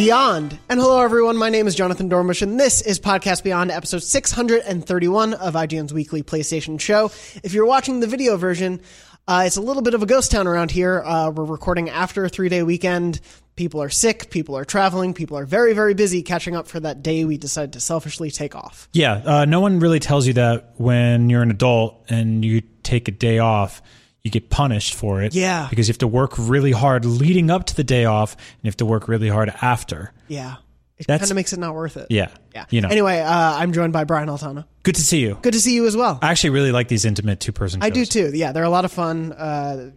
[0.00, 0.58] Beyond.
[0.70, 1.36] And hello, everyone.
[1.36, 6.22] My name is Jonathan Dornbush, and this is Podcast Beyond, episode 631 of IGN's weekly
[6.22, 7.10] PlayStation show.
[7.44, 8.80] If you're watching the video version,
[9.28, 11.02] uh, it's a little bit of a ghost town around here.
[11.04, 13.20] Uh, we're recording after a three day weekend.
[13.56, 17.02] People are sick, people are traveling, people are very, very busy catching up for that
[17.02, 18.88] day we decided to selfishly take off.
[18.94, 23.06] Yeah, uh, no one really tells you that when you're an adult and you take
[23.08, 23.82] a day off
[24.22, 25.34] you get punished for it.
[25.34, 25.66] Yeah.
[25.70, 28.68] Because you have to work really hard leading up to the day off and you
[28.68, 30.12] have to work really hard after.
[30.28, 30.56] Yeah.
[30.98, 32.08] It kind of makes it not worth it.
[32.10, 32.28] Yeah.
[32.54, 32.66] Yeah.
[32.68, 32.88] You know.
[32.88, 34.66] Anyway, uh, I'm joined by Brian Altano.
[34.82, 35.38] Good to see you.
[35.40, 36.18] Good to see you as well.
[36.20, 37.82] I actually really like these intimate two person.
[37.82, 38.30] I do too.
[38.34, 39.32] Yeah, they're a lot of fun.
[39.32, 39.92] Uh,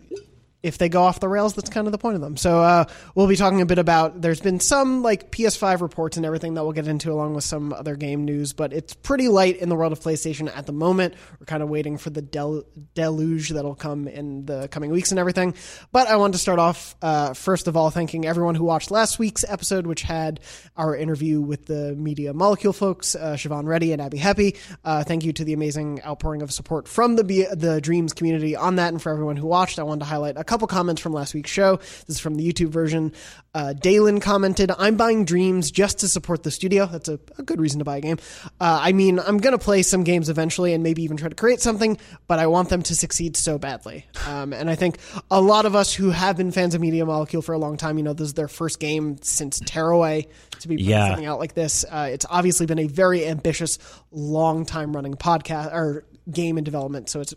[0.64, 2.38] if they go off the rails, that's kind of the point of them.
[2.38, 2.86] So uh,
[3.16, 4.22] we'll be talking a bit about.
[4.22, 7.74] There's been some like PS5 reports and everything that we'll get into, along with some
[7.74, 8.54] other game news.
[8.54, 11.16] But it's pretty light in the world of PlayStation at the moment.
[11.38, 12.64] We're kind of waiting for the del-
[12.96, 15.54] deluge that'll come in the coming weeks and everything.
[15.92, 19.20] But I wanted to start off uh, first of all thanking everyone who watched last
[19.20, 20.40] week's episode, which had
[20.78, 24.58] our interview with the Media Molecule folks, uh, Siobhan Reddy and Abbie Heppe.
[24.86, 28.56] Uh, thank you to the amazing outpouring of support from the Be- the Dreams community
[28.56, 29.78] on that, and for everyone who watched.
[29.78, 31.78] I wanted to highlight a couple comments from last week's show.
[31.78, 33.12] This is from the YouTube version.
[33.56, 36.86] Uh, Dalen commented, "I'm buying Dreams just to support the studio.
[36.86, 38.18] That's a, a good reason to buy a game.
[38.62, 41.60] Uh, I mean, I'm gonna play some games eventually, and maybe even try to create
[41.60, 44.06] something, but I want them to succeed so badly.
[44.28, 44.98] Um, and I think
[45.32, 47.98] a lot of us who have been fans of Media Molecule for a long time,
[47.98, 50.28] you know, this is their first game since Tearaway
[50.60, 51.08] to be putting Yeah.
[51.08, 51.84] something out like this.
[51.90, 53.80] Uh, it's obviously been a very ambitious,
[54.12, 57.10] long time running podcast or game in development.
[57.10, 57.34] So it's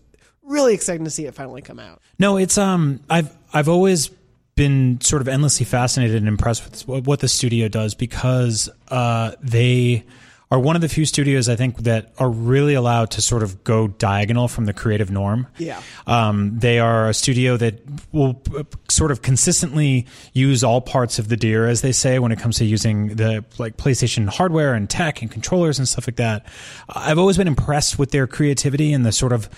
[0.47, 2.01] really exciting to see it finally come out.
[2.19, 4.11] No, it's um I've I've always
[4.55, 9.33] been sort of endlessly fascinated and impressed with what- what the studio does because uh
[9.43, 10.05] they
[10.51, 13.65] are one of the few studios I think that are really allowed to sort of
[13.65, 15.49] go diagonal from the creative norm.
[15.59, 15.83] Yeah.
[16.07, 17.81] Um, they are a studio that
[18.13, 22.31] will uh, sort of consistently use all parts of the deer, as they say, when
[22.31, 26.17] it comes to using the like PlayStation hardware and tech and controllers and stuff like
[26.17, 26.47] that.
[26.89, 29.49] I've always been impressed with their creativity and the sort of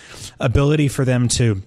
[0.40, 1.62] ability for them to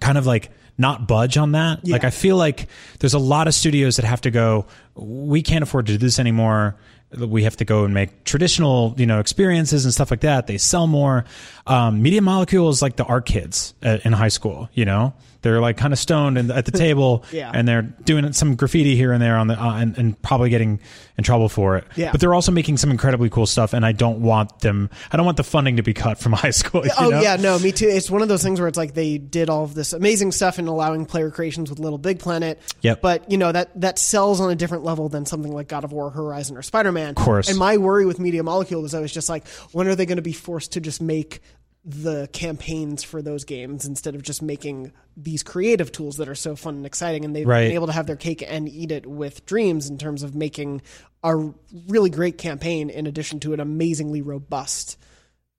[0.00, 1.86] kind of like not budge on that.
[1.86, 2.68] Like I feel like
[3.00, 6.18] there's a lot of studios that have to go, we can't afford to do this
[6.20, 6.76] anymore.
[7.16, 10.46] We have to go and make traditional, you know, experiences and stuff like that.
[10.46, 11.24] They sell more.
[11.66, 15.14] Um, Media Molecule is like the art kids at, in high school, you know?
[15.48, 17.50] They're like kind of stoned and at the table Yeah.
[17.54, 20.80] and they're doing some graffiti here and there on the, uh, and, and probably getting
[21.16, 21.84] in trouble for it.
[21.96, 22.12] Yeah.
[22.12, 25.24] But they're also making some incredibly cool stuff and I don't want them, I don't
[25.26, 26.84] want the funding to be cut from high school.
[26.84, 27.20] you Oh know?
[27.22, 27.88] yeah, no, me too.
[27.88, 30.58] It's one of those things where it's like they did all of this amazing stuff
[30.58, 32.60] and allowing player creations with Little Big Planet.
[32.82, 33.00] Yep.
[33.00, 35.92] But you know that that sells on a different level than something like God of
[35.92, 37.10] War, Horizon, or Spider Man.
[37.10, 37.48] Of course.
[37.48, 40.16] And my worry with Media Molecule was I was just like, when are they going
[40.16, 41.40] to be forced to just make
[41.88, 46.54] the campaigns for those games instead of just making these creative tools that are so
[46.54, 47.68] fun and exciting and they've Right.
[47.68, 50.82] been able to have their cake and eat it with dreams in terms of making
[51.24, 51.50] a
[51.88, 54.98] really great campaign in addition to an amazingly robust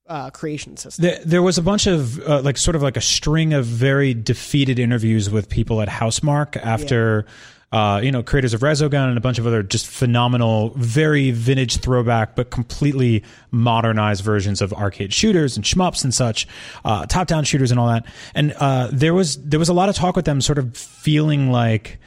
[0.08, 1.04] uh, creation system.
[1.04, 4.14] There, there was a bunch of uh, like sort of like a string of very
[4.14, 7.26] defeated interviews with people at Housemarque after.
[7.72, 11.78] Uh, you know, creators of Resogun and a bunch of other just phenomenal, very vintage
[11.78, 16.48] throwback, but completely modernized versions of arcade shooters and shmups and such,
[16.84, 18.06] uh, top-down shooters and all that.
[18.34, 21.52] And uh, there was there was a lot of talk with them, sort of feeling
[21.52, 22.00] like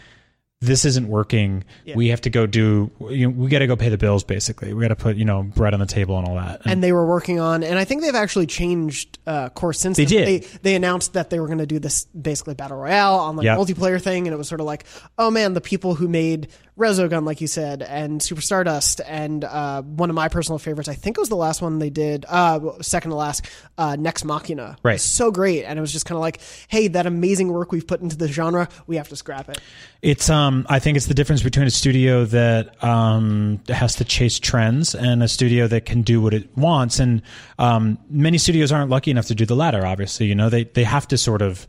[0.63, 1.65] this isn't working.
[1.95, 2.91] We have to go do.
[3.11, 4.23] You know, we got to go pay the bills.
[4.25, 6.63] Basically, we got to put you know bread on the table and all that.
[6.63, 9.97] And- and they were working on, and I think they've actually changed uh, course since
[9.97, 10.25] They then.
[10.27, 10.43] did.
[10.45, 13.45] They, they announced that they were going to do this basically battle royale on like
[13.45, 13.59] Yep.
[13.59, 14.85] multiplayer thing, and it was sort of like,
[15.19, 19.83] oh man, the people who made Resogun, like you said, and Super Stardust, and uh,
[19.83, 22.81] one of my personal favorites, I think it was the last one they did, uh,
[22.81, 23.45] second to last,
[23.77, 24.99] uh, Nex Machina, Right.
[24.99, 28.01] so great, and it was just kind of like, hey, that amazing work we've put
[28.01, 29.61] into the genre, we have to scrap it.
[30.01, 34.39] It's um I think it's the difference between a studio that um has to chase
[34.41, 37.23] trends and a studio that can do what it wants and
[37.61, 40.83] um many studios aren't lucky enough to do the latter obviously you know they they
[40.83, 41.69] have to sort of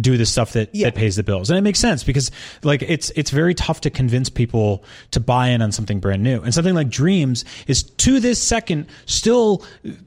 [0.00, 0.86] do the stuff that, Yeah.
[0.86, 2.30] that pays the bills and it makes sense because
[2.62, 6.40] like it's it's very tough to convince people to buy in on something brand new
[6.42, 9.64] and something like dreams is to this second still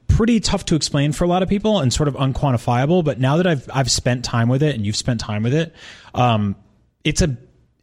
[0.08, 3.36] pretty tough to explain for a lot of people and sort of unquantifiable but now
[3.36, 5.74] that I've I've spent time with it and you've spent time with it
[6.14, 6.56] um
[7.04, 7.36] it's a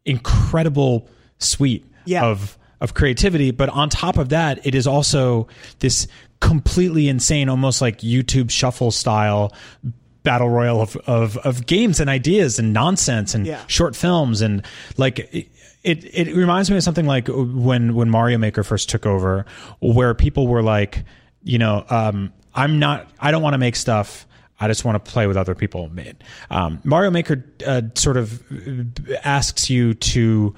[0.06, 1.08] incredible
[1.40, 2.26] suite Yeah.
[2.26, 5.48] of of creativity but on top of that it is also
[5.80, 6.08] this
[6.40, 9.54] completely insane almost like YouTube shuffle style
[10.24, 13.62] battle royal of, of, of games and ideas and nonsense and Yeah.
[13.68, 14.66] short films and
[14.98, 15.48] like it,
[15.84, 19.46] it it reminds me of something like when when Mario Maker first took over
[19.80, 21.06] where people were like
[21.44, 24.26] you know um I'm not I don't want to make stuff
[24.60, 26.18] I just want to play with other people made.
[26.50, 28.44] Um, Mario Maker uh, sort of
[29.24, 30.54] asks you to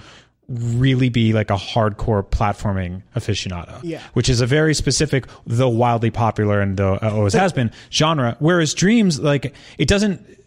[0.51, 3.79] really be like a hardcore platforming aficionado.
[3.83, 4.01] Yeah.
[4.13, 8.35] Which is a very specific, though wildly popular and though uh, always has been genre.
[8.39, 10.37] Whereas Dreams, like it doesn't.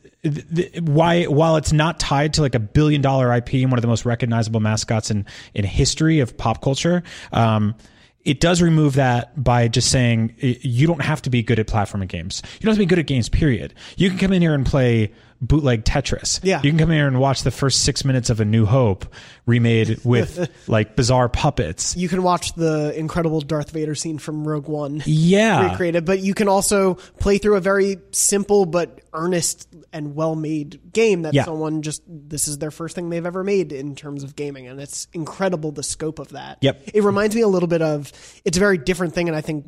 [0.80, 3.88] Why, while it's not tied to like a billion dollar IP and one of the
[3.88, 7.02] most recognizable mascots in in history of pop culture,
[7.32, 7.74] um,
[8.24, 12.08] it does remove that by just saying you don't have to be good at platforming
[12.08, 12.42] games.
[12.54, 13.28] You don't have to be good at games.
[13.28, 13.74] Period.
[13.96, 16.40] You can come in here and play bootleg Tetris.
[16.42, 16.60] Yeah.
[16.62, 19.06] You can come here and watch the first six minutes of A New Hope
[19.46, 21.96] remade with like bizarre puppets.
[21.96, 25.02] You can watch the incredible Darth Vader scene from Rogue One.
[25.04, 25.70] Yeah.
[25.70, 31.22] recreated, but you can also play through a very simple but earnest and well-made game
[31.22, 31.44] that Yeah.
[31.44, 34.80] someone just this is their first thing they've ever made in terms of gaming, and
[34.80, 36.58] it's incredible the scope of that.
[36.62, 36.82] Yep.
[36.94, 38.10] it reminds me a little bit of
[38.44, 39.66] it's a very different thing, and I think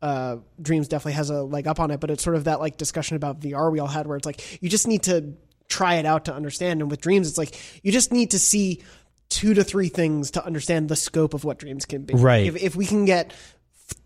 [0.00, 2.76] uh, Dreams definitely has a leg up on it, but it's sort of that like
[2.76, 5.34] discussion about VR we all had, where it's like you just need to
[5.68, 8.82] try it out to understand, and with Dreams, it's like you just need to see
[9.28, 12.14] two to three things to understand the scope of what dreams can be.
[12.14, 12.46] Right.
[12.46, 13.34] If, if we can get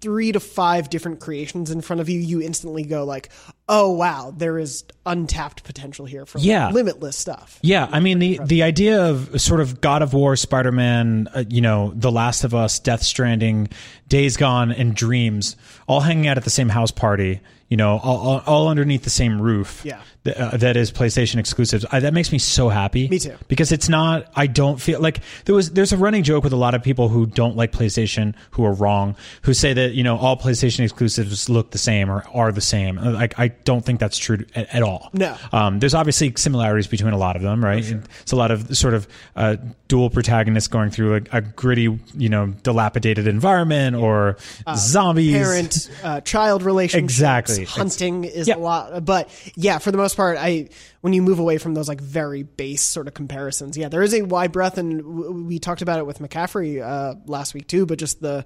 [0.01, 3.31] three to five different creations in front of you, you instantly go like,
[3.69, 6.71] "Oh wow, there is untapped potential here for like, Yeah.
[6.71, 10.73] limitless stuff." Yeah, I mean the the idea of sort of God of War, Spider
[10.73, 13.69] Man, uh, you know, The Last of Us, Death Stranding,
[14.09, 15.57] Days Gone, and Dreams,
[15.87, 17.41] all hanging out at the same house party.
[17.69, 19.81] You know, all, all, all underneath the same roof.
[19.83, 20.03] Yeah.
[20.25, 21.85] Uh, that is PlayStation exclusives.
[21.91, 23.09] I, that makes me so happy.
[23.09, 23.35] Me too.
[23.49, 24.31] Because it's not.
[24.37, 25.71] I don't feel like there was.
[25.73, 28.73] There's a running joke with a lot of people who don't like PlayStation, who are
[28.73, 32.61] wrong, who say that you know all PlayStation exclusives look the same or are the
[32.61, 32.99] same.
[32.99, 35.11] Uh, Like I don't think that's true at, at all.
[35.13, 35.37] No.
[35.51, 37.85] Um, there's obviously similarities between a lot of them, right?
[38.21, 39.57] It's a lot of sort of uh,
[39.89, 44.37] dual protagonists going through a, a gritty, you know, dilapidated environment or
[44.77, 45.37] zombies.
[45.37, 47.65] Parent uh, child relationship, Exactly.
[47.65, 48.57] Hunting is Yeah.
[48.57, 50.69] a lot, but yeah, for the most part, I
[51.01, 54.15] when you move away from those like very base sort of comparisons, yeah, there is
[54.15, 57.87] a wide breadth, and we talked about it with McCaffrey uh, last week too.
[57.87, 58.45] But just the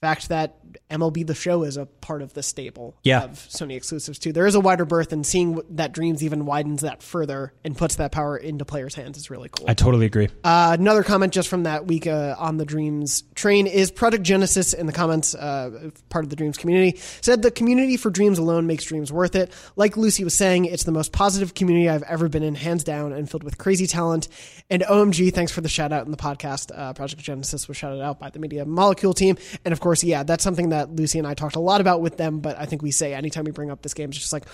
[0.00, 0.56] fact that
[0.90, 3.24] MLB the Show is a part of the stable Yeah.
[3.24, 4.32] of Sony exclusives too.
[4.32, 7.96] There is a wider berth, and seeing that Dreams even widens that further and puts
[7.96, 9.64] that power into players' hands is really cool.
[9.68, 10.28] I totally agree.
[10.44, 14.74] Uh, another comment just from that week uh, on the Dreams train is Project Genesis
[14.74, 18.66] in the comments, uh, part of the Dreams community, said the community for Dreams alone
[18.66, 19.50] makes Dreams worth it.
[19.76, 23.12] Like Lucy was saying, it's the most positive community I've ever been in, hands down,
[23.12, 24.28] and filled with crazy talent.
[24.68, 26.70] And OMG, thanks for the shout out in the podcast.
[26.76, 29.38] Uh, Project Genesis was shouted out by the Media Molecule team.
[29.64, 32.16] And of course, yeah, that's something that Lucy and I talked a lot about with
[32.16, 34.44] them, but I think we say anytime we bring up this game, it's just like,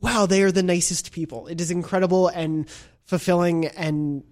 [0.00, 1.46] wow, they are the nicest people.
[1.46, 2.68] It is incredible and
[3.04, 4.22] fulfilling and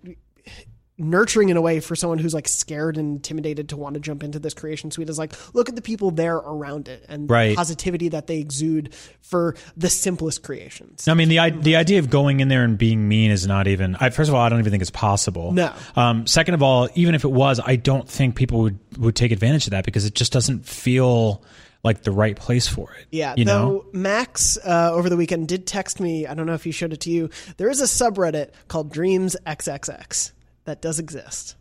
[0.99, 4.23] nurturing in a way for someone who's like scared and intimidated to want to jump
[4.25, 7.51] into this creation suite is like look at the people there around it and Right.
[7.51, 11.07] the positivity that they exude for the simplest creations.
[11.09, 13.69] I mean, the i- the idea of going in there and being mean is not
[13.69, 13.97] even.
[14.01, 15.53] I, first of all, I don't even think it's possible.
[15.53, 15.73] No.
[15.97, 19.31] Um, second of all, even if it was, I don't think people would would take
[19.31, 21.43] advantage of that because it just doesn't feel
[21.85, 23.07] like the right place for it.
[23.13, 23.85] Yeah, You though know.
[23.93, 26.27] Max uh, over the weekend did text me.
[26.27, 27.31] I don't know if he showed it to you.
[27.57, 30.33] There is a subreddit called Dreams XXX
[30.69, 31.57] that does exist.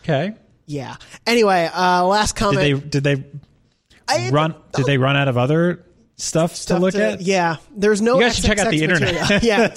[0.00, 0.34] Okay.
[0.66, 0.96] Yeah.
[1.26, 2.60] Anyway, uh, last Did comment.
[2.60, 4.54] they did they run?
[4.74, 5.84] Did they run out of other
[6.16, 7.20] stuff, to look to- at?
[7.20, 8.16] Yeah, there's no.
[8.16, 9.42] You guys should check out the internet.
[9.44, 9.72] yeah,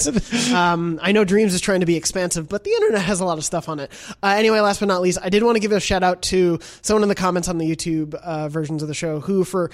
[0.55, 3.37] um, I know Dreams is trying to be expansive, but the internet has a lot
[3.37, 3.91] of stuff on it.
[4.23, 6.57] Uh, anyway, last but not least, I did want to give a shout out to
[6.81, 9.69] someone in the comments on the YouTube uh, versions of the show who, for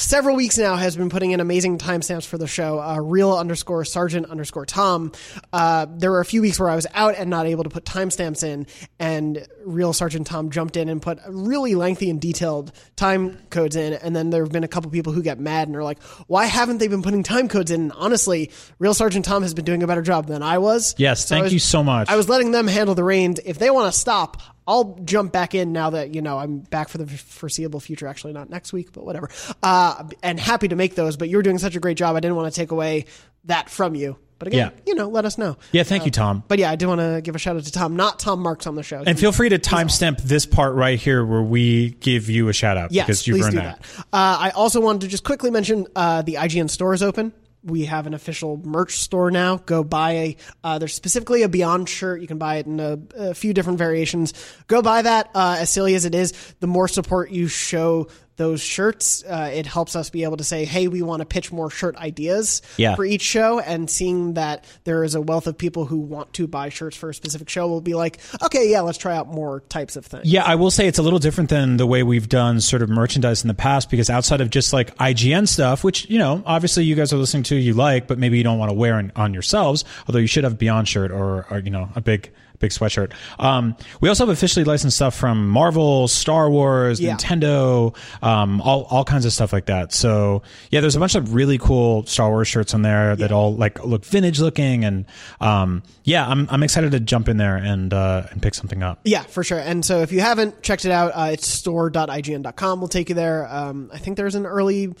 [0.00, 2.80] several weeks now, has been putting in amazing timestamps for the show.
[2.80, 5.12] Uh, real underscore sergeant underscore Tom.
[5.52, 7.84] Uh, there were a few weeks where I was out and not able to put
[7.84, 8.66] timestamps in,
[8.98, 13.92] and real sergeant Tom jumped in and put really lengthy and detailed time codes in.
[13.92, 16.46] And then there have been a couple people who get mad and are like, "Why
[16.46, 19.82] haven't they been putting time codes in?" And honestly, real sergeant Tom has been doing
[19.82, 20.94] a better job than I was.
[20.98, 22.08] Yes, So thank was- you so much.
[22.08, 23.40] I was letting them handle the reins.
[23.44, 26.88] If they want to stop, I'll jump back in now that you know I'm back
[26.88, 28.06] for the foreseeable future.
[28.06, 29.28] Actually, not next week, but whatever.
[29.62, 31.16] Uh, and happy to make those.
[31.16, 32.14] But you're doing such a great job.
[32.16, 33.06] I didn't want to take away
[33.44, 34.16] that from you.
[34.38, 34.82] But again, Yeah.
[34.86, 35.58] you know, let us know.
[35.70, 36.42] yeah, thank you, Tom.
[36.48, 38.66] But yeah, I do want to give a shout out to Tom, not Tom Marks
[38.66, 39.02] on the show.
[39.06, 42.78] And feel free to timestamp this part right here where we give you a shout
[42.78, 43.82] out Yes, because you've please earned do that.
[43.82, 43.98] that.
[44.00, 47.34] Uh, I also wanted to just quickly mention uh, the IGN store is open.
[47.62, 49.58] We have an official merch store now.
[49.58, 50.36] Go buy a.
[50.64, 52.20] Uh, there's specifically a Beyond shirt.
[52.20, 54.32] You can buy it in a, a few different variations.
[54.66, 55.30] Go buy that.
[55.34, 58.08] Uh, as silly as it is, the more support you show
[58.40, 61.52] those shirts, uh, it helps us be able to say, "Hey, we want to pitch
[61.52, 62.94] more shirt ideas Yeah.
[62.96, 66.46] for each show." And seeing that there is a wealth of people who want to
[66.46, 69.60] buy shirts for a specific show, will be like, "Okay, yeah, let's try out more
[69.68, 72.28] types of things." Yeah, I will say it's a little different than the way we've
[72.30, 76.08] done sort of merchandise in the past because outside of just like IGN stuff, which,
[76.08, 78.70] you know, obviously you guys are listening to, you like, but maybe you don't want
[78.70, 81.70] to wear on, on yourselves, although you should have a Beyond shirt or, or, you
[81.70, 83.12] know, a big big sweatshirt.
[83.40, 87.16] Um, we also have officially licensed stuff from Marvel, Star Wars, Yeah.
[87.16, 89.92] Nintendo, um, all all kinds of stuff like that.
[89.92, 93.54] So yeah, there's a bunch of really cool Star Wars shirts on there that all
[93.56, 95.06] like look vintage looking, and
[95.40, 99.00] um, yeah, I'm I'm excited to jump in there and uh, and pick something up.
[99.04, 99.58] Yeah, for sure.
[99.58, 102.80] And so if you haven't checked it out, uh, it's store.ign.com.
[102.80, 103.48] We'll take you there.
[103.52, 104.94] Um, I think there's an early,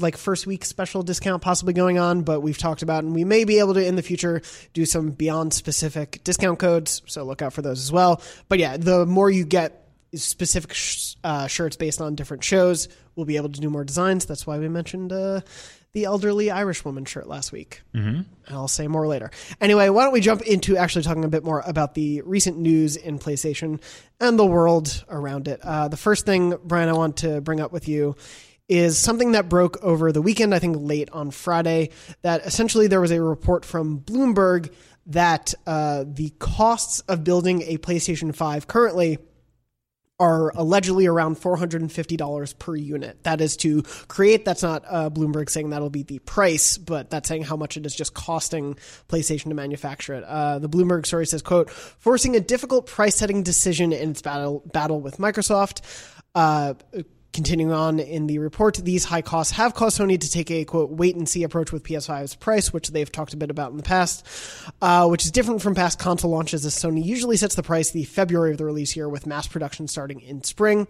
[0.00, 3.44] like first week special discount possibly going on, but we've talked about, and we may
[3.44, 7.02] be able to in the future do some beyond specific discount codes.
[7.06, 8.22] So look out for those as well.
[8.48, 13.26] But yeah, the more you get specific sh- uh, shirts based on different shows, we'll
[13.26, 14.26] be able to do more designs.
[14.26, 15.40] That's why we mentioned uh,
[15.92, 17.82] the elderly Irish woman shirt last week.
[17.94, 18.22] Mm-hmm.
[18.54, 19.30] I'll say more later.
[19.60, 22.96] Anyway, why don't we jump into actually talking a bit more about the recent news
[22.96, 23.80] in PlayStation
[24.20, 25.60] and the world around it.
[25.62, 28.16] Uh, the first thing, Brian, I want to bring up with you
[28.68, 31.90] is something that broke over the weekend, I think late on Friday,
[32.22, 34.72] that essentially there was a report from Bloomberg
[35.06, 39.18] that uh, the costs of building a PlayStation 5 currently
[40.20, 43.22] are allegedly around $450 per unit.
[43.22, 44.44] That is to create.
[44.44, 47.86] That's not uh, Bloomberg saying that'll be the price, but that's saying how much it
[47.86, 48.76] is just costing
[49.08, 50.24] PlayStation to manufacture it.
[50.24, 54.62] Uh, the Bloomberg story says, quote, forcing a difficult price setting decision in its battle,
[54.72, 55.82] battle with Microsoft.
[56.34, 56.74] Uh,
[57.38, 60.90] Continuing on in the report, these high costs have caused Sony to take a quote
[60.90, 63.84] wait and see approach with PS5's price, which they've talked a bit about in the
[63.84, 64.26] past,
[64.82, 68.02] uh, which is different from past console launches as Sony usually sets the price the
[68.02, 70.88] February of the release year with mass production starting in spring.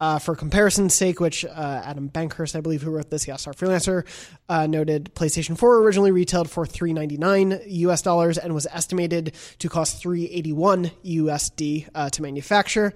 [0.00, 3.52] Uh, for comparison's sake, which uh, Adam Bankhurst, I believe, who wrote this, yes, our
[3.52, 4.04] freelancer,
[4.48, 10.00] uh, noted PlayStation 4 originally retailed for 399 US dollars and was estimated to cost
[10.00, 12.94] 381 USD uh, to manufacture.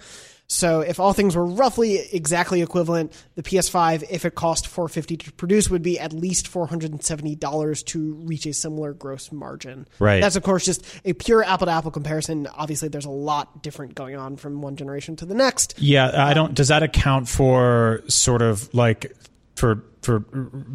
[0.53, 5.33] So if all things were roughly exactly equivalent, the PS5, if it cost 450 to
[5.33, 9.89] produce, would be at least $470 to reach a similar gross margin.
[9.99, 10.21] Right.
[10.21, 12.47] That's of course just a pure apple to apple comparison.
[12.47, 15.75] Obviously, there's a lot different going on from one generation to the next.
[15.79, 16.55] Yeah, I don't.
[16.55, 19.17] Does that account for sort of like
[19.57, 20.25] for for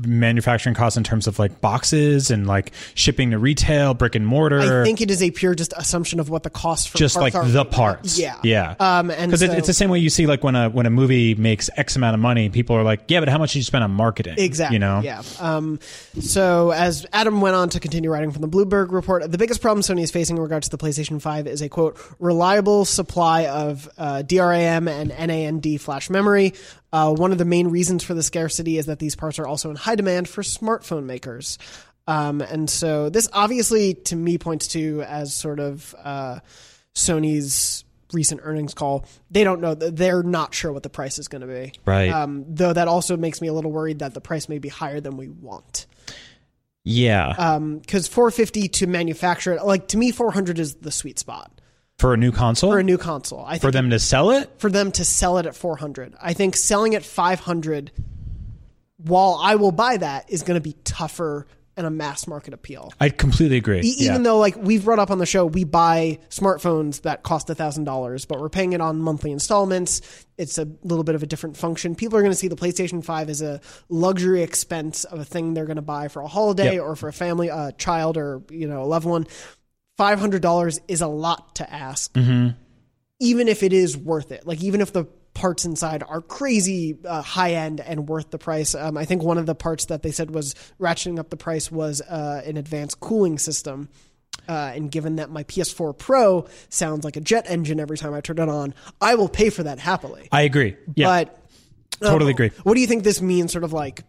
[0.05, 4.81] manufacturing costs in terms of like boxes and like shipping to retail, brick and mortar?
[4.81, 7.36] I think it is a pure just assumption of what the cost for just parts
[7.36, 8.17] like are the parts.
[8.17, 8.39] Yeah.
[8.43, 8.75] yeah.
[8.79, 10.89] Um, and because so- it's the same way you see like when a when a
[10.89, 13.63] movie makes X amount of money, people are like, yeah, but how much did you
[13.63, 14.36] spend on marketing?
[14.38, 14.75] Exactly.
[14.75, 15.01] You know.
[15.03, 15.22] Yeah.
[15.39, 15.79] Um,
[16.19, 19.81] so as Adam went on to continue writing from the Bloomberg report, the biggest problem
[19.81, 23.89] Sony is facing in regard to the PlayStation 5 is a quote reliable supply of
[23.98, 26.53] uh, DRAM and NAND flash memory.
[26.91, 29.70] Uh, one of the main reasons for the scarcity is that these parts are also
[29.70, 31.58] in high demand for smartphone makers.
[32.08, 36.39] Um, and so this obviously to me points to as sort of uh,
[36.96, 39.06] Sony's recent earnings call.
[39.29, 41.74] They don't know they're not sure what the price is going to be.
[41.86, 42.10] Right.
[42.10, 45.01] Um, though that also makes me a little worried that the price may be higher
[45.01, 45.86] than we want.
[46.86, 47.60] Yeah.
[47.60, 51.51] Because 450 to manufacture it, like to me, 400 is the sweet spot
[51.99, 52.71] for a new console.
[52.71, 53.43] for a new console.
[53.43, 54.49] I think for them to sell it.
[54.59, 56.13] for them to sell it at 400.
[56.21, 57.91] I think selling at 500,
[58.97, 62.91] while I will buy that, is going to be tougher and a mass market appeal.
[62.99, 63.81] I completely agree.
[63.81, 64.09] E- yeah.
[64.11, 67.83] Even though, like we've brought up on the show, we buy smartphones that cost thousand
[67.83, 70.01] dollars, but we're paying it on monthly installments.
[70.39, 71.93] It's a little bit of a different function.
[71.95, 75.53] People are going to see the PlayStation Five as a luxury expense of a thing
[75.53, 76.83] they're going to buy for a holiday Yep.
[76.83, 79.27] or for a family, a child, or you know, a loved one.
[79.97, 82.49] Five hundred dollars is a lot to ask, Mm-hmm.
[83.19, 84.45] even if it is worth it.
[84.45, 88.73] Like even if the parts inside are crazy uh, high end and worth the price.
[88.73, 91.71] Um, I think one of the parts that they said was ratcheting up the price
[91.71, 93.89] was uh, an advanced cooling system.
[94.49, 98.21] Uh, and given that my PS4 Pro sounds like a jet engine every time I
[98.21, 100.27] turn it on, I will pay for that happily.
[100.31, 100.75] I agree.
[100.95, 101.07] Yeah.
[101.07, 101.29] But
[102.01, 102.51] um, Totally agree.
[102.63, 104.03] What do you think this means, sort of like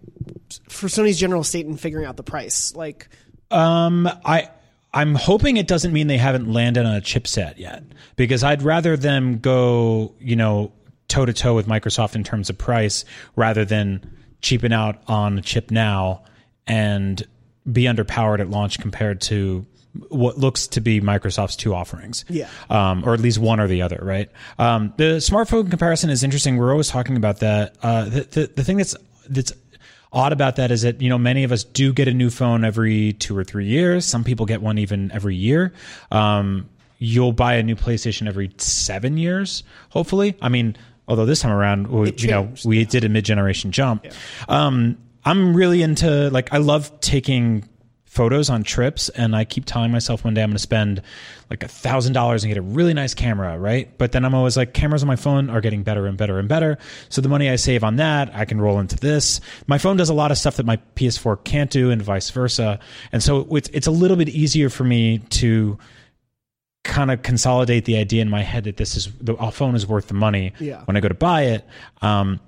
[0.71, 2.75] for Sony's general state in figuring out the price?
[2.75, 3.09] Like,
[3.50, 4.49] Um, I
[4.95, 7.83] I'm hoping it doesn't mean they haven't landed on a chipset yet,
[8.16, 10.73] because I'd rather them go, you know,
[11.09, 13.04] toe to toe with Microsoft in terms of price
[13.37, 16.23] rather than cheapen out on a chip now
[16.66, 17.23] and
[17.71, 19.66] be underpowered at launch compared to
[20.11, 22.25] what looks to be Microsoft's two offerings.
[22.28, 22.49] Yeah.
[22.71, 24.30] Um, or at least one or the other, right?
[24.59, 26.57] Um, the smartphone comparison is interesting.
[26.57, 27.76] We're always talking about that.
[27.83, 28.95] Uh, the, the, the thing that's,
[29.28, 29.52] that's
[30.12, 32.65] odd about that is that, you know, many of us do get a new phone
[32.65, 34.05] every two or three years.
[34.05, 35.73] Some people get one even every year.
[36.11, 40.37] Um, you'll buy a new PlayStation every seven years, hopefully.
[40.41, 44.07] I mean, although this time around, we, you know, we did a mid generation jump.
[44.49, 47.69] Um, I'm really into like I love taking
[48.09, 51.03] photos on trips, and I keep telling myself one day I'm going to spend
[51.50, 53.88] like a thousand dollars and get a really nice camera, right?
[53.99, 56.49] But then I'm always like, cameras on my phone are getting better and better and
[56.49, 56.79] better.
[57.11, 59.41] So the money I save on that, I can roll into this.
[59.67, 62.81] My phone does a lot of stuff that my PS4 can't do, and vice versa.
[63.12, 65.79] And so it's it's a little bit easier for me to
[66.85, 70.09] kind of consolidate the idea in my head that this is the phone is worth
[70.09, 70.83] the money Yeah.
[70.87, 71.67] when I go to buy it.
[72.00, 72.41] Um,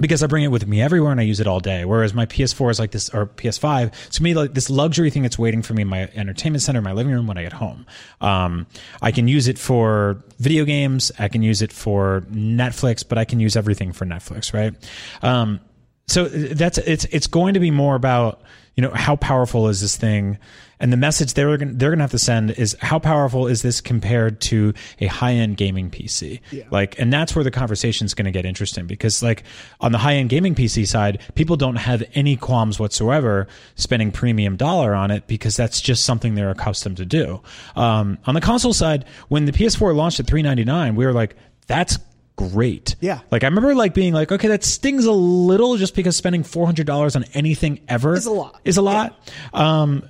[0.00, 1.84] because I bring it with me everywhere and I use it all day.
[1.84, 5.38] Whereas my PS4 is like this, or PS5, to me, like this luxury thing that's
[5.38, 7.86] waiting for me in my entertainment center, my living room when I get home.
[8.20, 8.66] Um,
[9.02, 11.12] I can use it for video games.
[11.18, 14.74] I can use it for Netflix, but I can use everything for Netflix, right?
[15.22, 15.60] Um,
[16.06, 18.40] so that's it's it's going to be more about
[18.74, 20.38] you know how powerful is this thing
[20.80, 23.62] and the message they're gonna, they're going to have to send is how powerful is
[23.62, 26.64] this compared to a high-end gaming PC Yeah.
[26.70, 29.42] like and that's where the conversation is going to get interesting because like
[29.80, 34.94] on the high-end gaming PC side people don't have any qualms whatsoever spending premium dollar
[34.94, 37.40] on it because that's just something they're accustomed to do
[37.76, 41.98] um, on the console side when the PS4 launched at 399 we were like that's
[42.36, 43.20] great Yeah.
[43.32, 46.66] like I remember like being like, okay, that stings a little just because spending four
[46.66, 48.60] hundred dollars on anything ever Is a lot.
[48.64, 49.18] Is a lot.
[49.52, 50.04] Um,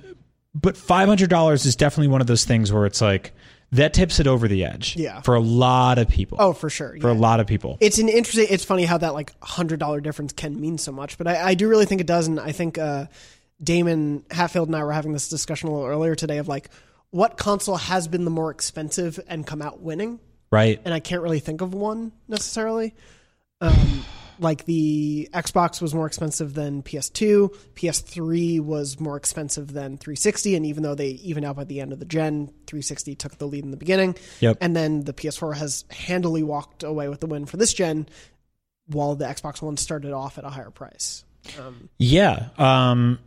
[0.59, 3.33] but five hundred dollars is definitely one of those things where it's like
[3.71, 4.95] that tips it over the edge.
[4.95, 5.21] Yeah.
[5.21, 6.37] For a lot of people.
[6.39, 6.97] Oh, for sure.
[6.99, 7.77] For a lot of people.
[7.79, 8.47] It's an interesting.
[8.49, 11.53] It's funny how that like hundred dollar difference can mean so much, but I, I
[11.53, 13.05] do really think it does, and I think uh,
[13.61, 16.69] Daemon Hatfield and I were having this discussion a little earlier today of like
[17.11, 20.19] what console has been the more expensive and come out winning,
[20.51, 20.79] right.
[20.85, 22.93] and I can't really think of one necessarily.
[23.61, 24.05] Um,
[24.39, 30.65] like the Xbox was more expensive than PS2, PS3 was more expensive than 360, and
[30.65, 33.63] even though they even out by the end of the gen, 360 took the lead
[33.63, 34.15] in the beginning.
[34.39, 34.57] Yep.
[34.61, 38.07] And then the PS4 has handily walked away with the win for this gen,
[38.87, 41.23] while the Xbox One started off at a higher price.
[41.59, 42.49] Um, Yeah.
[42.57, 43.19] Um,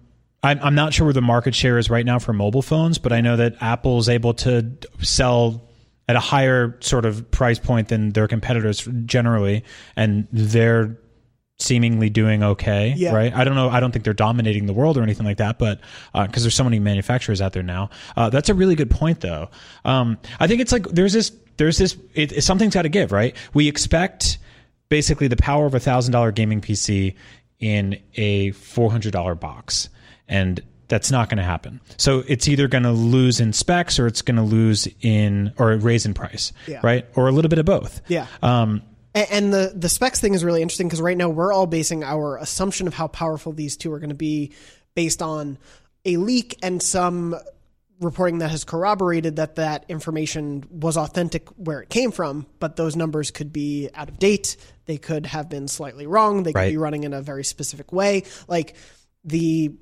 [0.43, 3.13] I'm, I'm not sure where the market share is right now for mobile phones, but
[3.13, 5.69] I know that Apple is able to sell
[6.09, 9.65] at a higher sort of price point than their competitors generally,
[9.95, 10.99] and they're
[11.63, 13.15] seemingly doing okay, Yeah.
[13.15, 13.33] right?
[13.35, 13.69] I don't know.
[13.71, 15.81] I don't think they're dominating the world or anything like that, but
[16.13, 19.49] because there's so many manufacturers out there now, uh, that's a really good point, though.
[19.85, 23.37] Um, I think it's like there's this, there's this, it, something's got to give, right?
[23.55, 24.39] We expect
[24.89, 27.15] basically the power of a thousand dollar gaming PC
[27.61, 29.89] in a four hundred dollar box,
[30.29, 31.81] and that's not going to happen.
[31.97, 35.75] So it's either going to lose in specs or it's going to lose in or
[35.77, 36.81] raise in price, Yeah.
[36.83, 37.07] right?
[37.15, 38.03] Or a little bit of both.
[38.09, 38.27] yeah.
[38.43, 38.83] Um,
[39.15, 42.39] And the the specs thing is really interesting because right now we're all basing our
[42.39, 44.53] assumption of how powerful these two are going to be
[44.95, 45.59] based on
[46.05, 47.37] a leak and some
[48.01, 52.97] reporting that has corroborated that that information was authentic where it came from, but those
[52.97, 54.57] numbers could be out of date.
[54.87, 56.43] They could have been slightly wrong.
[56.43, 56.71] They could Right.
[56.73, 58.25] be running in a very specific way.
[58.49, 58.75] Like
[59.25, 59.73] the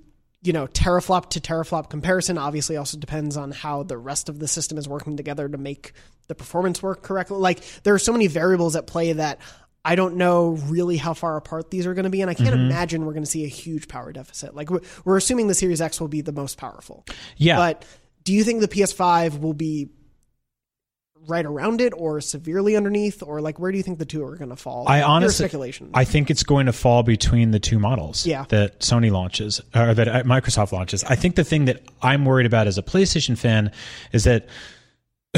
[0.42, 4.48] you know teraflop to teraflop comparison obviously also depends on how the rest of the
[4.48, 5.92] system is working together to make
[6.28, 7.38] the performance work correctly.
[7.38, 9.40] Like there are so many variables at play that
[9.84, 12.50] i don't know really how far apart these are going to be and i can't
[12.50, 12.66] mm-hmm.
[12.66, 14.54] imagine we're going to see a huge power deficit.
[14.54, 17.04] Like we're, we're assuming the series x will be the most powerful.
[17.36, 17.56] Yeah.
[17.56, 17.84] but
[18.24, 19.88] do you think the ps5 will be
[21.28, 24.36] right around it or severely underneath or like where do you think the two are
[24.36, 27.78] going to fall I honestly, speculation I think it's going to fall between the two
[27.78, 28.44] models Yeah.
[28.48, 31.04] that Sony launches or that uh, Microsoft launches.
[31.04, 33.70] I think the thing that I'm worried about as a PlayStation fan
[34.12, 34.48] is that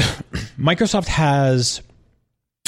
[0.57, 1.81] Microsoft has,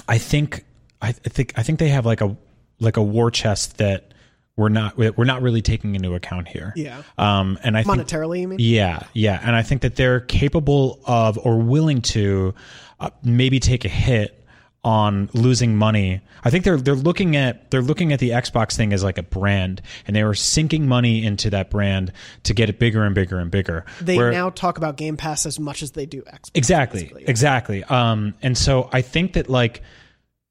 [0.08, 0.63] I think,
[1.01, 2.36] I think, I think they have like a
[2.80, 4.12] like a war chest that
[4.58, 6.71] we're not we're not really taking into account here.
[6.75, 10.19] yeah Um, and I think monetarily you mean yeah, yeah, and I think that they're
[10.21, 12.54] capable of or willing to
[12.99, 14.41] uh, maybe take a hit
[14.84, 16.21] on losing money.
[16.43, 19.23] I think they're they're looking at they're looking at the Xbox thing as like a
[19.23, 22.12] brand, and they were sinking money into that brand
[22.43, 23.84] to get it bigger and bigger and bigger.
[23.99, 27.25] they Where- now talk about game pass as much as they do xbox exactly basically.
[27.27, 29.81] exactly um and so i think that like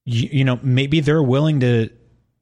[0.04, 1.90] you, you know maybe they're willing to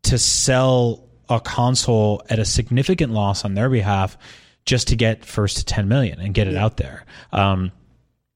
[0.05, 4.17] to sell a console at a significant loss on their behalf
[4.65, 7.71] just to get first to 10 million and get it out there um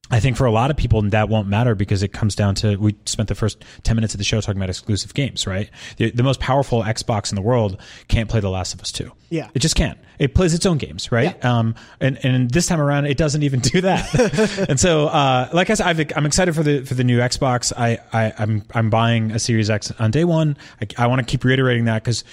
[0.09, 2.77] I think for a lot of people that won't matter because it comes down to
[2.77, 5.69] we spent the first 10 minutes of the show talking about exclusive games, right?
[5.97, 9.11] The, the most powerful Xbox in the world can't play The Last of Us 2.
[9.29, 9.49] Yeah.
[9.53, 9.97] It just can't.
[10.19, 11.43] It plays its own games, right?
[11.43, 14.65] Um, and, and this time around, it doesn't even do that.
[14.69, 17.73] and so, uh, like I said, I've, I'm excited for the, for the new Xbox.
[17.77, 20.57] I, I, I'm, I'm buying a Series X on day one.
[20.81, 22.23] I, I want to keep reiterating that because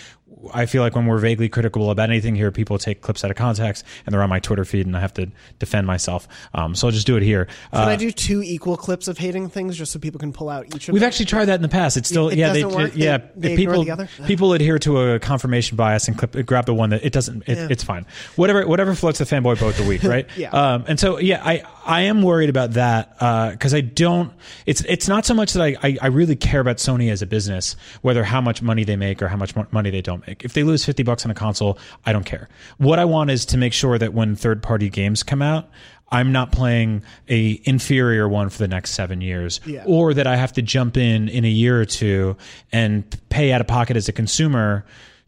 [0.53, 3.37] I feel like when we're vaguely critical about anything here, people take clips out of
[3.37, 5.29] context and they're on my Twitter feed and I have to
[5.59, 6.27] defend myself.
[6.53, 7.47] Um, so I'll just do it here.
[7.73, 10.49] Can Uh, I do two equal clips of hating things just so people can pull
[10.49, 11.07] out each of We've them?
[11.09, 11.97] actually tried that in the past.
[11.97, 12.93] It's still It yeah they, work?
[12.95, 16.75] yeah They- they people the people adhere to a confirmation bias and clip grab the
[16.75, 20.03] one that it doesn't it, it's fine whatever whatever floats the fanboy boat the week
[20.15, 20.51] right Yeah.
[20.51, 24.33] um, and so yeah I I am worried about that uh, because I don't
[24.67, 27.27] it's it's not so much that I, I I really care about Sony as a
[27.27, 30.53] business whether how much money they make or how much money they don't make if
[30.55, 33.57] they lose fifty bucks on a console I don't care what I want is to
[33.57, 35.69] make sure that when third party games come out
[36.11, 39.83] I'm not playing a inferior one for the next seven years, Yeah.
[39.85, 42.37] or that I have to jump in in a year or two
[42.71, 44.85] and pay out of pocket as a consumer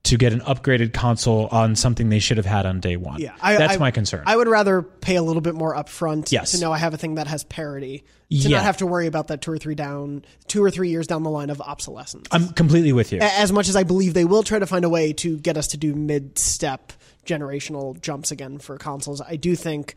[0.06, 3.20] to get an upgraded console on something they should have had on day one.
[3.20, 4.24] Yeah, I, that's I- my concern.
[4.26, 6.52] I would rather pay a little bit more upfront Yes.
[6.52, 8.56] to know I have a thing that has parity, to Yeah.
[8.58, 11.22] not have to worry about that two or three down, two or three years down
[11.22, 12.26] the line of obsolescence.
[12.32, 13.18] I'm completely with you.
[13.20, 15.68] As much as I believe they will try to find a way to get us
[15.68, 16.92] to do mid-step
[17.26, 19.94] generational jumps again for consoles, I do think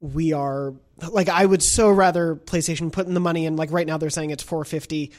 [0.00, 0.74] we are
[1.10, 4.10] like I would so rather PlayStation put in the money and like right now they're
[4.10, 5.12] saying it's 450.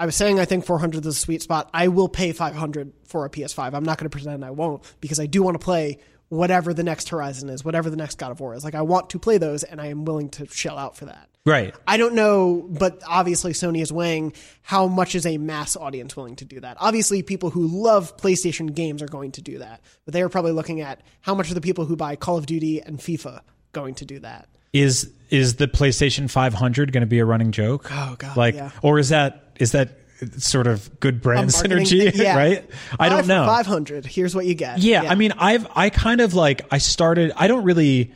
[0.00, 1.70] I was saying I think 400 is a sweet spot.
[1.72, 3.74] I will pay 500 for a PS5.
[3.74, 6.82] I'm not going to pretend I won't because I do want to play whatever the
[6.82, 8.64] next Horizon is, whatever the next God of War is.
[8.64, 11.28] Like I want to play those and I am willing to shell out for that.
[11.46, 11.72] right.
[11.86, 16.34] I don't know, but obviously Sony is weighing how much is a mass audience willing
[16.36, 16.76] to do that.
[16.80, 20.52] Obviously, people who love PlayStation games are going to do that, but they are probably
[20.52, 23.94] looking at how much are the people who buy Call of Duty and FIFA going
[23.96, 24.48] to do that.
[24.72, 27.88] Is is the PlayStation 500 going to be a running joke?
[27.92, 28.70] Oh, God, Like, yeah.
[28.82, 29.98] or is that is that
[30.38, 32.12] sort of good brand synergy?
[32.12, 32.36] thing, yeah.
[32.36, 32.70] Right.
[32.98, 33.44] I don't know.
[33.46, 34.06] Five hundred.
[34.06, 34.78] Here's what you get.
[34.78, 37.32] Yeah, I mean, I've I kind of like I started.
[37.36, 38.12] I don't really.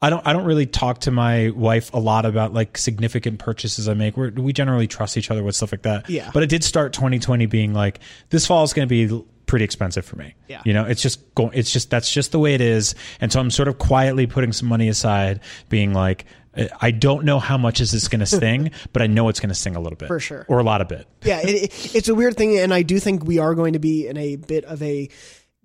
[0.00, 0.26] I don't.
[0.26, 4.16] I don't really talk to my wife a lot about like significant purchases I make.
[4.16, 6.10] We're, we generally trust each other with stuff like that.
[6.10, 6.30] Yeah.
[6.34, 8.00] But it did start 2020 being like
[8.30, 10.34] this fall is going to be pretty expensive for me.
[10.48, 10.62] Yeah.
[10.64, 11.52] You know, it's just going.
[11.54, 12.96] It's just that's just the way it is.
[13.20, 16.24] And so I'm sort of quietly putting some money aside, being like.
[16.80, 19.48] I don't know how much is this going to sting, but I know it's going
[19.48, 20.44] to sting a little bit, For sure.
[20.48, 21.06] or a lot of bit.
[21.24, 23.78] yeah, it, it, it's a weird thing, and I do think we are going to
[23.78, 25.08] be in a bit of a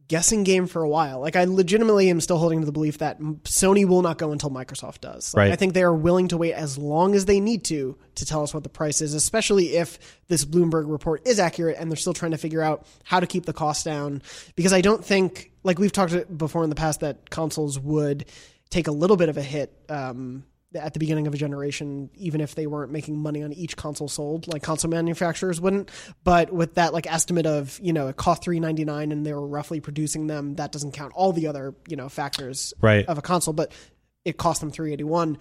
[0.07, 1.19] guessing game for a while.
[1.19, 4.49] Like I legitimately am still holding to the belief that Sony will not go until
[4.49, 5.33] Microsoft does.
[5.33, 5.51] Like, Right.
[5.51, 8.41] I think they are willing to wait as long as they need to to tell
[8.41, 12.13] us what the price is, especially if this Bloomberg report is accurate and they're still
[12.13, 14.21] trying to figure out how to keep the cost down.
[14.55, 18.27] Because I don't think, like we've talked before in the past, that consoles would
[18.69, 19.73] take a little bit of a hit.
[19.89, 20.45] Um,
[20.77, 24.07] at the beginning of a generation, even if they weren't making money on each console
[24.07, 25.89] sold, like console manufacturers wouldn't.
[26.23, 29.33] But with that like estimate of you know it cost three ninety nine and they
[29.33, 33.05] were roughly producing them, that doesn't count all the other you know factors Right.
[33.07, 33.71] of a console, but
[34.25, 35.37] it cost them three eighty one.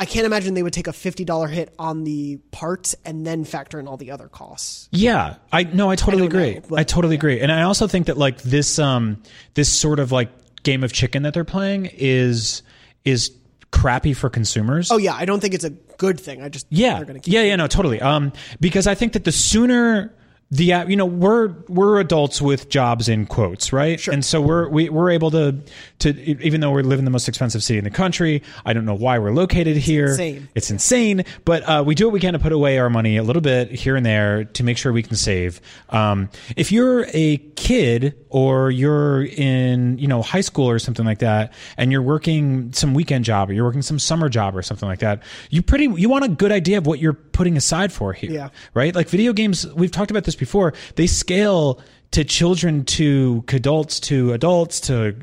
[0.00, 3.44] I can't imagine they would take a fifty dollar hit on the parts and then
[3.44, 4.88] factor in all the other costs.
[4.92, 6.60] Yeah, I no, I totally know, agree.
[6.68, 9.20] but- I totally agree, and I also think that like this, um,
[9.54, 10.30] this sort of like
[10.62, 12.62] game of chicken that they're playing is
[13.04, 13.32] is
[13.70, 14.90] crappy for consumers.
[14.90, 16.42] Oh yeah, I don't think it's a good thing.
[16.42, 18.00] I just yeah, they're gonna keep yeah, yeah, no, totally.
[18.00, 20.14] Um, because I think that the sooner
[20.50, 24.00] the uh, you know we're we're adults with jobs in quotes, right?
[24.00, 24.14] Sure.
[24.14, 25.56] And so we're we, we're able to
[25.98, 26.08] to
[26.42, 28.94] even though we live in the most expensive city in the country, I don't know
[28.94, 30.06] why we're located here.
[30.06, 30.48] insane.
[30.54, 33.22] It's insane, but uh, we do what we can to put away our money a
[33.22, 35.60] little bit here and there to make sure we can save.
[35.90, 41.18] Um, if you're a kid or you're in you know high school or something like
[41.18, 44.88] that, and you're working some weekend job or you're working some summer job or something
[44.88, 48.12] like that, you pretty you want a good idea of what you're putting aside for
[48.14, 48.48] here, Yeah.
[48.74, 48.94] right?
[48.94, 50.74] Like video games, we've talked about this before.
[50.96, 51.80] They scale
[52.12, 55.14] to children, to adults, to adults, to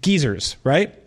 [0.00, 0.99] geezers, right?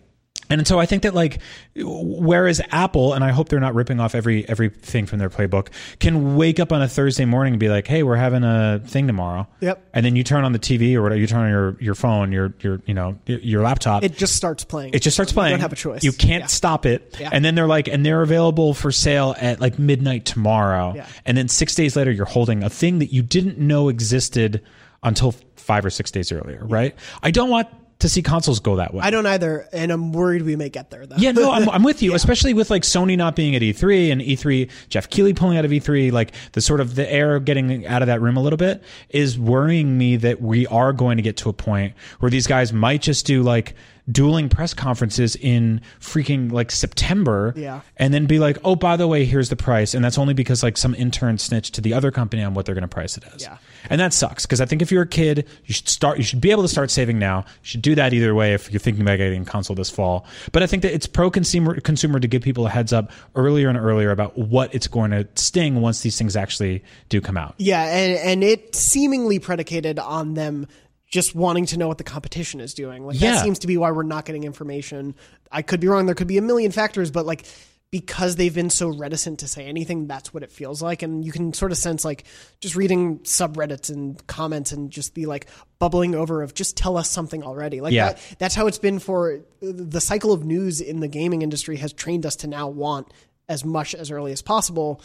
[0.50, 1.40] And so I think that like,
[1.74, 5.68] whereas Apple, and I hope they're not ripping off every everything from their playbook,
[6.00, 9.06] can wake up on a Thursday morning and be like, "Hey, we're having a thing
[9.06, 9.82] tomorrow." Yep.
[9.94, 12.32] And then you turn on the TV or whatever, you turn on your your phone,
[12.32, 14.04] your your you know your laptop.
[14.04, 14.92] It just starts playing.
[14.94, 15.52] It just starts playing.
[15.52, 16.04] You don't have a choice.
[16.04, 16.46] You can't Yeah.
[16.48, 17.16] stop it.
[17.18, 17.30] Yeah.
[17.32, 20.92] And then they're like, and they're available for sale at like midnight tomorrow.
[20.94, 21.06] Yeah.
[21.24, 24.62] And then six days later, you're holding a thing that you didn't know existed
[25.02, 26.94] until five or six days earlier, right?
[27.22, 27.68] I don't want
[28.00, 29.00] to see consoles go that way.
[29.02, 31.16] I don't either, and I'm worried we may get there though.
[31.16, 34.20] Yeah, no, I'm, I'm with you, especially with like Sony not being at E3 and
[34.20, 38.02] E3, Jeff Keighley pulling out of E3, like the sort of the air getting out
[38.02, 41.36] of that room a little bit is worrying me that we are going to get
[41.38, 43.74] to a point where these guys might just do like
[44.10, 47.80] dueling press conferences in freaking like September Yeah.
[47.96, 49.94] and then be like, oh, by the way, here's the price.
[49.94, 52.74] And that's only because like some intern snitched to the other company on what they're
[52.74, 53.42] going to price it as.
[53.42, 53.56] Yeah.
[53.88, 56.18] And that sucks because I think if you're a kid, you should start.
[56.18, 57.38] You should be able to start saving now.
[57.38, 60.26] You should do that either way if you're thinking about getting a console this fall.
[60.52, 63.68] But I think that it's pro consumer consumer to give people a heads up earlier
[63.68, 67.54] and earlier about what it's going to sting once these things actually do come out.
[67.58, 70.66] Yeah, and and it seemingly predicated on them
[71.08, 73.06] just wanting to know what the competition is doing.
[73.06, 73.32] Like Yeah.
[73.32, 75.14] that seems to be why we're not getting information.
[75.52, 76.06] I could be wrong.
[76.06, 77.44] There could be a million factors, but like
[77.90, 81.02] because they've been so reticent to say anything, that's what it feels like.
[81.02, 82.24] And you can sort of sense like
[82.60, 85.46] just reading subreddits and comments and just be like
[85.78, 87.80] bubbling over of just tell us something already.
[87.80, 88.14] Like Yeah.
[88.14, 91.76] that, that's how it's been for uh, the cycle of news in the gaming industry
[91.76, 93.12] has trained us to now want
[93.48, 95.00] as much as early as possible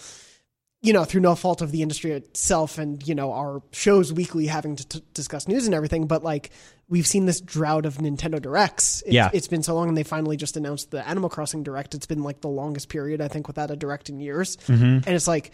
[0.81, 4.47] you know, through no fault of the industry itself and, you know, our shows weekly
[4.47, 6.51] having to t- discuss news and everything, but like
[6.87, 9.01] we've seen this drought of Nintendo Directs.
[9.01, 9.29] It's, Yeah.
[9.33, 11.95] It's been so long and they finally just announced the Animal Crossing Direct.
[11.95, 14.55] It's been like the longest period, I think, without a Direct in years.
[14.67, 14.83] Mm-hmm.
[14.83, 15.51] And it's like,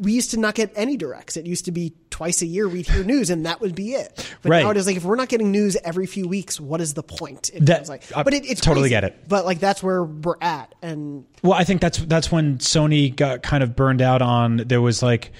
[0.00, 1.36] we used to not get any directs.
[1.36, 4.12] It used to be twice a year we'd hear news, and that would be it.
[4.42, 4.62] But Right.
[4.64, 7.02] now it is like if we're not getting news every few weeks, what is the
[7.02, 7.50] point?
[7.54, 8.90] It That- like, but it, it's totally crazy.
[8.90, 9.28] get it.
[9.28, 13.42] But like that's where we're at, and Well, I think that's that's when Sony got
[13.42, 14.56] kind of burned out on.
[14.66, 15.32] There was like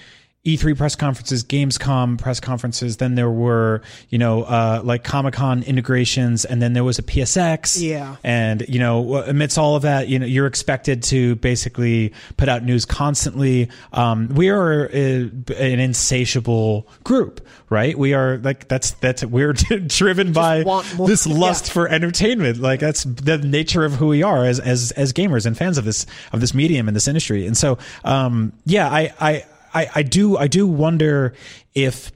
[0.44, 2.98] E3 press conferences, Gamescom press conferences.
[2.98, 7.02] Then there were you know uh, like Comic Con integrations, and then there was a
[7.02, 7.82] PSX.
[7.82, 8.16] Yeah.
[8.22, 12.62] And you know amidst all of that, you know you're expected to basically put out
[12.62, 13.68] news constantly.
[13.92, 17.98] Um, we are a, an insatiable group, right?
[17.98, 19.52] We are like that's that's we're
[19.86, 20.62] driven by
[20.98, 21.72] this lust yeah.
[21.72, 22.58] for entertainment.
[22.58, 25.84] Like that's the nature of who we are as as as gamers and fans of
[25.84, 27.46] this of this medium and this industry.
[27.46, 29.44] And so, um, yeah, I I
[29.78, 31.34] I, I do I do wonder
[31.74, 32.10] if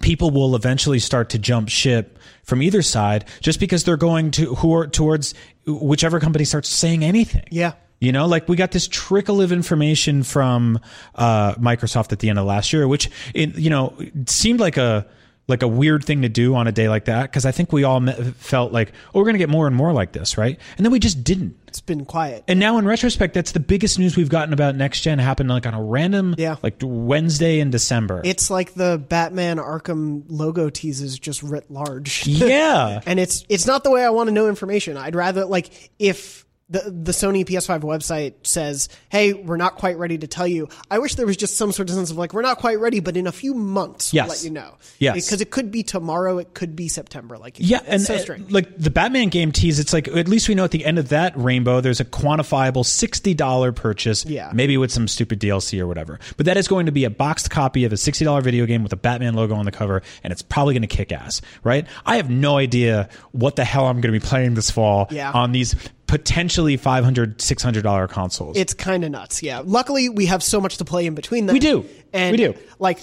[0.00, 4.54] people will eventually start to jump ship from either side just because they're going to
[4.54, 5.34] who are towards
[5.66, 7.44] whichever company starts saying anything.
[7.50, 7.72] Yeah.
[7.98, 10.78] You know, like we got this trickle of information from
[11.14, 13.96] uh, Microsoft at the end of last year, which it, you know
[14.26, 15.06] seemed like a
[15.48, 17.84] like a weird thing to do on a day like that because I think we
[17.84, 20.58] all me- felt like, oh, we're going to get more and more like this, right?
[20.76, 21.56] And then we just didn't.
[21.68, 22.42] it's been quiet.
[22.48, 25.18] And now, in retrospect, that's the biggest news we've gotten about next gen.
[25.20, 26.56] Happened like on a random, Yeah.
[26.62, 28.22] like Wednesday in December.
[28.24, 32.26] It's like the Batman Arkham logo teases just writ large.
[32.26, 34.96] yeah, and it's it's not the way I want to know information.
[34.96, 40.18] I'd rather like if the the Sony PS5 website says, "Hey, we're not quite ready
[40.18, 42.42] to tell you." I wish there was just some sort of sense of like, "We're
[42.42, 44.24] not quite ready, but in a few months, Yes.
[44.26, 45.14] we'll let you know." Yes.
[45.14, 47.38] because it could be tomorrow, it could be September.
[47.38, 48.50] Like, Yeah, it's and so uh, strange.
[48.50, 51.10] like the Batman game tease, it's like at least we know at the end of
[51.10, 54.24] that rainbow, there's a quantifiable sixty dollar purchase.
[54.26, 54.50] Yeah.
[54.52, 56.18] maybe with some stupid DLC or whatever.
[56.36, 58.82] But that is going to be a boxed copy of a sixty dollar video game
[58.82, 61.86] with a Batman logo on the cover, and it's probably going to kick ass, right?
[62.04, 65.30] I have no idea what the hell I'm going to be playing this fall Yeah.
[65.30, 65.76] on these
[66.06, 68.56] potentially 500 600 dollar consoles.
[68.56, 69.42] It's kind of nuts.
[69.42, 69.62] Yeah.
[69.64, 71.54] Luckily, we have so much to play in between them.
[71.54, 71.86] We do.
[72.12, 72.54] And We do.
[72.78, 72.98] Like,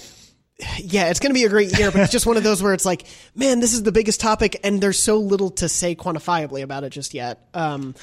[0.78, 2.74] yeah, it's going to be a great year, but it's just one of those where
[2.74, 6.62] it's like, man, this is the biggest topic, and there's so little to say quantifiably
[6.62, 7.48] about it just yet.
[7.54, 7.96] Um,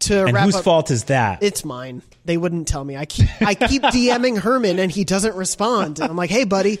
[0.00, 1.42] to and wrap whose up, fault is that?
[1.42, 2.02] It's mine.
[2.24, 2.96] They wouldn't tell me.
[2.96, 6.00] I keep I keep DMing Hermen, and he doesn't respond.
[6.00, 6.78] And I'm like, hey, buddy,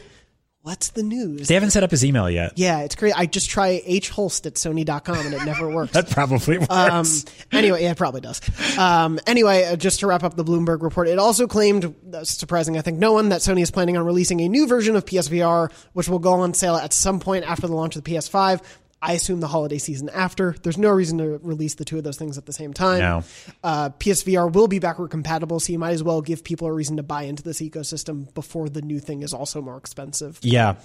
[0.62, 1.48] what's the news?
[1.48, 2.52] they haven't set up his email yet.
[2.56, 3.12] yeah, it's great.
[3.18, 5.92] I just try hhulst at sony.com, and it never works.
[5.92, 6.70] That probably works.
[6.70, 7.06] Um,
[7.52, 8.40] anyway, yeah, it probably does.
[8.78, 12.78] Um, anyway, uh, just to wrap up the Bloomberg report, it also claimed, uh, surprising
[12.78, 15.70] I think no one, that Sony is planning on releasing a new version of PSVR,
[15.92, 18.62] which will go on sale at some point after the launch of the PS5.
[19.02, 20.54] I assume the holiday season after.
[20.62, 23.00] There's no reason to release the two of those things at the same time.
[23.00, 23.24] No.
[23.64, 26.98] Uh, PSVR will be backward compatible, so you might as well give people a reason
[26.98, 30.76] to buy into this ecosystem before the new thing is also more expensive yeah.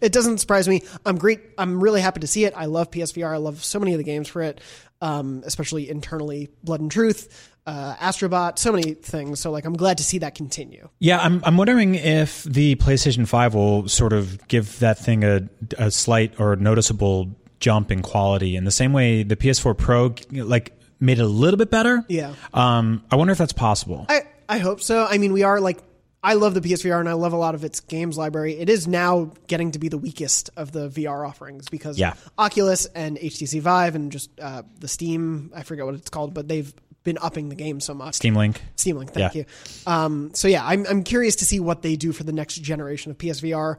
[0.00, 0.82] it doesn't surprise me.
[1.06, 1.40] I'm great.
[1.58, 2.54] I'm really happy to see it.
[2.56, 3.32] I love PSVR.
[3.32, 4.60] I love so many of the games for it,
[5.00, 6.50] um, especially internally.
[6.64, 9.40] Blood and Truth, uh, Astrobot, so many things.
[9.40, 10.88] So like, I'm glad to see that continue.
[10.98, 15.48] Yeah, I'm I'm wondering if the PlayStation 5 will sort of give that thing a
[15.78, 17.30] a slight or noticeable
[17.62, 21.56] jump in quality in the same way the PS4 Pro like made it a little
[21.58, 22.04] bit better.
[22.08, 22.34] Yeah.
[22.52, 24.04] Um I wonder if that's possible.
[24.10, 25.06] I I hope so.
[25.08, 25.78] I mean, we are like.
[26.24, 28.52] I love the PSVR and I love a lot of its games library.
[28.56, 32.14] It is now getting to be the weakest of the VR offerings because Yeah.
[32.38, 36.46] Oculus and HTC Vive and just uh, the Steam, I forget what it's called, but
[36.46, 36.72] they've
[37.02, 38.14] been upping the game so much.
[38.14, 38.62] Steam Link.
[38.76, 39.40] Steam Link, thank Yeah.
[39.40, 39.92] you.
[39.92, 43.10] Um, so yeah, I'm I'm curious to see what they do for the next generation
[43.10, 43.78] of PSVR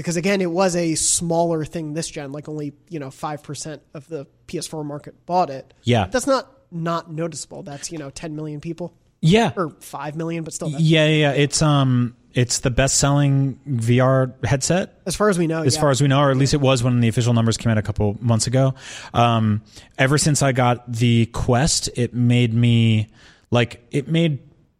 [0.00, 3.82] because again, it was a smaller thing this gen, like only you know five percent
[3.92, 5.74] of the PS4 market bought it.
[5.82, 6.06] Yeah.
[6.06, 7.62] that's not not noticeable.
[7.62, 9.52] That's you know 10 million people Yeah.
[9.56, 11.32] or five million, but still, Yeah, yeah, yeah.
[11.32, 15.80] It's um it's the best-selling VR headset as far as we know, as yeah.
[15.80, 17.78] far as we know, or at least it was when the official numbers came out
[17.78, 18.74] a couple months ago.
[19.12, 19.62] Um,
[19.98, 23.08] ever since I got the Quest, it made me
[23.50, 24.38] like it made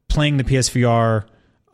[0.08, 1.24] playing the PSVR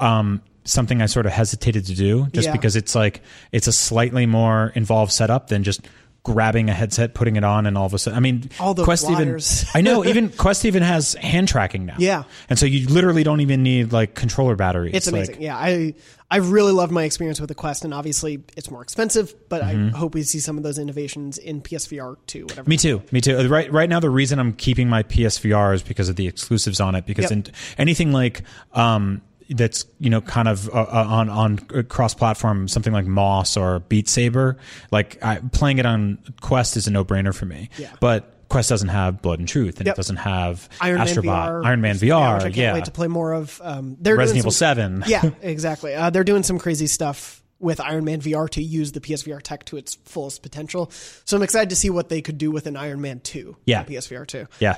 [0.01, 2.53] um, something I sort of hesitated to do, just Yeah.
[2.53, 5.81] because it's like it's a slightly more involved setup than just
[6.23, 8.83] grabbing a headset, putting it on, and all of a sudden, I mean, All the
[8.83, 9.63] Quest wires.
[9.63, 11.95] even I know even Quest even has hand tracking now.
[11.99, 12.25] Yeah.
[12.51, 14.95] and so you literally don't even need like controller batteries.
[14.95, 15.37] It's amazing.
[15.37, 15.95] Like, yeah, I
[16.29, 19.95] I really loved my experience with the Quest, and obviously it's more expensive, but Mm-hmm.
[19.95, 22.43] I hope we see some of those innovations in PSVR too.
[22.47, 22.69] Whatever.
[22.69, 23.03] Me too.
[23.13, 23.49] Me too.
[23.49, 23.73] Right.
[23.73, 27.07] Right now, the reason I'm keeping my PSVR is because of the exclusives on it.
[27.07, 27.33] Because Yep.
[27.33, 27.45] in,
[27.79, 32.93] anything like um, that's you know kind of uh, uh, on on cross platform, something
[32.93, 34.57] like Moss or Beat Saber,
[34.91, 37.71] like I, playing it on Quest is a no brainer for me.
[37.79, 37.93] Yeah.
[38.01, 39.95] But Quest doesn't have Blood and Truth, and Yep.
[39.95, 42.91] it doesn't have Iron Man VR, Iron Man VR, which I can't yeah, wait to
[42.93, 43.61] play more of.
[43.65, 45.95] Um, they're Resident Evil Seven, yeah, exactly.
[45.95, 49.65] Uh, they're doing some crazy stuff with Iron Man VR to use the PSVR tech
[49.65, 50.91] to its fullest potential.
[51.25, 53.83] So I'm excited to see what they could do with an Iron Man 2 Yeah.
[53.83, 54.47] PSVR 2.
[54.61, 54.77] yeah,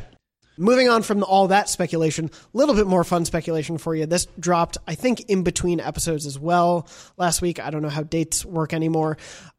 [0.58, 4.06] Moving on from all that speculation, a little bit more fun speculation for you.
[4.06, 7.60] This dropped, I think, in between episodes as well last week.
[7.60, 9.18] I don't know how dates work anymore.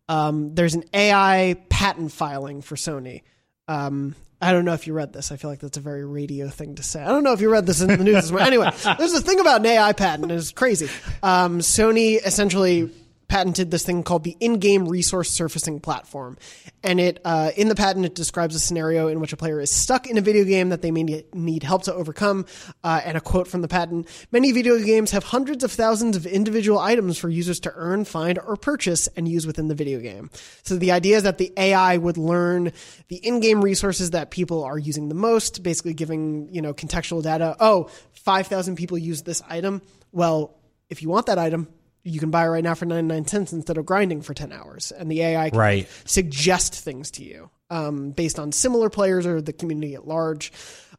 [0.09, 3.21] Um, there's an AI patent filing for Sony.
[3.67, 5.31] Um, I don't know if you read this.
[5.31, 7.01] I feel like that's a very radio thing to say.
[7.01, 8.47] I don't know if you read this in the news this morning.
[8.47, 10.31] Anyway, there's a thing about an AI patent.
[10.31, 10.89] It's crazy.
[11.21, 12.89] Um, Sony essentially
[13.30, 16.38] patented this thing called the in-game resource surfacing platform,
[16.84, 19.72] and it uh, in the patent it describes a scenario in which a player is
[19.72, 22.46] stuck in a video game that they may need help to overcome.
[22.84, 26.26] Uh, and a quote from the patent: "Many video games have hundreds of thousands of
[26.26, 30.30] individual items for users to earn, find, or purchase and use within the video game."
[30.63, 32.74] So the idea is that the AI would learn
[33.08, 37.56] the in-game resources that people are using the most, basically giving you know contextual data.
[37.60, 39.82] Oh, five thousand people use this item.
[40.12, 40.56] Well,
[40.89, 41.68] if you want that item,
[42.03, 44.91] you can buy it right now for 99 cents instead of grinding for 10 hours.
[44.91, 45.88] And the AI can Right.
[46.05, 50.51] suggest things to you um, based on similar players or the community at large.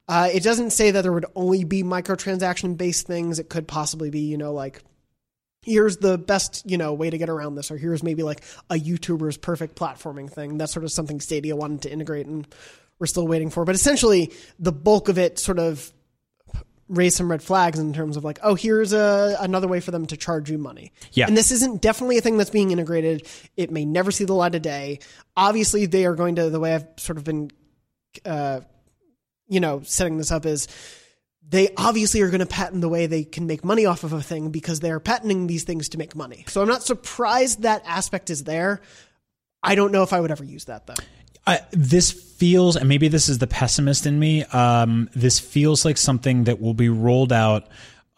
[0.08, 3.38] Uh, it doesn't say that there would only be microtransaction based things.
[3.38, 4.82] It could possibly be, you know, like
[5.62, 8.74] here's the best, you know, way to get around this, or here's maybe like a
[8.74, 10.58] YouTuber's perfect platforming thing.
[10.58, 12.46] That's sort of something Stadia wanted to integrate, and
[12.98, 13.64] we're still waiting for.
[13.64, 15.92] But essentially, the bulk of it sort of
[16.90, 20.04] raise some red flags in terms of like, oh, here's a another way for them
[20.06, 20.92] to charge you money.
[21.12, 21.28] Yeah.
[21.28, 23.26] And this isn't definitely a thing that's being integrated.
[23.56, 24.98] It may never see the light of day.
[25.36, 27.50] Obviously, they are going to the way I've sort of been,
[28.24, 28.60] uh,
[29.48, 30.68] you know, setting this up is
[31.48, 34.22] they obviously are going to patent the way they can make money off of a
[34.22, 36.44] thing because they're patenting these things to make money.
[36.48, 38.80] So I'm not surprised that aspect is there.
[39.62, 40.94] I don't know if I would ever use that though.
[41.46, 44.44] I, this feels, and maybe this is the pessimist in me.
[44.44, 47.66] Um, this feels like something that will be rolled out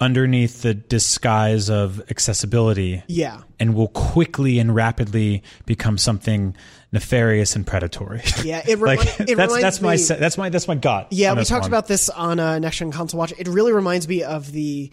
[0.00, 3.42] underneath the disguise of accessibility, Yeah.
[3.60, 6.56] and will quickly and rapidly become something
[6.90, 8.22] nefarious and predatory.
[8.42, 8.62] Yeah.
[8.66, 11.08] It, remi- like it that's that's my me- that's my that's my gut.
[11.12, 11.70] Yeah, we talked one.
[11.70, 13.32] about this on uh, Next Gen Console Watch.
[13.38, 14.90] It really reminds me of the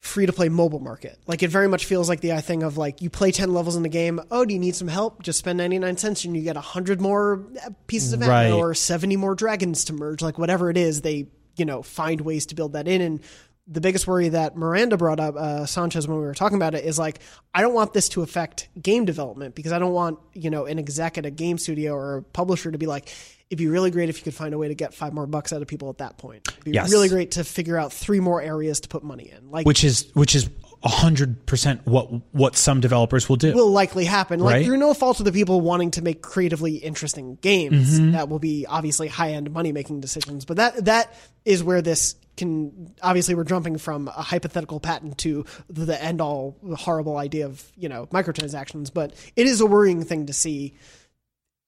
[0.00, 1.18] free to play mobile market.
[1.26, 3.82] Like it very much feels like the thing of like you play 10 levels in
[3.82, 4.18] the game.
[4.30, 5.22] Oh, do you need some help?
[5.22, 8.50] Just spend 99 cents and you get 100 more uh, pieces of ammo Right.
[8.50, 10.22] or 70 more dragons to merge.
[10.22, 13.02] Like whatever it is, they, you know, find ways to build that in.
[13.02, 13.20] And
[13.68, 16.84] the biggest worry that Miranda brought up, uh, Sanchez, when we were talking about it,
[16.84, 17.20] is like,
[17.54, 20.78] I don't want this to affect game development because I don't want, you know, an
[20.78, 23.14] exec at a game studio or a publisher to be like,
[23.50, 25.52] it'd be really great if you could find a way to get five more bucks
[25.52, 26.46] out of people at that point.
[26.48, 26.90] It'd be Yes.
[26.90, 29.50] really great to figure out three more areas to put money in.
[29.50, 30.48] Like, which is which is
[30.82, 33.52] hundred percent what what some developers will do.
[33.52, 34.40] will likely happen.
[34.40, 34.64] Like Right.
[34.64, 37.98] through no fault of the people wanting to make creatively interesting games.
[38.00, 38.12] Mm-hmm.
[38.12, 40.46] That will be obviously high end money making decisions.
[40.46, 41.12] But that that
[41.44, 46.56] is where this can obviously we're jumping from a hypothetical patent to the end all
[46.78, 48.90] horrible idea of, you know, microtransactions.
[48.94, 50.76] But it is a worrying thing to see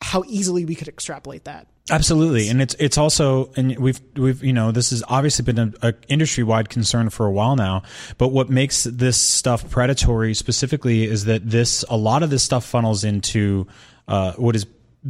[0.02, 1.66] how easily we could extrapolate that.
[1.90, 5.88] Absolutely, and it's it's also and we've we've you know this has obviously been a,
[5.88, 7.82] a industry wide concern for a while now.
[8.18, 12.64] But what makes this stuff predatory specifically is that this a lot of this stuff
[12.64, 13.66] funnels into
[14.06, 14.64] uh, what is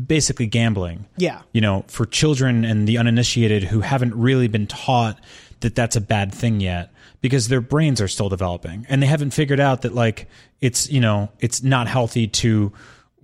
[0.06, 1.06] basically gambling.
[1.18, 1.42] Yeah.
[1.52, 5.18] you know, for children and the uninitiated who haven't really been taught
[5.60, 9.30] that that's a bad thing yet because their brains are still developing and they haven't
[9.30, 10.28] figured out that like
[10.60, 12.72] it's you know it's not healthy to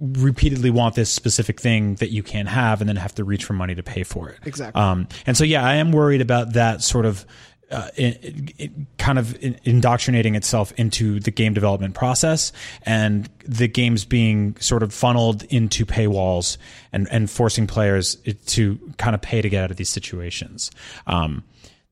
[0.00, 3.52] repeatedly want this specific thing that you can't have and then have to reach for
[3.52, 4.80] money to pay for it Exactly.
[4.80, 7.26] um, and so yeah i am worried about that sort of
[7.70, 12.50] uh, it, it kind of indoctrinating itself into the game development process
[12.84, 16.56] and the games being sort of funneled into paywalls
[16.94, 20.70] and, and forcing players to kind of pay to get out of these situations.
[21.06, 21.44] Um,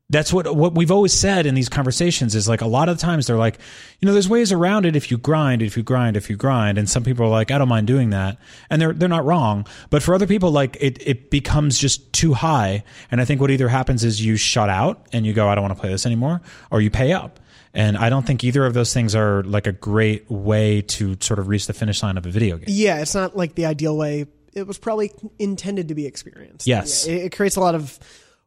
[0.08, 3.26] that's what what we've always said in these conversations is like a lot of times
[3.26, 3.58] they're like,
[3.98, 6.78] you know, there's ways around it if you grind, if you grind, if you grind,
[6.78, 8.38] and some people are like, I don't mind doing that,
[8.70, 12.34] and they're they're not wrong, but for other people, like it it becomes just too
[12.34, 15.56] high, and I think what either happens is you shut out and you go, I
[15.56, 16.40] don't want to play this anymore,
[16.70, 17.40] or you pay up.
[17.74, 21.38] And I don't think either of those things are like a great way to sort
[21.38, 22.68] of reach the finish line of a video game.
[22.68, 26.66] Yeah, it's not like the ideal way it was probably intended to be experienced.
[26.66, 27.06] Yes.
[27.06, 27.98] Yeah, it, it creates a lot of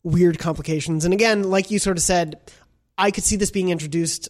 [0.03, 1.05] weird complications.
[1.05, 2.39] And again, like you sort of said,
[2.97, 4.29] I could see this being introduced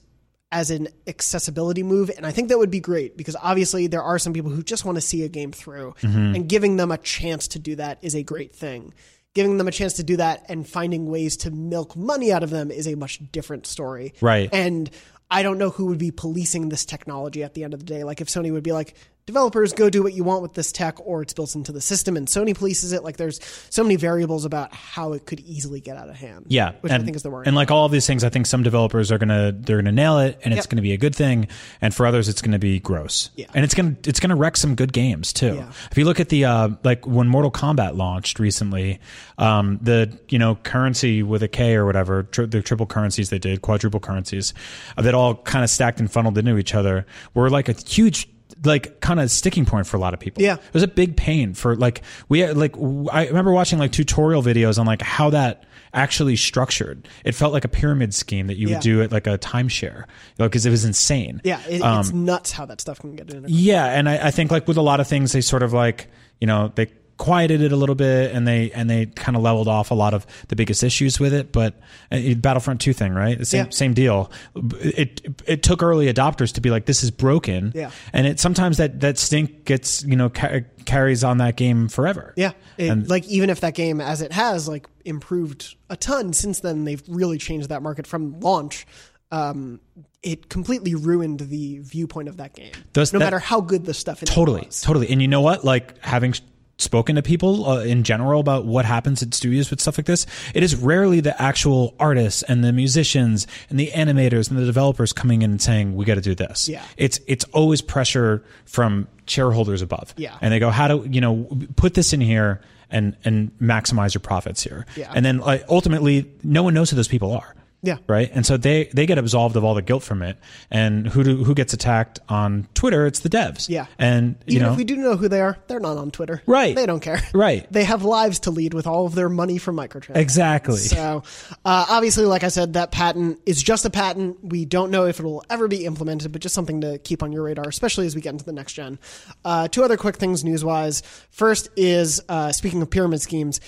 [0.52, 4.18] as an accessibility move, and I think that would be great because obviously there are
[4.18, 6.36] some people who just want to see a game through, mm-hmm.
[6.36, 8.94] and giving them a chance to do that is a great thing.
[9.36, 12.50] Giving them a chance to do that and finding ways to milk money out of
[12.50, 14.16] them is a much different story.
[14.22, 14.50] Right.
[14.52, 14.90] And
[15.30, 18.04] I don't know who would be policing this technology at the end of the day.
[18.04, 18.96] Like if Sony would be like,
[19.30, 22.18] developers go do what you want with this tech, or it's built into the system
[22.18, 23.04] and Sony polices it.
[23.04, 26.46] Like there's so many variables about how it could easily get out of hand.
[26.48, 27.46] Yeah, which and, I think is the worry.
[27.46, 30.18] And like all of these things, I think some developers are gonna they're gonna nail
[30.18, 30.70] it, and it's Yep.
[30.72, 31.48] gonna be a good thing,
[31.80, 33.30] and for others, it's gonna be gross.
[33.36, 33.46] Yeah.
[33.54, 35.56] and it's gonna it's gonna wreck some good games too.
[35.56, 35.72] Yeah.
[35.92, 39.00] If you look at the uh, like when Mortal Kombat launched recently,
[39.38, 43.38] um, the you know currency with a K or whatever, tri- the triple currencies they
[43.40, 44.56] did, quadruple currencies,
[44.98, 47.06] uh, that all kind of stacked and funneled into each other,
[47.36, 48.28] were like a huge
[48.64, 50.44] like kind of sticking point for a lot of people.
[50.44, 50.56] Yeah.
[50.56, 52.76] It was a big pain for like we like
[53.12, 57.08] I remember watching like tutorial videos on like how that actually structured.
[57.26, 58.76] It felt like a pyramid scheme that you Yeah.
[58.76, 60.04] would do at like a timeshare,
[60.38, 61.42] because it was insane.
[61.44, 63.46] yeah, it, Um, it's nuts how that stuff can get in.
[63.48, 66.08] Yeah, and I, I think like with a lot of things, they sort of like
[66.40, 66.88] you know they
[67.20, 70.14] quieted it a little bit and they and they kind of leveled off a lot
[70.16, 71.52] of the biggest issues with it.
[71.52, 71.76] But
[72.12, 73.38] uh, Battlefront Two thing, right?
[73.38, 73.70] The same Yeah.
[73.72, 74.32] same deal.
[74.80, 77.74] It it took early adopters to be like, this is broken.
[77.76, 77.92] Yeah.
[78.14, 82.34] and it sometimes that that stink gets you know ca- carries on that game forever.
[82.36, 86.34] Yeah, it, And- like even if that game, as it has, like improved a ton
[86.34, 88.88] since then, they've really changed that market from launch.
[89.32, 89.80] Um,
[90.24, 92.72] it completely ruined the viewpoint of that game.
[92.96, 95.10] No that- matter how good the stuff in Totally, totally.
[95.10, 95.64] And you know what?
[95.64, 96.34] Like having
[96.80, 100.26] spoken to people uh, in general about what happens at studios with stuff like this,
[100.56, 105.14] it is rarely the actual artists and the musicians and the animators and the developers
[105.14, 106.84] coming in and saying, "We got to do this." Yeah.
[106.98, 110.14] it's it's always pressure from shareholders above.
[110.18, 110.36] Yeah.
[110.42, 111.48] and they go, "How do you know?
[111.76, 112.62] Put this in here."
[112.92, 115.12] And, and maximize your profits here, Yeah.
[115.14, 117.98] and then like ultimately, no one knows who those people are Yeah.
[118.08, 118.30] right?
[118.34, 120.38] And so they they get absolved of all the guilt from it.
[120.70, 123.06] And who do, who gets attacked on Twitter?
[123.06, 123.70] It's the devs.
[123.70, 123.86] Yeah.
[123.98, 126.42] and you Even know, if we do know who they are, they're not on Twitter.
[126.46, 126.76] Right.
[126.76, 127.22] They don't care.
[127.34, 127.72] Right.
[127.72, 130.18] They have lives to lead with all of their money from microtransactions.
[130.18, 130.78] exactly.
[130.78, 131.24] So,
[131.64, 134.44] uh, obviously, like I said, that patent is just a patent.
[134.44, 137.32] We don't know if it will ever be implemented, but just something to keep on
[137.32, 139.00] your radar, especially as we get into the next gen.
[139.46, 141.02] Uh, two other quick things news wise.
[141.30, 143.62] First is uh, speaking of pyramid schemes,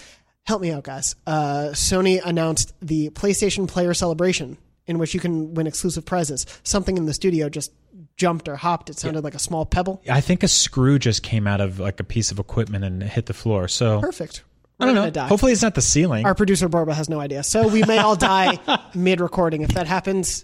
[0.45, 1.15] help me out, guys.
[1.25, 6.45] Uh, Sony announced the PlayStation Player Celebration, in which you can win exclusive prizes.
[6.63, 7.71] Something in the studio just
[8.17, 8.89] jumped or hopped.
[8.89, 10.01] It sounded like a small pebble.
[10.09, 13.25] I think a screw just came out of like a piece of equipment and hit
[13.25, 13.67] the floor.
[13.67, 14.43] So Perfect.
[14.79, 15.27] I don't know.
[15.27, 16.25] Hopefully, it's not the ceiling.
[16.25, 18.57] Our producer Borba has no idea, so we may all die
[18.95, 19.61] mid-recording.
[19.61, 20.43] If that happens,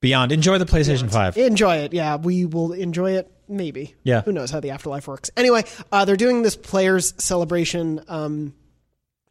[0.00, 1.36] Beyond, enjoy the PlayStation Five.
[1.36, 1.92] enjoy it.
[1.92, 3.30] Yeah, we will enjoy it.
[3.48, 3.94] Maybe.
[4.02, 4.22] Yeah.
[4.22, 5.30] Who knows how the afterlife works?
[5.36, 8.54] Anyway, uh, they're doing this players celebration um,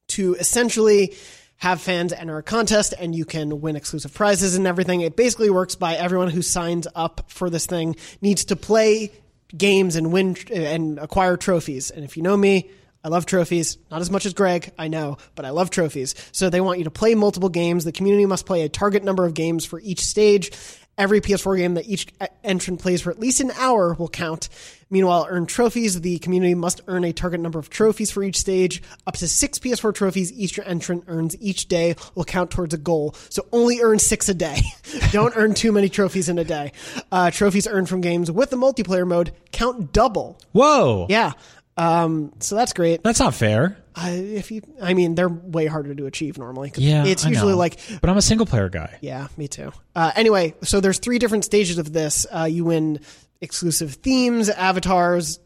[0.10, 1.16] to essentially
[1.58, 5.02] have fans enter a contest and you can win exclusive prizes and everything.
[5.02, 9.12] It basically works by everyone who signs up for this thing needs to play
[9.56, 11.92] games and win and acquire trophies.
[11.92, 12.70] And if you know me,
[13.04, 16.16] I love trophies, not as much as Greg, I know, but I love trophies.
[16.32, 17.84] So they want you to play multiple games.
[17.84, 20.52] The community must play a target number of games for each stage.
[20.98, 22.08] Every PS4 game that each
[22.44, 24.50] entrant plays for at least an hour will count.
[24.90, 26.00] Meanwhile, earn trophies.
[26.02, 28.82] The community must earn a target number of trophies for each stage.
[29.08, 33.16] Up to six PS4 trophies each entrant earns each day will count towards a goal.
[33.30, 34.62] So only earn six a day.
[35.12, 36.72] Don't earn too many trophies in a day.
[37.12, 40.38] Uh, trophies earned from games with the multiplayer mode count double.
[40.52, 41.32] Whoa, Yeah.
[41.78, 43.04] Um, so that's great.
[43.04, 43.78] that's not fair.
[43.98, 46.72] Uh, if you, I mean, they're way harder to achieve normally.
[46.78, 48.98] Yeah, it's usually like but I'm a single player guy.
[49.02, 49.74] yeah, me too.
[49.94, 52.26] Uh, anyway, so there's three different stages of this.
[52.34, 53.00] Uh, you win
[53.46, 55.38] exclusive themes, avatars,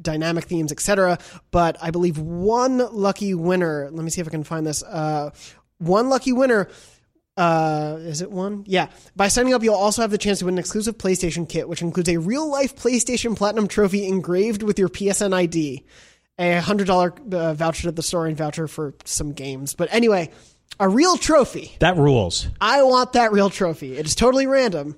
[0.00, 1.18] dynamic themes, etc.
[1.50, 3.90] But I believe one lucky winner.
[3.92, 4.82] Let me see if I can find this.
[4.82, 5.30] Uh,
[5.78, 6.68] one lucky winner.
[7.36, 8.64] Uh, is it one?
[8.66, 8.88] Yeah.
[9.16, 11.82] By signing up, you'll also have the chance to win an exclusive PlayStation kit, which
[11.82, 15.84] includes a real life PlayStation Platinum trophy engraved with your PSN ID,
[16.38, 19.74] a hundred dollar uh, voucher to the store, and voucher for some games.
[19.74, 20.30] But anyway,
[20.78, 21.76] a real trophy.
[21.80, 22.48] That rules.
[22.60, 23.96] I want that real trophy.
[23.96, 24.96] It is totally random,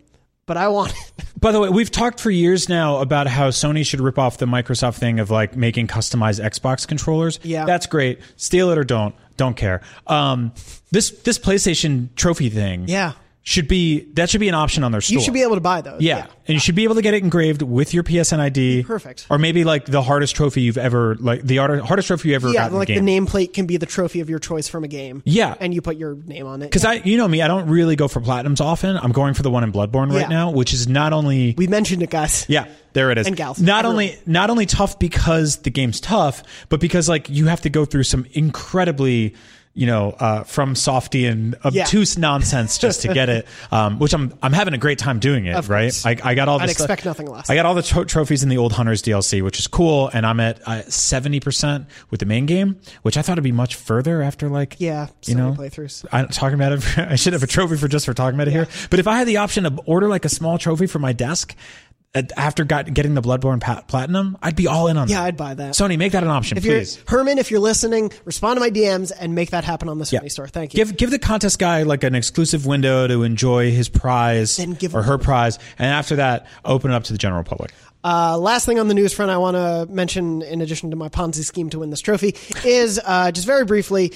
[0.53, 1.25] but I want it.
[1.41, 4.45] By the way, we've talked for years now about how Sony should rip off the
[4.45, 7.41] Microsoft thing of like making customized Xbox controllers.
[7.43, 7.65] Yeah.
[7.65, 8.21] that's great.
[8.37, 9.15] Steal it or don't.
[9.39, 9.81] Don't care.
[10.07, 10.53] Um,
[10.91, 12.85] this this PlayStation trophy thing.
[12.87, 13.13] Yeah.
[13.45, 15.15] Should be that should be an option on their store.
[15.19, 16.01] You should be able to buy those.
[16.01, 16.27] Yeah.
[16.47, 18.85] and you should be able to get it engraved with your PSN ID.
[18.85, 19.27] Perfect.
[19.31, 22.69] Or maybe like the hardest trophy you've ever like the hardest trophy you ever Yeah,
[22.69, 25.23] like the the nameplate can be the trophy of your choice from a game.
[25.25, 25.57] Yeah.
[25.59, 26.67] And you put your name on it.
[26.67, 28.97] Because I, you know me, I don't really go for platinums often.
[28.97, 30.21] I'm going for the one in Bloodborne Yeah.
[30.21, 32.47] right now, which is not only we mentioned it, guys.
[32.49, 33.27] Yeah, there it is.
[33.27, 33.61] And gals.
[33.61, 33.95] Not Everyone.
[33.95, 37.85] only not only tough because the game's tough, but because like you have to go
[37.85, 39.35] through some incredibly
[39.75, 44.35] you know, uh, from softy and obtuse nonsense just to get it, um, which I'm
[44.43, 45.55] I'm having a great time doing it.
[45.57, 45.95] Of right?
[46.05, 46.61] I, I got all.
[46.61, 47.49] I'd the stuff- expect nothing less.
[47.49, 50.27] I got all the tro- trophies in the old Hunters DLC, which is cool, and
[50.27, 53.77] I'm at uh, seventy percent with the main game, which I thought would be much
[53.77, 56.05] further after like Yeah, you know playthroughs.
[56.13, 56.99] I'm talking about it.
[57.11, 58.69] I should have a trophy for just for talking about it here.
[58.91, 61.55] But if I had the option to order like a small trophy for my desk,
[61.55, 61.92] uh,
[62.37, 65.21] after got, getting the Bloodborne Platinum, I'd be all in on Yeah, that.
[65.23, 65.75] Yeah, I'd buy that.
[65.75, 66.99] Sony, make that an option, if you're please.
[67.07, 70.23] Hermen, if you're listening, respond to my DMs and make that happen on the Sony
[70.25, 70.29] Yeah.
[70.29, 70.47] store.
[70.49, 70.79] Thank you.
[70.85, 74.95] Give give the contest guy like an exclusive window to enjoy his prize Then give
[74.95, 77.73] or her prize, and after that, open it up to the general public.
[78.05, 81.09] Uh, last thing on the news front I want to mention, in addition to my
[81.09, 82.35] Ponzi scheme to win this trophy,
[82.65, 84.13] is uh, just very briefly,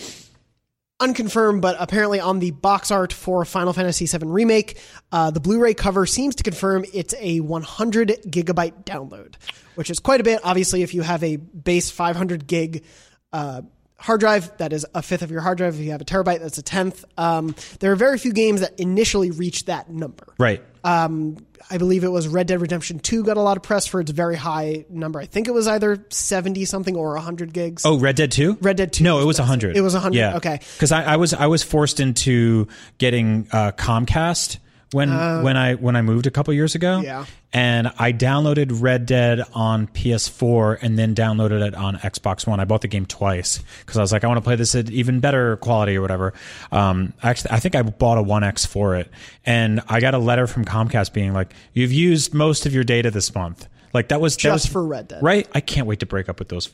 [1.00, 4.78] unconfirmed, but apparently on the box art for Final Fantasy VII Remake,
[5.12, 9.34] uh, the Blu ray cover seems to confirm it's a 100 gigabyte download,
[9.74, 10.40] which is quite a bit.
[10.42, 12.84] Obviously, if you have a base 500 gig
[13.32, 13.62] uh,
[13.98, 15.74] hard drive, that is a fifth of your hard drive.
[15.74, 17.04] If you have a terabyte, that's a tenth.
[17.16, 20.26] Um, there are very few games that initially reach that number.
[20.38, 20.62] Right.
[20.84, 21.38] Um,
[21.68, 24.12] I believe it was Red Dead Redemption 2 got a lot of press for its
[24.12, 25.18] very high number.
[25.18, 27.84] I think it was either 70 something or 100 gigs.
[27.84, 28.56] Oh, Red Dead Two.
[28.60, 29.48] Red Dead 2 No, it was massive.
[29.48, 29.76] hundred.
[29.76, 30.36] It was 100, Yeah.
[30.36, 30.60] okay.
[30.76, 32.68] Because I, I was I was forced into
[32.98, 34.58] getting uh, Comcast
[34.92, 35.10] when
[35.42, 36.98] when I when I moved a couple years ago.
[36.98, 37.02] Uh.
[37.02, 37.24] Yeah.
[37.52, 42.60] And I downloaded Red Dead on PS4 and then downloaded it on Xbox One.
[42.60, 44.90] I bought the game twice because I was like, I want to play this at
[44.90, 46.34] even better quality or whatever.
[46.70, 49.10] Um, actually, I think I bought a One X for it,
[49.46, 53.10] and I got a letter from Comcast being like, "You've used most of your data
[53.10, 55.22] this month." Like that was that Just was- for Red Dead.
[55.22, 55.48] right?
[55.54, 56.70] I can't wait to break up with those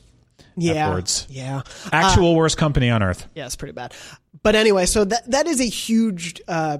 [0.57, 0.87] yeah.
[0.89, 1.25] F-words.
[1.29, 1.61] Yeah.
[1.91, 3.25] Actual worst company on earth.
[3.35, 3.93] Yeah, it's pretty bad.
[4.41, 6.79] But anyway, so that that is a huge uh,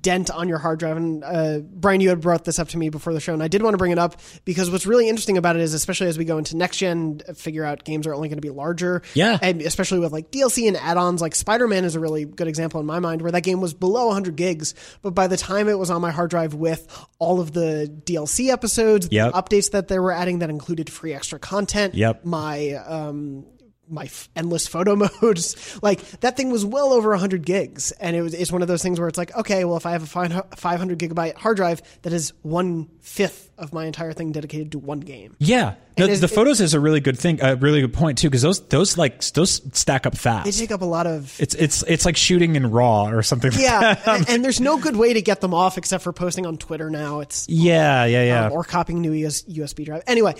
[0.00, 0.96] dent on your hard drive.
[0.96, 3.48] And uh, Brian, you had brought this up to me before the show, and I
[3.48, 6.18] did want to bring it up because what's really interesting about it is, especially as
[6.18, 9.02] we go into next gen, figure out games are only going to be larger.
[9.14, 9.38] Yeah.
[9.42, 11.20] and especially with like DLC and add-ons.
[11.20, 13.74] Like Spider Man is a really good example in my mind, where that game was
[13.74, 16.86] below 100 gigs, but by the time it was on my hard drive with
[17.18, 19.32] all of the DLC episodes, Yep.
[19.32, 22.24] the updates that they were adding that included free extra content, Yep.
[22.26, 23.46] my um,
[23.90, 25.78] my f- endless photo modes.
[25.82, 28.82] Like that thing was well over 100 gigs, and it was it's one of those
[28.82, 32.12] things where it's like, okay, well, if I have a 500 gigabyte hard drive, that
[32.12, 35.36] is one fifth of my entire thing dedicated to one game.
[35.38, 38.42] Yeah, the, the photos is a really good thing, a really good point too, because
[38.42, 40.46] those those like those stack up fast.
[40.46, 43.52] They take up a lot of It's it's it's like shooting in RAW or something.
[43.54, 44.08] yeah, that.
[44.08, 46.88] and, and there's no good way to get them off except for posting on Twitter
[46.90, 47.20] now.
[47.20, 48.46] It's yeah, yeah, yeah.
[48.46, 50.02] um, or copying new US, USB drive.
[50.06, 50.34] Anyway,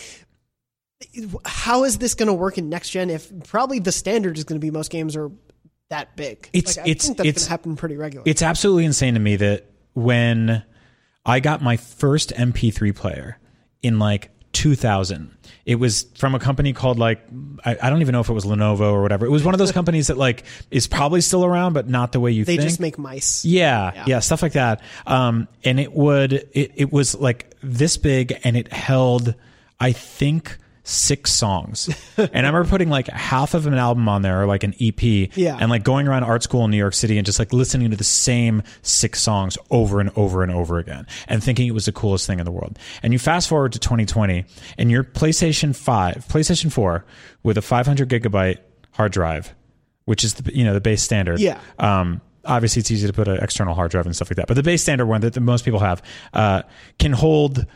[1.45, 3.11] how is this going to work in next gen?
[3.11, 5.31] If probably the standard is going to be most games are
[5.89, 6.49] that big.
[6.53, 8.31] It's- like, I it's- it's- happen pretty regularly.
[8.31, 10.63] It's absolutely insane to me that when
[11.27, 13.39] I got my first MP3 player
[13.83, 15.31] in like 2000,
[15.67, 17.21] it was from a company called like
[17.65, 19.27] I, I don't even know if it was Lenovo or whatever.
[19.27, 22.21] It was one of those companies that like is probably still around, but not the
[22.21, 22.69] way you they think.
[22.69, 23.45] just make mice.
[23.45, 24.81] Yeah, yeah, stuff like that.
[25.07, 29.35] Um, and it would it it was like this big, and it held,
[29.79, 31.89] I think, six songs.
[32.17, 35.03] and I remember putting like half of an album on there, or like an EP.
[35.37, 35.57] Yeah.
[35.61, 37.97] and like going around art school in New York City and just like listening to
[37.97, 41.93] the same six songs over and over and over again, and thinking it was the
[41.93, 42.79] coolest thing in the world.
[43.03, 44.45] And you fast forward to 2020,
[44.79, 47.05] and your PlayStation Five, PlayStation Four,
[47.43, 48.59] with a 500 gigabyte
[48.93, 49.55] hard drive,
[50.05, 51.41] which is the you know the base standard.
[51.41, 51.61] Yeah.
[51.79, 54.55] Um, obviously, it's easy to put an external hard drive and stuff like that, but
[54.55, 56.03] the base standard one that the most people have
[56.33, 56.63] uh,
[56.99, 57.67] can hold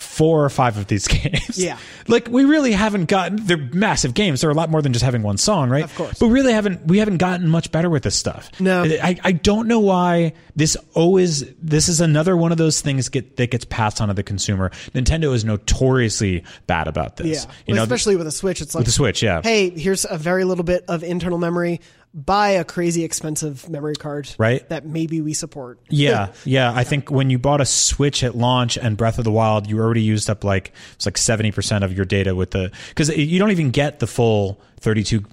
[0.00, 1.56] four or five of these games.
[1.58, 1.78] Yeah.
[2.08, 3.44] like we really haven't gotten.
[3.44, 4.40] They're massive games.
[4.40, 5.84] They're a lot more than just having one song, right?
[5.84, 6.18] Of course.
[6.18, 6.86] But we really haven't.
[6.86, 8.50] We haven't gotten much better with this stuff.
[8.60, 8.84] No.
[8.84, 11.44] I, I don't know why this always.
[11.56, 14.70] This is another one of those things get that gets passed on to the consumer.
[14.94, 17.44] Nintendo is notoriously bad about this.
[17.44, 19.22] Yeah, you Well, know, especially with a Switch, it's like the Switch.
[19.22, 19.40] Yeah.
[19.42, 21.80] Hey, here's a very little bit of internal memory.
[22.16, 24.68] Buy a crazy expensive memory card, Right.
[24.68, 25.80] That maybe we support.
[25.90, 26.72] Yeah, yeah.
[26.72, 29.80] I think when you bought a Switch at launch and Breath of the Wild, you
[29.80, 33.40] already used up like it's like seventy percent of your data with the because you
[33.40, 35.24] don't even get the full thirty-two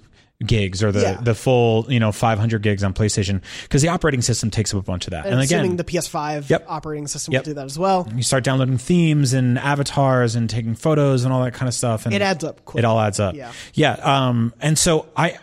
[0.44, 1.20] gigs or the Yeah.
[1.20, 4.80] the full you know five hundred gigs on PlayStation because the operating system takes up
[4.80, 5.24] a bunch of that.
[5.24, 6.64] And, And, again, the PS5 Yep.
[6.68, 7.42] operating system Yep.
[7.42, 8.08] will do that as well.
[8.12, 12.06] you start downloading themes and avatars and taking photos and all that kind of stuff.
[12.06, 12.80] And It adds up quick.
[12.82, 13.36] It all adds up.
[13.36, 13.52] Yeah.
[13.74, 13.92] Yeah.
[13.92, 15.38] Um, and so I,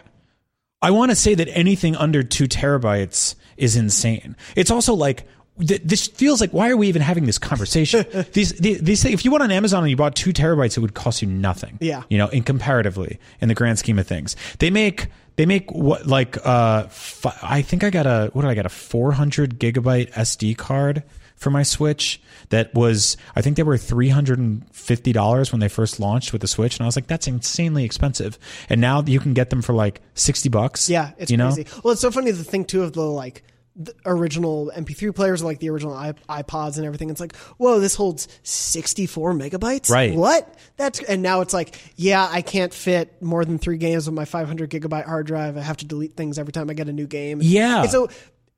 [0.82, 4.36] I want to say that anything under two terabytes is insane.
[4.56, 5.28] It's also like,
[5.58, 8.06] this feels like why are we even having this conversation?
[8.32, 10.94] these, these, these if you went on Amazon and you bought two terabytes, it would
[10.94, 11.78] cost you nothing.
[11.82, 12.04] Yeah.
[12.10, 16.06] You know, in comparatively, in the grand scheme of things, they make they make what
[16.06, 20.12] like uh, fi- I think I got a what did I get a 400 gigabyte
[20.14, 21.04] SD card
[21.40, 25.62] for my Switch that was I think they were three hundred and fifty dollars when
[25.62, 28.38] they first launched with the Switch, and I was like, that's insanely expensive.
[28.70, 30.90] And now you can get them for like sixty bucks.
[30.90, 31.52] Yeah, it's you know?
[31.52, 31.68] crazy.
[31.84, 33.44] Well, it's so funny to think too of the like
[33.76, 37.10] the original MP3 players, like the original iPods and everything.
[37.10, 39.90] It's like, whoa, this holds 64 megabytes.
[39.90, 40.14] Right.
[40.14, 40.54] What?
[40.76, 44.26] That's and now it's like, yeah, I can't fit more than three games on my
[44.26, 45.58] 500 gigabyte hard drive.
[45.58, 47.40] I have to delete things every time I get a new game.
[47.42, 47.84] Yeah.
[47.84, 48.10] And so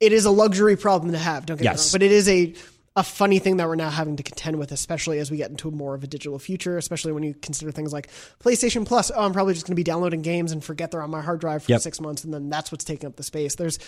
[0.01, 1.45] it is a luxury problem to have.
[1.45, 1.77] Don't get Yes.
[1.77, 2.53] me wrong, but it is a
[2.97, 5.71] a funny thing that we're now having to contend with, especially as we get into
[5.71, 8.09] more of a digital future, especially when you consider things like
[8.43, 9.09] PlayStation Plus.
[9.15, 11.39] Oh, I'm probably just going to be downloading games and forget they're on my hard
[11.39, 11.79] drive for Yep.
[11.81, 13.55] six months, and then that's what's taking up the space.
[13.55, 13.79] There's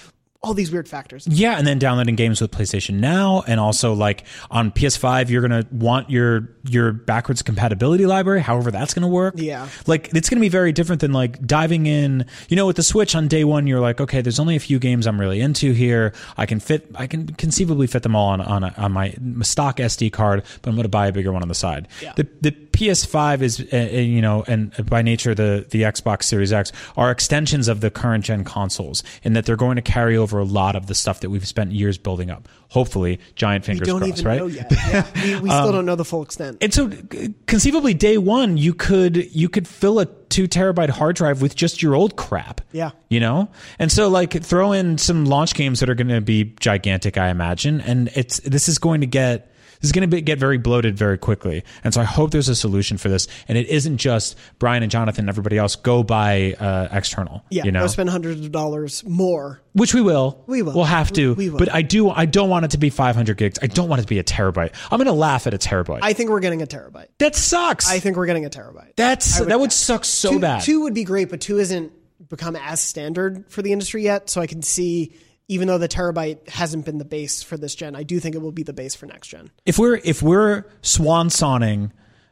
[0.43, 1.25] all these weird factors.
[1.25, 5.65] Yeah, and then downloading games with PlayStation Now, and also like on PS5, you're gonna
[5.71, 8.41] want your your backwards compatibility library.
[8.41, 9.35] However, that's gonna work.
[9.37, 9.69] Yeah.
[9.87, 12.25] like it's gonna be very different than like diving in.
[12.49, 14.79] You know, with the Switch on day one, you're like, okay, there's only a few
[14.79, 16.13] games I'm really into here.
[16.35, 19.77] I can fit, I can conceivably fit them all on on, a, on my stock
[19.77, 21.87] SD card, but I'm gonna buy a bigger one on the side.
[22.01, 22.13] Yeah.
[22.17, 26.51] The the PS5 is, uh, uh, you know, and by nature the the Xbox Series
[26.51, 30.39] X are extensions of the current gen consoles, in that they're going to carry over
[30.39, 32.49] a lot of the stuff that we've spent years building up.
[32.69, 34.39] Hopefully, giant fingers don't crossed, even right?
[34.39, 34.71] know yet.
[34.71, 35.05] Yeah,
[35.35, 36.57] we we still don't know the full extent.
[36.61, 41.15] And so, uh, conceivably, day one, you could you could fill a two terabyte hard
[41.15, 42.61] drive with just your old crap.
[42.71, 42.91] Yeah.
[43.09, 43.49] you know.
[43.77, 47.29] And so, like, throw in some launch games that are going to be gigantic, I
[47.29, 47.81] imagine.
[47.81, 49.52] And it's this is going to get
[49.83, 51.61] this is going to get very bloated very quickly.
[51.83, 53.27] And so, I hope there's a solution for this.
[53.49, 57.43] And it isn't just Brian and Jonathan and everybody else go buy uh, external.
[57.49, 59.61] yeah, you know, spend hundreds of dollars more.
[59.73, 60.41] which we will.
[60.47, 60.73] We will.
[60.73, 61.33] We'll have to.
[61.33, 61.59] We will.
[61.59, 62.09] But I do.
[62.09, 63.59] I don't want it to be 500 gigs.
[63.61, 64.73] I don't want it to be a terabyte.
[64.89, 65.99] I'm going to laugh at a terabyte.
[66.01, 67.07] I think we're getting a terabyte.
[67.17, 67.89] that sucks.
[67.89, 68.95] I think we're getting a terabyte.
[68.95, 70.61] That's would- that would suck so two, bad.
[70.63, 71.91] Two would be great, but two isn't
[72.29, 74.29] become as standard for the industry yet.
[74.29, 75.13] So I can see,
[75.47, 78.39] even though the terabyte hasn't been the base for this gen, I do think it
[78.39, 79.51] will be the base for next gen.
[79.65, 81.29] if we're if we're swan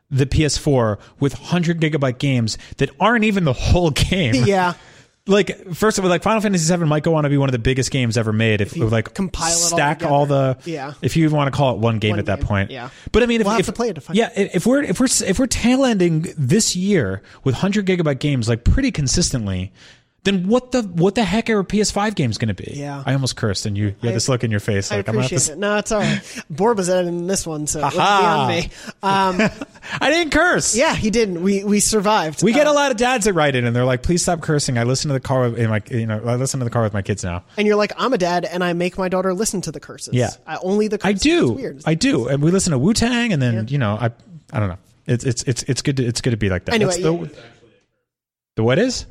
[0.09, 4.35] the PS4 with 100 gigabyte games that aren't even the whole game.
[4.45, 4.73] Yeah.
[5.27, 7.53] Like first of all, like Final Fantasy VII might go on to be one of
[7.53, 10.57] the biggest games ever made if, you like compile it all stack all, the.
[10.65, 10.93] Yeah.
[11.03, 12.89] If you even want to call it one game One at that game, point, yeah.
[13.11, 14.81] But I mean, if, We'll have if- to play it to find yeah, if we're
[14.81, 19.71] if we're if we're tail ending this year with 100 gigabyte games like pretty consistently.
[20.23, 22.73] Then what the what the heck are PS5 games going to be?
[22.75, 23.01] Yeah.
[23.07, 25.15] I almost cursed, and you, you had this look in your face I like I'm
[25.15, 25.57] gonna have to it.
[25.57, 26.21] No, it's all right.
[26.53, 28.47] Borba's editing this one, so it's Aha.
[28.47, 28.71] beyond me.
[29.01, 29.49] Um,
[29.99, 30.75] I didn't curse.
[30.77, 31.41] yeah, he didn't.
[31.41, 32.43] We we survived.
[32.43, 34.41] We get Uh, a lot of dads that write in and they're like, "Please stop
[34.41, 36.69] cursing." I listen to the car with, in my, you know, I listen to the
[36.69, 37.43] car with my kids now.
[37.57, 40.13] and you're like, I'm a dad, and I make my daughter listen to the curses.
[40.13, 40.29] Yeah.
[40.45, 41.81] I, only the I do, weird.
[41.87, 44.11] I do, and we listen to Wu Tang, and then you know, I,
[44.53, 44.77] I don't know.
[45.07, 45.97] It's it's it's it's good.
[45.97, 46.75] To, it's good to be like that.
[46.75, 47.35] Anyway, That's the,
[48.57, 49.07] the what is?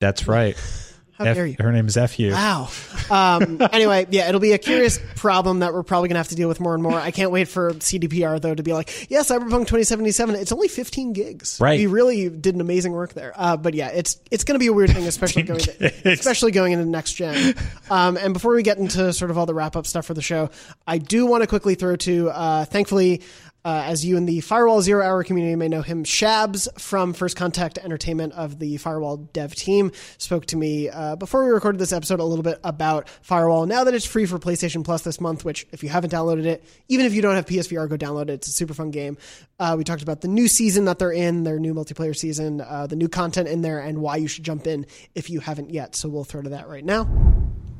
[0.00, 0.56] That's right.
[1.18, 1.56] How F- dare you?
[1.58, 2.30] Her name is Fu.
[2.30, 2.68] Wow.
[3.10, 6.36] Um, anyway, yeah, it'll be a curious problem that we're probably going to have to
[6.36, 6.94] deal with more and more.
[6.94, 11.14] I can't wait for CDPR, though, to be like, yeah, Cyberpunk 2077, it's only 15
[11.14, 11.58] gigs.
[11.60, 11.76] Right.
[11.80, 13.32] We really did an amazing work there.
[13.34, 16.52] Uh, but yeah, it's it's going to be a weird thing, especially going, to, especially
[16.52, 17.56] going into next gen.
[17.90, 20.22] Um, and before we get into sort of all the wrap up stuff for the
[20.22, 20.50] show,
[20.86, 23.22] I do want to quickly throw to, uh, thankfully,
[23.64, 27.36] uh, as you in the Firewall Zero Hour community may know him, Shabs from First
[27.36, 31.92] Contact Entertainment of the Firewall dev team spoke to me uh, before we recorded this
[31.92, 33.66] episode a little bit about Firewall.
[33.66, 36.64] Now that it's free for PlayStation Plus this month, which if you haven't downloaded it,
[36.88, 38.30] even if you don't have PSVR, go download it.
[38.30, 39.18] It's a super fun game.
[39.58, 42.86] Uh, we talked about the new season that they're in, their new multiplayer season, uh,
[42.86, 45.96] the new content in there, and why you should jump in if you haven't yet.
[45.96, 47.08] So we'll throw to that right now.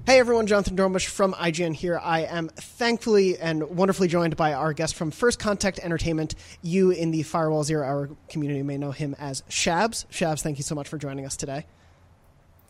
[0.09, 2.01] Hey everyone, Jonathan Dornbush from IGN here.
[2.03, 6.35] I am thankfully and wonderfully joined by our guest from First Contact Entertainment.
[6.63, 10.07] You in the Firewall Zero Hour community may know him as Shabs.
[10.07, 11.67] Shabs, thank you so much for joining us today.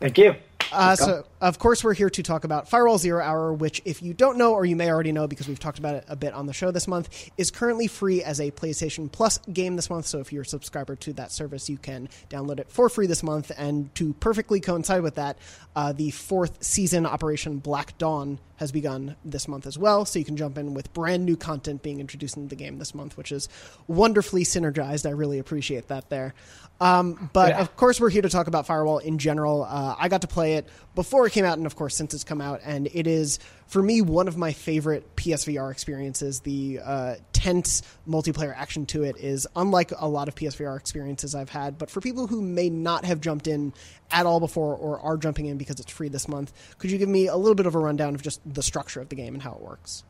[0.01, 0.35] Thank you.
[0.71, 4.13] Uh, so, of course, we're here to talk about Firewall Zero Hour, which, if you
[4.13, 6.45] don't know, or you may already know because we've talked about it a bit on
[6.45, 10.05] the show this month, is currently free as a PlayStation Plus game this month.
[10.05, 13.23] So, if you're a subscriber to that service, you can download it for free this
[13.23, 13.51] month.
[13.57, 15.37] And to perfectly coincide with that,
[15.75, 20.05] uh, the fourth season, Operation Black Dawn, has begun this month as well.
[20.05, 22.93] So, you can jump in with brand new content being introduced into the game this
[22.93, 23.49] month, which is
[23.87, 25.05] wonderfully synergized.
[25.05, 26.33] I really appreciate that there.
[26.81, 27.61] Um, but Yeah.
[27.61, 29.63] of course, we're here to talk about Firewall in general.
[29.63, 30.67] Uh, I got to play it
[30.99, 33.81] before it came out, and of course, since it's come out, and it is for
[33.81, 36.41] me one of my favorite PSVR experiences.
[36.41, 41.51] The uh, tense multiplayer action to it is unlike a lot of PSVR experiences I've
[41.51, 41.77] had.
[41.77, 43.71] But for people who may not have jumped in
[44.11, 47.07] at all before or are jumping in because it's free this month, could you give
[47.07, 49.41] me a little bit of a rundown of just the structure of the game and
[49.41, 50.03] how it works?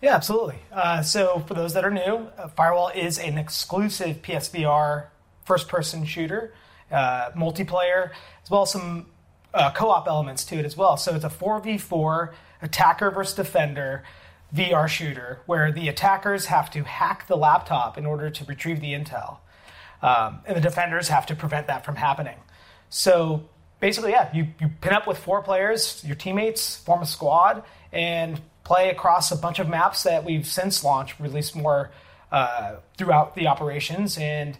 [0.00, 0.60] Yeah, absolutely.
[0.70, 5.06] Uh, so, for those that are new, uh, Firewall is an exclusive PSVR
[5.44, 6.54] first-person shooter,
[6.92, 8.10] uh, multiplayer,
[8.44, 9.06] as well as some
[9.56, 10.96] uh, co-op elements to it as well.
[10.96, 12.32] So, it's a 4v4
[12.62, 14.04] attacker versus defender
[14.54, 18.92] VR shooter, where the attackers have to hack the laptop in order to retrieve the
[18.92, 19.38] intel,
[20.02, 22.36] um, and the defenders have to prevent that from happening.
[22.88, 23.48] So
[23.80, 28.40] basically, yeah, you, you pin up with four players, your teammates, form a squad, and
[28.64, 31.90] play across a bunch of maps that we've since launched, released more
[32.32, 34.58] uh, throughout the operations, and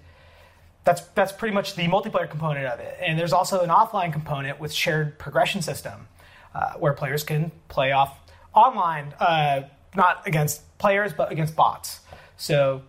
[0.87, 2.97] that's that's pretty much the multiplayer component of it.
[3.01, 6.09] And there's also an offline component with shared progression system,
[6.55, 8.19] uh, where players can play off
[8.55, 9.13] online.
[9.21, 9.63] Uh,
[9.95, 12.01] not against players, but against bots.
[12.37, 12.83] So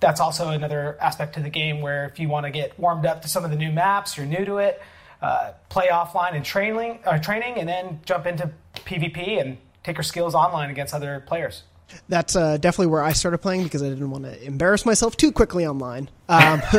[0.00, 3.22] that's also another aspect to the game where if you want to get warmed up
[3.22, 4.80] to some of the new maps, you're new to it,
[5.20, 10.04] uh, play offline and training, uh, training, and then jump into PvP and take your
[10.04, 11.62] skills online against other players.
[12.08, 15.32] That's uh, definitely where I started playing because I didn't want to embarrass myself too
[15.32, 16.08] quickly online.
[16.28, 16.62] Um,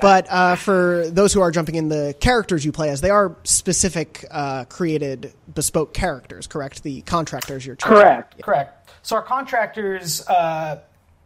[0.00, 3.36] but uh, for those who are jumping in, the characters you play as, they are
[3.44, 6.82] specific, uh, created, bespoke characters, correct?
[6.82, 7.96] The contractors you're choosing.
[7.96, 8.44] Correct, yeah.
[8.44, 8.90] correct.
[9.02, 10.80] So our contractors, uh,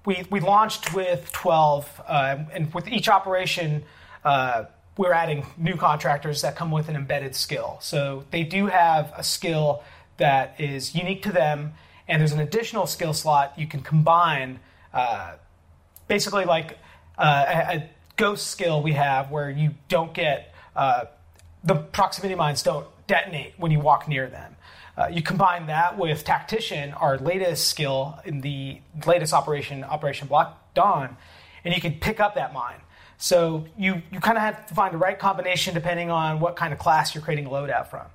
[0.05, 3.85] we, we launched with 12, uh, and with each operation,
[4.25, 4.65] uh,
[4.97, 7.79] we're adding new contractors that come with an embedded skill.
[7.81, 9.83] So they do have a skill
[10.19, 11.73] that is unique to them
[12.11, 14.59] and there's an additional skill slot you can combine,
[14.93, 15.35] uh,
[16.09, 16.77] basically like
[17.25, 21.07] a, a, ghost skill we have where you don't get uh,
[21.65, 24.57] the proximity mines don't detonate when you walk near them.
[24.97, 30.49] Uh, you combine that with tactician, our latest skill in the latest operation, Operation Black
[30.75, 31.17] Dawn,
[31.65, 32.81] and you can pick up that mine.
[33.17, 36.73] So you, you kind of have to find the right combination depending on what kind
[36.73, 38.07] of class you're creating a loadout from.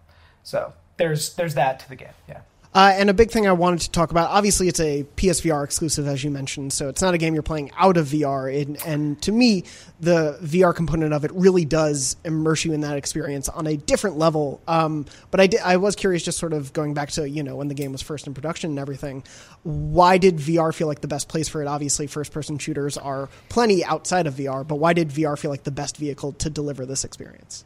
[0.44, 2.14] So there's there's that to the game.
[2.28, 2.42] Yeah.
[2.76, 6.08] Uh, and a big thing I wanted to talk about, obviously, it's a PSVR exclusive,
[6.08, 8.54] as you mentioned, so it's not a game you're playing out of VR.
[8.62, 9.64] And, and, to me,
[10.02, 14.18] the VR component of it really does immerse you in that experience on a different
[14.18, 14.60] level.
[14.68, 17.70] Um, but I, I was curious, just sort of going back to you know when
[17.70, 19.24] the game was first in production and everything,
[19.64, 21.70] why did VR feel like the best place for it?
[21.70, 25.72] Obviously, first-person shooters are plenty outside of VR, but why did VR feel like the
[25.72, 27.64] best vehicle to deliver this experience?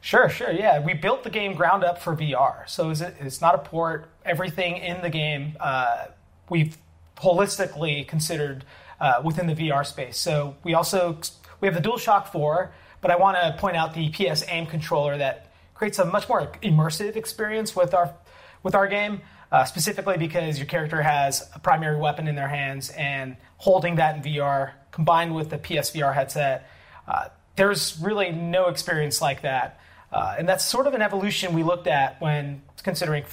[0.00, 0.52] Sure, sure.
[0.52, 4.08] Yeah, we built the game ground up for VR, so it's not a port.
[4.28, 6.06] Everything in the game uh,
[6.50, 6.76] we've
[7.16, 8.64] holistically considered
[9.00, 10.18] uh, within the VR space.
[10.18, 11.18] So we also
[11.60, 15.18] we have the DualShock 4, but I want to point out the PS Aim controller
[15.18, 18.14] that creates a much more immersive experience with our
[18.62, 19.20] with our game.
[19.50, 24.14] Uh, specifically because your character has a primary weapon in their hands and holding that
[24.14, 26.68] in VR combined with the PSVR headset,
[27.06, 29.80] uh, there's really no experience like that
[30.12, 33.24] uh, and that's sort of an evolution we looked at when considering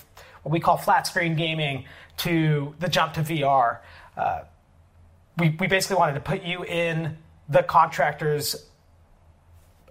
[0.46, 1.86] what we call flat screen gaming
[2.18, 3.80] to the jump to VR.
[4.16, 4.41] Uh,
[5.39, 7.18] we, we basically wanted to put you in
[7.50, 8.68] the contractor's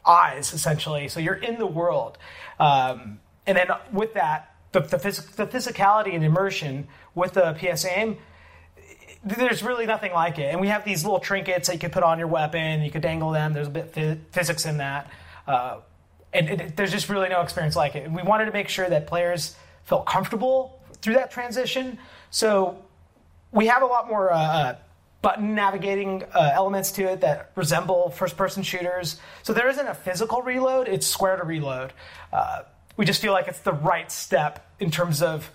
[0.06, 1.08] eyes, essentially.
[1.08, 2.18] So you're in the world.
[2.60, 6.86] Um, and then with that, the, the, phys- the, physicality and immersion
[7.16, 8.18] with the PS Aim,
[9.24, 10.52] there's really nothing like it.
[10.52, 13.02] And we have these little trinkets that you can put on your weapon, you could
[13.02, 15.10] dangle them, there's a bit of physics in that.
[15.48, 15.78] Uh,
[16.32, 18.04] and it, there's just really no experience like it.
[18.04, 21.98] And we wanted to make sure that players felt comfortable through that transition.
[22.30, 22.82] So
[23.52, 24.76] we have a lot more uh, uh,
[25.22, 29.20] button navigating uh, elements to it that resemble first-person shooters.
[29.42, 31.92] So there isn't a physical reload; it's square to reload.
[32.32, 32.62] Uh,
[32.96, 35.50] we just feel like it's the right step in terms of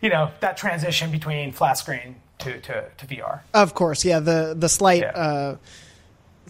[0.00, 3.40] you know that transition between flat screen to, to, to VR.
[3.54, 4.20] Of course, yeah.
[4.20, 5.02] The the slight.
[5.02, 5.56] Yeah uh,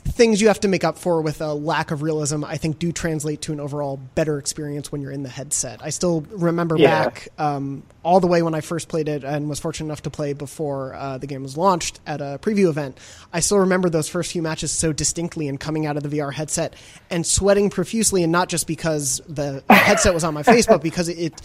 [0.04, 2.92] things you have to make up for with a lack of realism, I think, do
[2.92, 5.80] translate to an overall better experience when you're in the headset.
[5.82, 7.04] I still remember yeah.
[7.04, 10.10] back um, all the way when I first played it and was fortunate enough to
[10.10, 12.98] play before uh, the game was launched at a preview event.
[13.32, 16.32] I still remember those first few matches so distinctly and coming out of the VR
[16.32, 16.74] headset
[17.10, 21.08] and sweating profusely, and not just because the headset was on my face, but because
[21.08, 21.40] it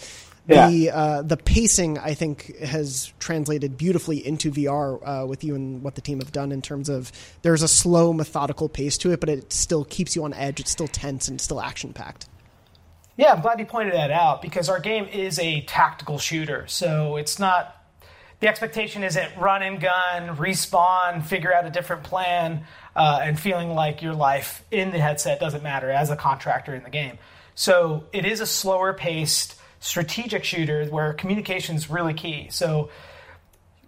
[0.55, 0.69] yeah.
[0.69, 5.83] the uh, the pacing I think has translated beautifully into VR uh, with you and
[5.83, 9.19] what the team have done in terms of there's a slow methodical pace to it,
[9.19, 10.59] but it still keeps you on edge.
[10.59, 12.27] It's still tense and still action packed.
[13.17, 17.17] Yeah, I'm glad you pointed that out because our game is a tactical shooter, so
[17.17, 17.73] it's not.
[18.39, 23.69] The expectation isn't run and gun, respawn, figure out a different plan, uh, and feeling
[23.69, 27.17] like your life in the headset doesn't matter as a contractor in the game.
[27.55, 32.47] So it is a slower paced strategic shooters where communication is really key.
[32.49, 32.89] So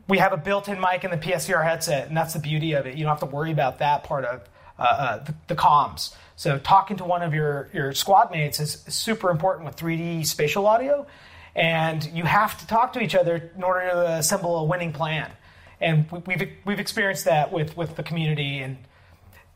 [0.08, 2.96] we have a built-in mic in the PSVR headset, and that's the beauty of it.
[2.96, 4.42] You don't have to worry about that part of
[4.78, 6.16] uh, uh, the, the, comms.
[6.36, 10.66] So talking to one of your your squad mates is, super important with 3D spatial
[10.66, 11.06] audio,
[11.54, 15.30] and you have to talk to each other in order to assemble a winning plan.
[15.82, 18.78] And we, we've we've experienced that with with the community, and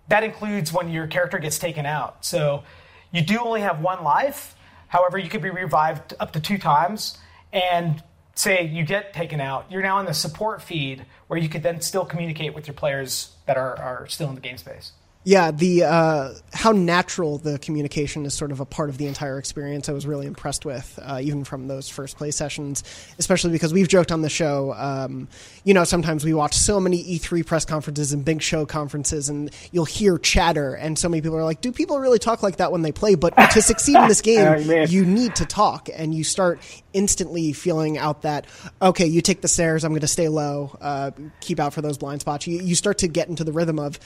[0.10, 2.26] that includes when your character gets taken out.
[2.26, 2.64] So
[3.12, 4.56] you do only have one life,
[4.94, 7.18] However, you could be revived up to two times,
[7.52, 8.04] and
[8.36, 11.82] say you get taken out, you're now in the support feed where you could then
[11.82, 14.92] still communicate with your players that are, are still in the game space.
[15.26, 19.40] Yeah, the uh, how natural the communication is sort of a part of the entire
[19.40, 19.88] experience.
[19.88, 22.84] I was really impressed with, uh, even from those first play sessions,
[23.18, 24.74] especially because we've joked on the show.
[24.74, 25.30] Um,
[25.64, 29.50] you know, sometimes we watch so many E3 press conferences and big show conferences, and
[29.72, 32.74] you'll hear chatter, and so many people are like, "Do people really talk like that
[32.74, 36.26] when they play?" But to succeed in this game, you need to talk, and you
[36.26, 36.60] start
[36.92, 38.46] instantly feeling out that
[38.82, 41.98] okay, you take the stairs, I'm going to stay low, uh, keep out for those
[41.98, 42.46] blind spots.
[42.46, 44.00] You, you start to get into the rhythm of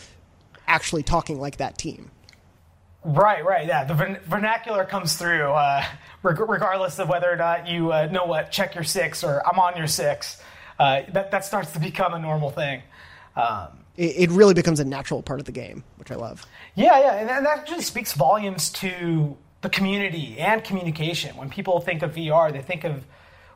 [0.68, 2.12] actually talking like that team.
[3.04, 3.86] Right, right, yeah.
[3.86, 5.86] The vernacular comes through, uh,
[6.24, 9.78] regardless of whether or not you uh, know what check your six or I'm on
[9.78, 10.42] your six.
[10.78, 12.82] Uh, that that starts to become a normal thing.
[13.36, 16.46] Um, it, it, really becomes a natural part of the game, which I love.
[16.76, 21.36] Yeah, yeah, and, and that actually speaks volumes to the community and communication.
[21.36, 23.06] When people think of VR, they think of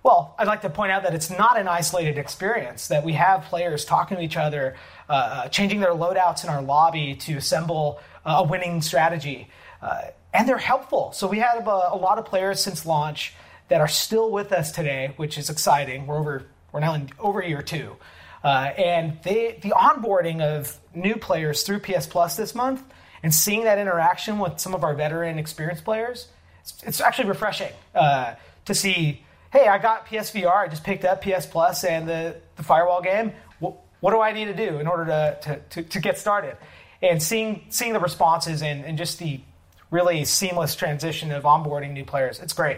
[0.03, 3.43] well, I'd like to point out that it's not an isolated experience, that we have
[3.43, 4.75] players talking to each other,
[5.07, 9.47] uh, uh changing their loadouts in our lobby to assemble uh, a winning strategy.
[9.81, 10.01] Uh,
[10.33, 11.11] and they're helpful.
[11.11, 13.33] So we have a, a, lot of players since launch
[13.67, 16.07] that are still with us today, which is exciting.
[16.07, 17.95] We're over, we're now in over year two.
[18.43, 22.81] Uh, and they, the onboarding of new players through PS Plus this month
[23.23, 26.27] and seeing that interaction with some of our veteran experienced players,
[26.61, 28.35] it's, it's actually refreshing uh,
[28.65, 32.63] to see hey, I got PSVR, I just picked up PS Plus and the, the
[32.63, 33.33] firewall game.
[33.59, 36.57] What, what do I need to do in order to, to, to, to get started?
[37.01, 39.41] And seeing, seeing the responses and, and just the
[39.89, 42.77] really seamless transition of onboarding new players, it's great.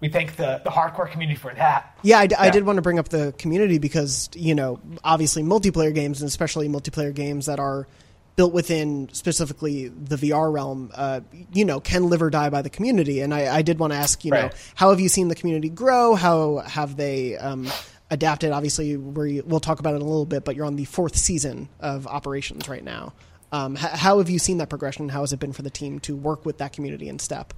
[0.00, 1.98] We thank the, the hardcore community for that.
[2.02, 5.42] Yeah I, yeah, I did want to bring up the community because, you know, obviously
[5.42, 7.86] multiplayer games and especially multiplayer games that are–
[8.36, 11.20] built within specifically the VR realm, uh,
[11.52, 13.20] you know, can live or die by the community.
[13.20, 14.50] And I, I did want to ask, you right.
[14.50, 16.14] know, how have you seen the community grow?
[16.14, 17.68] How have they um,
[18.10, 18.52] adapted?
[18.52, 21.16] Obviously, we we'll talk about it in a little bit, but you're on the fourth
[21.16, 23.12] season of operations right now.
[23.52, 25.08] Um, h- how have you seen that progression?
[25.08, 27.52] How has it been for the team to work with that community in step?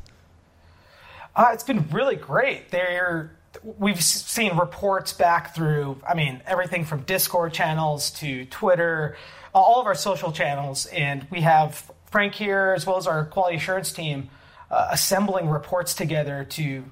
[1.37, 2.71] Uh, it's been really great.
[2.71, 6.01] They're we've seen reports back through.
[6.09, 9.17] I mean, everything from Discord channels to Twitter
[9.55, 13.57] all of our social channels, and we have Frank here as well as our quality
[13.57, 14.31] assurance team
[14.71, 16.85] uh, assembling reports together to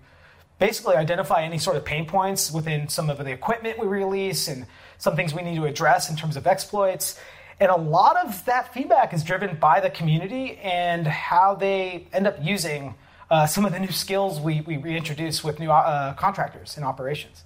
[0.59, 4.67] basically identify any sort of pain points within some of the equipment we release and
[4.99, 7.19] some things we need to address in terms of exploits.
[7.59, 12.27] And a lot of that feedback is driven by the community and how they end
[12.27, 12.95] up using
[13.31, 17.45] uh, some of the new skills we, we reintroduce with new uh, contractors in operations.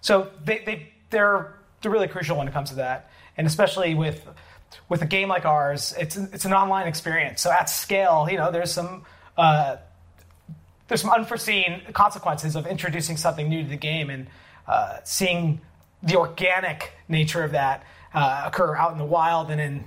[0.00, 3.10] So they, they, they're, they're really crucial when it comes to that.
[3.36, 4.26] And especially with
[4.88, 7.40] with a game like ours, it's it's an online experience.
[7.40, 9.04] So at scale, you know, there's some
[9.36, 9.76] uh,
[10.88, 14.26] there's some unforeseen consequences of introducing something new to the game and
[14.66, 15.60] uh, seeing
[16.02, 19.84] the organic nature of that uh, occur out in the wild, and then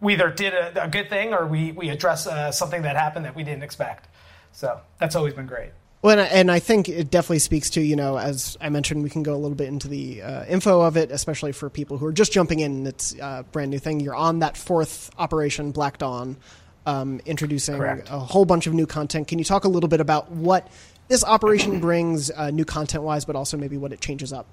[0.00, 3.24] we either did a, a good thing or we we address uh, something that happened
[3.24, 4.08] that we didn't expect.
[4.52, 5.70] So that's always been great.
[6.02, 9.02] Well, and I, and I, think it definitely speaks to you know, as I mentioned,
[9.02, 11.98] we can go a little bit into the uh, info of it, especially for people
[11.98, 12.86] who are just jumping in.
[12.86, 14.00] It's a brand new thing.
[14.00, 16.38] You're on that fourth operation, Black Dawn,
[16.86, 18.08] um, introducing Correct.
[18.10, 19.28] a whole bunch of new content.
[19.28, 20.68] Can you talk a little bit about what
[21.08, 24.46] this operation brings, uh, new content wise, but also maybe what it changes up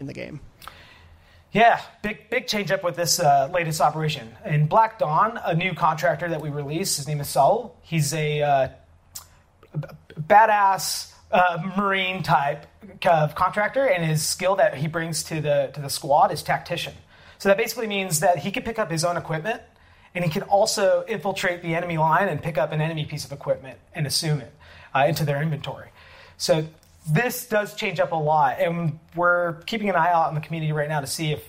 [0.00, 0.40] in the game?
[1.52, 4.34] Yeah, big big change up with this uh, latest operation.
[4.44, 7.76] In Black Dawn, a new contractor that we release, his name is Saul.
[7.82, 8.68] He's a uh,
[10.20, 12.66] badass uh, marine type
[13.06, 16.94] of contractor, and his skill that he brings to the to the squad is tactician.
[17.38, 19.62] So that basically means that he can pick up his own equipment,
[20.14, 23.32] and he can also infiltrate the enemy line and pick up an enemy piece of
[23.32, 24.52] equipment and assume it
[24.94, 25.90] uh, into their inventory.
[26.36, 26.66] So
[27.08, 30.72] this does change up a lot, and we're keeping an eye out in the community
[30.72, 31.48] right now to see if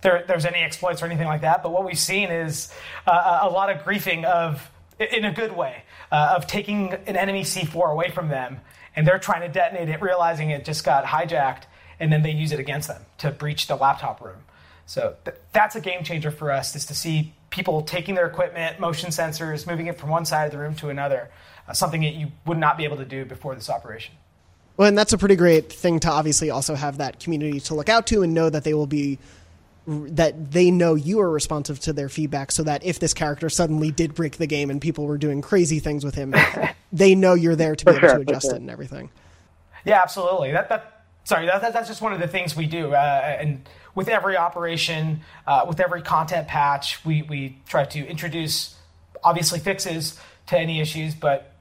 [0.00, 1.62] there, there's any exploits or anything like that.
[1.62, 2.72] But what we've seen is
[3.06, 7.42] uh, a lot of griefing of in a good way uh, of taking an enemy
[7.42, 8.60] C4 away from them,
[8.96, 11.64] and they're trying to detonate it, realizing it just got hijacked,
[12.00, 14.38] and then they use it against them to breach the laptop room.
[14.86, 18.80] So th- that's a game changer for us, is to see people taking their equipment,
[18.80, 21.30] motion sensors, moving it from one side of the room to another,
[21.68, 24.14] uh, something that you would not be able to do before this operation.
[24.78, 27.88] Well, and that's a pretty great thing to obviously also have that community to look
[27.88, 29.18] out to and know that they will be
[29.88, 33.90] that they know you are responsive to their feedback so that if this character suddenly
[33.90, 36.34] did break the game and people were doing crazy things with him
[36.92, 39.10] they know you're there to be able to adjust it and everything.
[39.86, 40.52] Yeah absolutely.
[40.52, 43.66] That, that sorry that, that, that's just one of the things we do uh, and
[43.94, 48.76] with every operation uh, with every content patch we, we try to introduce
[49.24, 51.54] obviously fixes to any issues but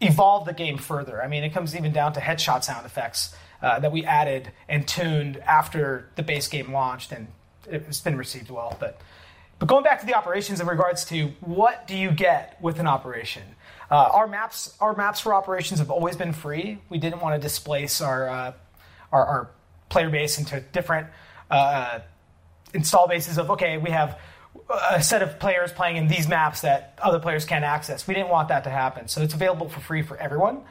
[0.00, 1.20] evolve the game further.
[1.20, 4.86] I mean it comes even down to headshot sound effects uh, that we added and
[4.86, 7.28] tuned after the base game launched, and
[7.66, 8.76] it's been received well.
[8.80, 9.00] But
[9.62, 12.88] but going back to the operations in regards to what do you get with an
[12.88, 13.44] operation?
[13.88, 16.80] Uh, our maps, our maps for operations have always been free.
[16.88, 18.52] We didn't want to displace our uh,
[19.12, 19.50] our, our,
[19.88, 21.06] player base into different
[21.50, 22.00] uh,
[22.74, 24.18] install bases of okay, we have
[24.90, 28.08] a set of players playing in these maps that other players can't access.
[28.08, 30.62] We didn't want that to happen, so it's available for free for everyone.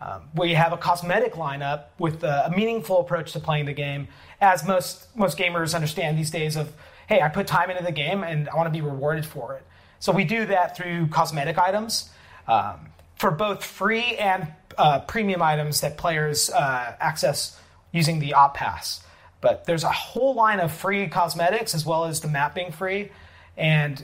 [0.00, 4.08] Um, we have a cosmetic lineup with a meaningful approach to playing the game,
[4.40, 6.56] as most most gamers understand these days.
[6.56, 6.72] Of
[7.06, 9.66] hey, I put time into the game and I want to be rewarded for it.
[9.98, 12.08] So we do that through cosmetic items
[12.48, 14.48] um, for both free and
[14.78, 17.60] uh, premium items that players uh, access
[17.92, 19.04] using the Op Pass.
[19.42, 23.10] But there's a whole line of free cosmetics as well as the map being free,
[23.56, 24.02] and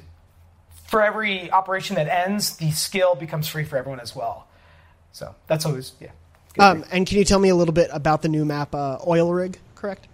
[0.89, 4.47] for every operation that ends, the skill becomes free for everyone as well.
[5.17, 6.11] So that's always yeah.
[6.59, 9.33] Um, and can you tell me a little bit about the new map, uh, Oil
[9.33, 9.59] Rig?
[9.75, 10.09] Correct.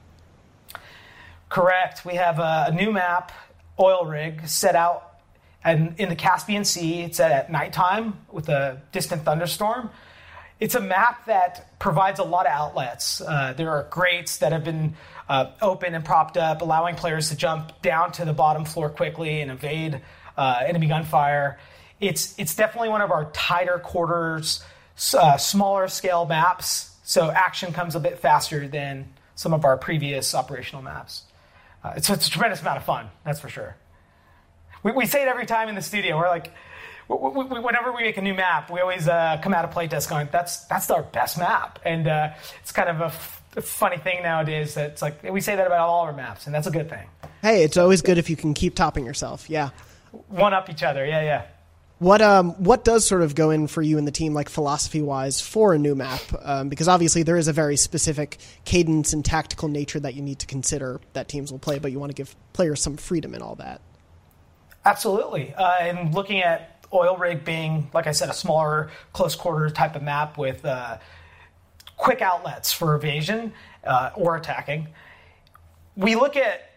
[1.48, 2.05] Correct.
[2.05, 3.32] We have a, a, new map,
[3.80, 5.18] Oil Rig, set out
[5.64, 7.03] and in the Caspian Sea.
[7.03, 9.90] It's at, at nighttime with a distant thunderstorm.
[10.61, 13.20] It's a map that provides a lot of outlets.
[13.20, 14.94] Uh, there are grates that have been
[15.28, 19.40] uh, open and propped up, allowing players to jump down to the bottom floor quickly
[19.40, 20.00] and evade
[20.36, 21.59] uh, enemy gunfire.
[21.98, 24.62] It's it's definitely one of our tighter quarters
[25.14, 30.34] uh, smaller scale maps, so action comes a bit faster than some of our previous
[30.34, 31.24] operational maps.
[31.82, 33.76] Uh, it's, it's, a tremendous amount of fun, that's for sure.
[34.82, 36.16] We, we say it every time in the studio.
[36.16, 36.53] We're like,
[37.09, 40.09] we, we, whenever we make a new map, we always uh, come out of playtest
[40.09, 42.30] going, "That's that's our best map," and uh,
[42.61, 44.74] it's kind of a, f- a funny thing nowadays.
[44.74, 47.07] That it's like we say that about all our maps, and that's a good thing.
[47.42, 49.50] Hey, it's always good if you can keep topping yourself.
[49.50, 49.70] Yeah,
[50.28, 51.05] one up each other.
[51.05, 51.42] Yeah, yeah.
[52.03, 55.00] What um what does sort of go in for you and the team like philosophy
[55.00, 56.20] wise for a new map?
[56.42, 60.40] Um, because obviously there is a very specific cadence and tactical nature that you need
[60.40, 63.40] to consider that teams will play, but you want to give players some freedom in
[63.40, 63.80] all that.
[64.84, 69.70] Absolutely, uh, and looking at oil rig being like I said a smaller close quarter
[69.70, 70.98] type of map with uh,
[71.96, 73.53] quick outlets for evasion
[73.84, 74.88] uh, or attacking.
[75.94, 76.71] We look at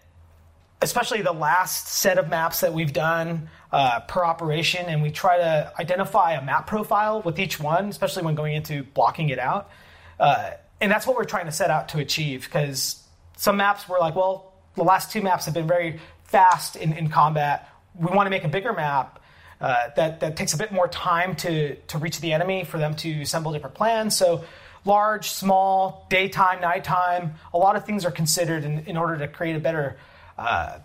[0.86, 5.38] especially the last set of maps that we've done uh, per operation, and we try
[5.38, 9.72] to identify a map profile with each one, especially when going into blocking it out.
[10.20, 13.04] Uh, and that's what we're trying to set out to achieve because
[13.36, 17.10] some maps were like, well, the last two maps have been very fast in, in
[17.10, 17.68] combat.
[18.00, 19.20] We want to make a bigger map
[19.60, 22.96] uh, that, that takes a bit more time to, to reach the enemy for them
[22.98, 24.16] to assemble different plans.
[24.16, 24.44] So,
[24.84, 29.56] large, small, daytime, nighttime, a lot of things are considered in, in order to create
[29.56, 29.98] a better
[30.38, 30.80] uh,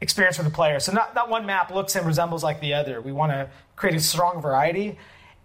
[0.00, 0.80] experience for the player.
[0.80, 3.00] So not, not one map looks and resembles like the other.
[3.00, 4.98] We want to create a strong variety.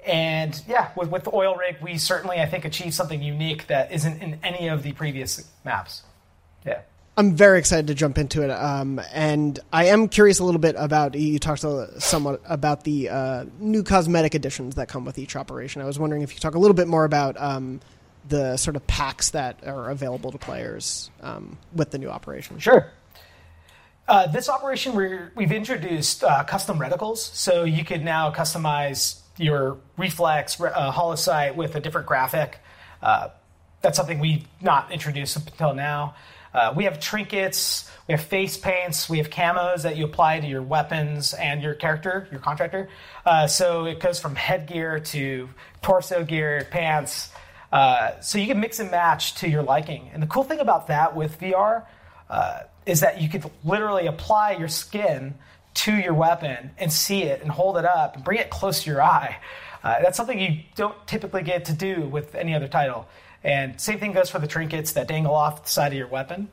[0.06, 3.92] And yeah, with, with the oil rig, we certainly, I think, achieved something unique that
[3.92, 6.04] isn't in any of the previous maps.
[6.66, 6.82] Yeah.
[7.18, 8.50] I'm very excited to jump into it.
[8.50, 11.66] Um, and I am curious a little bit about, you talked
[12.02, 15.82] somewhat about the uh, new cosmetic additions that come with each operation.
[15.82, 17.82] I was wondering if you could talk a little bit more about um,
[18.30, 22.58] the sort of packs that are available to players um, with the new operation.
[22.60, 22.90] Sure.
[24.10, 29.78] Uh, this operation, we have introduced uh, custom reticles, so you could now customize your
[29.98, 32.58] reflex uh, holosight with a different graphic.
[33.04, 33.30] Uh,
[33.82, 36.16] that's something we've not introduced up until now.
[36.56, 40.48] Uh, we have trinkets, we have face paints, we have camos that you apply to
[40.48, 42.90] your weapons and your character, your contractor.
[43.28, 45.48] Uh, so it goes from headgear to
[45.84, 47.30] torso gear, pants.
[48.22, 50.10] so you can mix and match to your liking.
[50.12, 51.86] And the cool thing about that with VR
[52.90, 55.36] is that you could literally apply your skin
[55.76, 58.90] to your weapon and see it and hold it up and bring it close to
[58.90, 59.38] your eye.
[59.84, 63.08] Uh, that's something you don't typically get to do with any other title.
[63.44, 66.50] And same thing goes for the trinkets that dangle off the side of your weapon.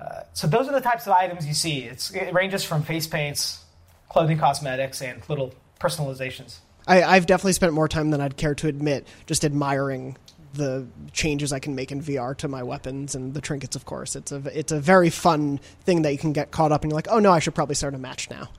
[0.00, 1.80] Uh, so those are the types of items you see.
[1.80, 3.64] It's, it ranges from face paints,
[4.08, 6.58] clothing cosmetics, and little personalizations.
[6.86, 10.16] I, have definitely spent more time than I'd care to admit just admiring
[10.54, 13.76] the changes I can make in VR to my weapons and the trinkets.
[13.76, 16.82] Of course, it's a it's a very fun thing that you can get caught up
[16.82, 18.48] and you're like, oh no, I should probably start a match now.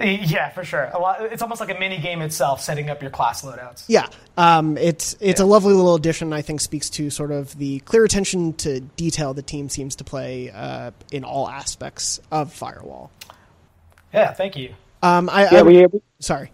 [0.00, 0.84] Yeah, for sure.
[0.94, 1.20] A lot.
[1.22, 3.84] It's almost like a mini game itself, setting up your class loadouts.
[3.88, 4.06] Yeah,
[4.36, 5.44] um, it's it's yeah.
[5.44, 6.32] a lovely little addition.
[6.32, 10.04] I think speaks to sort of the clear attention to detail the team seems to
[10.04, 13.10] play uh, in all aspects of Firewall.
[14.14, 14.74] Yeah, thank you.
[15.02, 15.86] Um, I, yeah, I, we,
[16.20, 16.52] sorry.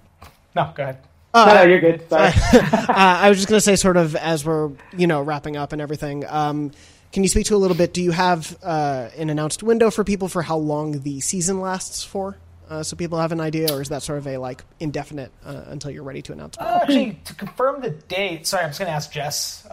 [0.57, 0.99] No, go ahead.
[1.35, 2.09] Uh, no, you're good.
[2.09, 2.28] Sorry.
[2.53, 5.72] uh, I was just going to say, sort of, as we're you know wrapping up
[5.72, 6.24] and everything.
[6.26, 6.70] Um,
[7.12, 7.93] can you speak to a little bit?
[7.93, 12.03] Do you have uh, an announced window for people for how long the season lasts
[12.03, 12.37] for,
[12.68, 15.64] uh, so people have an idea, or is that sort of a like indefinite uh,
[15.66, 16.57] until you're ready to announce?
[16.59, 19.66] Uh, actually, to confirm the date, sorry, I'm just going to ask Jess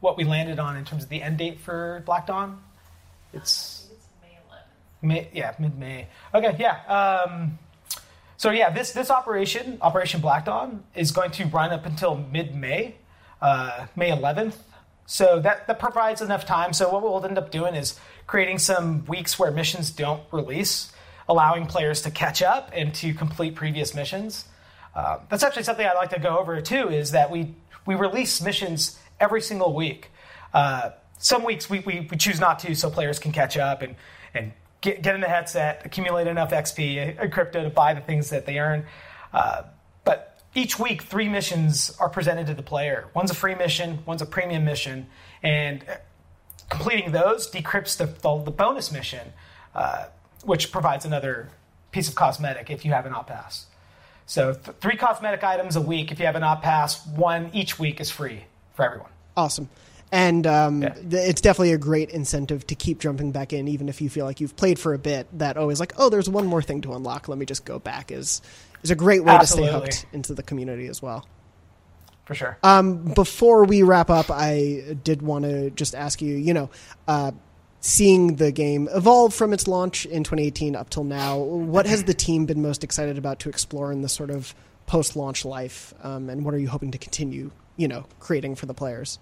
[0.00, 2.60] what we landed on in terms of the end date for Black Dawn.
[3.32, 5.06] It's, it's May 11th.
[5.06, 6.08] May, yeah, mid May.
[6.34, 6.80] Okay, yeah.
[6.86, 7.58] Um,
[8.40, 12.54] so yeah, this this operation, Operation Black Dawn, is going to run up until mid
[12.54, 12.94] May,
[13.42, 14.54] uh, May 11th.
[15.04, 16.72] So that that provides enough time.
[16.72, 20.90] So what we'll end up doing is creating some weeks where missions don't release,
[21.28, 24.46] allowing players to catch up and to complete previous missions.
[24.94, 26.88] Uh, that's actually something I'd like to go over too.
[26.88, 30.08] Is that we we release missions every single week.
[30.54, 33.96] Uh, some weeks we, we, we choose not to, so players can catch up and
[34.32, 38.30] and get, get in the headset, accumulate enough XP and crypto to buy the things
[38.30, 38.86] that they earn.
[39.32, 39.62] Uh,
[40.04, 43.08] but each week, three missions are presented to the player.
[43.14, 45.06] One's a free mission, one's a premium mission,
[45.42, 45.84] and
[46.68, 49.32] completing those decrypts the, the, the bonus mission,
[49.74, 50.06] uh,
[50.44, 51.48] which provides another
[51.92, 53.66] piece of cosmetic if you have an op pass.
[54.26, 57.04] So th- three cosmetic items a week if you have an op pass.
[57.06, 59.10] One each week is free for everyone.
[59.36, 59.68] Awesome.
[60.12, 60.88] And um, Yeah.
[60.94, 64.24] th- it's definitely a great incentive to keep jumping back in, even if you feel
[64.26, 65.26] like you've played for a bit.
[65.38, 67.28] That always like, oh, there's one more thing to unlock.
[67.28, 68.10] Let me just go back.
[68.10, 68.42] Is
[68.82, 71.26] is a great way to stay hooked into the community as well.
[72.24, 72.58] For sure.
[72.62, 76.70] Um, before we wrap up, I did want to just ask you, you know,
[77.08, 77.32] uh,
[77.80, 82.14] seeing the game evolve from its launch in 2018 up till now, what has the
[82.14, 84.54] team been most excited about to explore in the sort of
[84.86, 88.74] post-launch life, um, and what are you hoping to continue, you know, creating for the
[88.74, 89.18] players?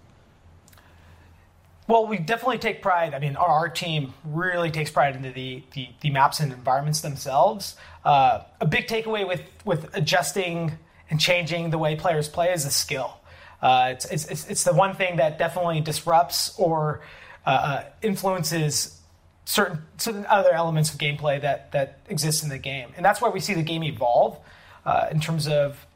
[1.89, 3.15] Well, we definitely take pride.
[3.15, 7.01] I mean, our, our team really takes pride into the, the, the maps and environments
[7.01, 7.75] themselves.
[8.05, 10.77] Uh, a big takeaway with, with adjusting
[11.09, 13.19] and changing the way players play is a skill.
[13.59, 17.01] Uh, it's, it's, it's, the one thing that definitely disrupts or
[17.47, 19.01] uh, uh, influences
[19.45, 23.29] certain certain other elements of gameplay that that exist in the game, and that's why
[23.29, 24.39] we see the game evolve
[24.85, 25.87] uh, in terms of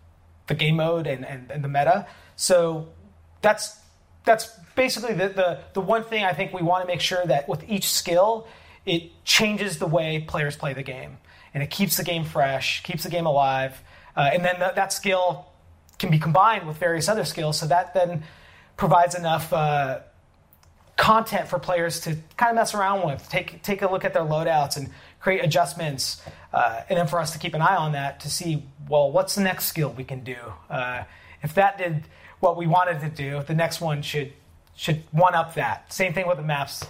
[0.48, 2.08] the game mode and, and, and the meta.
[2.36, 2.90] So
[3.42, 3.78] that's
[4.26, 7.48] that's basically the, the the one thing I think we want to make sure that
[7.48, 8.48] with each skill,
[8.86, 11.18] it changes the way players play the game,
[11.54, 13.82] and it keeps the game fresh, keeps the game alive,
[14.16, 15.48] uh, and then th- that skill
[16.00, 17.60] can be combined with various other skills.
[17.60, 18.24] So that then
[18.78, 19.52] provides enough.
[19.54, 20.00] Uh,
[20.96, 24.24] content for players to kind of mess around with, take take a look at their
[24.24, 26.22] loadouts and create adjustments,
[26.54, 29.36] uh, and then for us to keep an eye on that to see well what's
[29.36, 30.38] the next skill we can do.
[30.70, 31.04] Uh,
[31.42, 32.04] if that did
[32.40, 34.34] what we wanted to do, the next one should
[34.76, 35.92] should one up that.
[35.94, 36.86] Same thing with the maps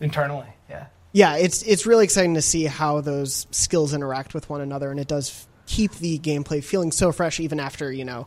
[0.00, 0.48] internally.
[0.68, 0.86] Yeah.
[1.12, 5.00] Yeah, it's it's really exciting to see how those skills interact with one another, and
[5.00, 8.26] it does keep the gameplay feeling so fresh even after you know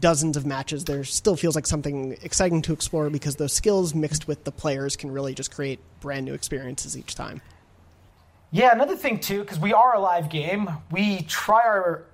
[0.00, 0.84] dozens of matches.
[0.84, 4.96] There still feels like something exciting to explore because those skills mixed with the players
[4.96, 7.40] can really just create brand new experiences each time.
[8.50, 12.04] Yeah, another thing too, because we are a live game, we try our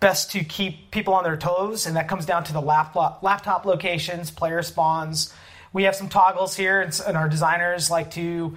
[0.00, 3.64] best to keep people on their toes, and that comes down to the laptop laptop
[3.64, 5.32] locations, player spawns.
[5.72, 8.56] We have some toggles here, and, and our designers like to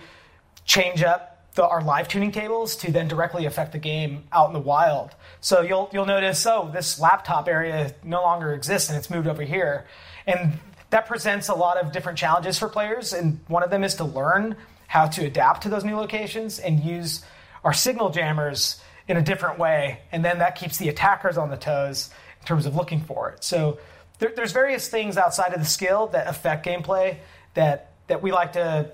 [0.65, 4.53] change up the, our live tuning tables to then directly affect the game out in
[4.53, 5.11] the wild.
[5.39, 9.43] So you'll you'll notice, oh, this laptop area no longer exists, and it's moved over
[9.43, 9.85] here,
[10.25, 10.53] and
[10.89, 13.13] that presents a lot of different challenges for players.
[13.13, 14.55] And one of them is to learn
[14.87, 17.23] how to adapt to those new locations and use
[17.63, 21.57] our signal jammers in a different way, and then that keeps the attackers on the
[21.57, 22.09] toes
[22.39, 23.43] in terms of looking for it.
[23.43, 23.77] So
[24.23, 27.17] there, there's various things outside of the skill that affect gameplay
[27.55, 28.89] that that we like to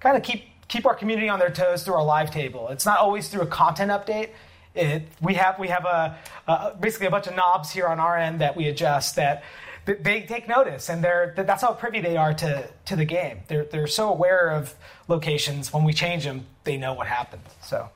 [0.00, 2.68] kind of keep keep our community on their toes through our live table.
[2.70, 4.30] It's not always through a content update.
[4.74, 8.18] It, we have we have a, a basically a bunch of knobs here on our
[8.18, 9.44] end that we adjust that
[9.84, 13.42] they take notice and they're that's how privy they are to to the game.
[13.46, 14.74] They're they're so aware of
[15.06, 17.44] locations when we change them, they know what happened.
[17.62, 17.88] So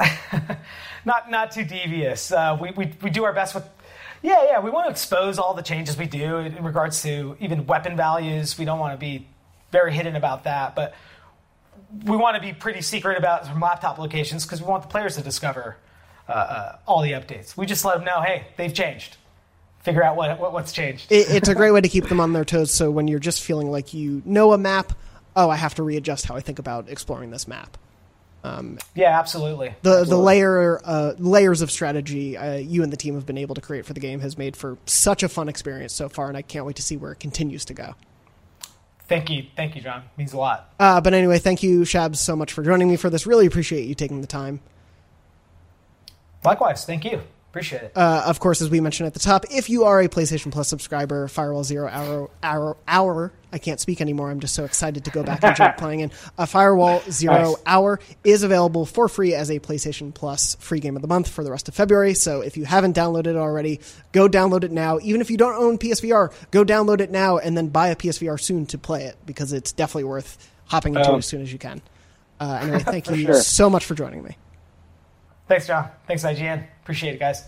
[1.08, 2.30] not not too devious.
[2.30, 3.64] Uh, we, we we do our best with.
[4.22, 4.60] Yeah, yeah.
[4.60, 8.58] We want to expose all the changes we do in regards to even weapon values.
[8.58, 9.26] We don't want to be
[9.72, 10.94] very hidden about that, but
[12.04, 15.16] we want to be pretty secret about some laptop locations because we want the players
[15.16, 15.76] to discover
[16.28, 17.56] uh, uh, all the updates.
[17.56, 19.16] We just let them know, hey, they've changed.
[19.80, 21.10] Figure out what, what what's changed.
[21.10, 22.72] It, it's a great way to keep them on their toes.
[22.72, 24.92] So when you're just feeling like you know a map,
[25.36, 27.78] oh, I have to readjust how I think about exploring this map.
[28.94, 29.74] Yeah, absolutely.
[29.82, 33.54] the the layer uh, layers of strategy uh, you and the team have been able
[33.54, 36.36] to create for the game has made for such a fun experience so far, and
[36.36, 37.94] I can't wait to see where it continues to go.
[39.08, 40.02] Thank you, thank you, John.
[40.16, 40.72] Means a lot.
[40.78, 43.26] Uh, but anyway, thank you, Shabs, so much for joining me for this.
[43.26, 44.60] Really appreciate you taking the time.
[46.44, 47.22] Likewise, thank you.
[47.50, 47.92] Appreciate it.
[47.96, 50.68] Uh, of course, as we mentioned at the top, if you are a PlayStation Plus
[50.68, 54.30] subscriber, Firewall Zero Hour, hour, hour I can't speak anymore.
[54.30, 56.10] I'm just so excited to go back and enjoy playing in.
[56.36, 57.56] A Firewall Zero Nice.
[57.66, 61.42] Hour is available for free as a PlayStation Plus free game of the month for
[61.42, 62.14] the rest of February.
[62.14, 63.80] So if you haven't downloaded it already,
[64.12, 64.98] go download it now.
[65.02, 68.38] Even if you don't own PSVR, go download it now and then buy a PSVR
[68.38, 71.58] soon to play it because it's definitely worth hopping into Um, as soon as you
[71.58, 71.80] can.
[72.38, 73.40] Uh, anyway, thank you sure.
[73.40, 74.36] so much for joining me.
[75.48, 75.88] Thanks, John.
[76.06, 76.64] Thanks, IGN.
[76.82, 77.44] Appreciate it, guys.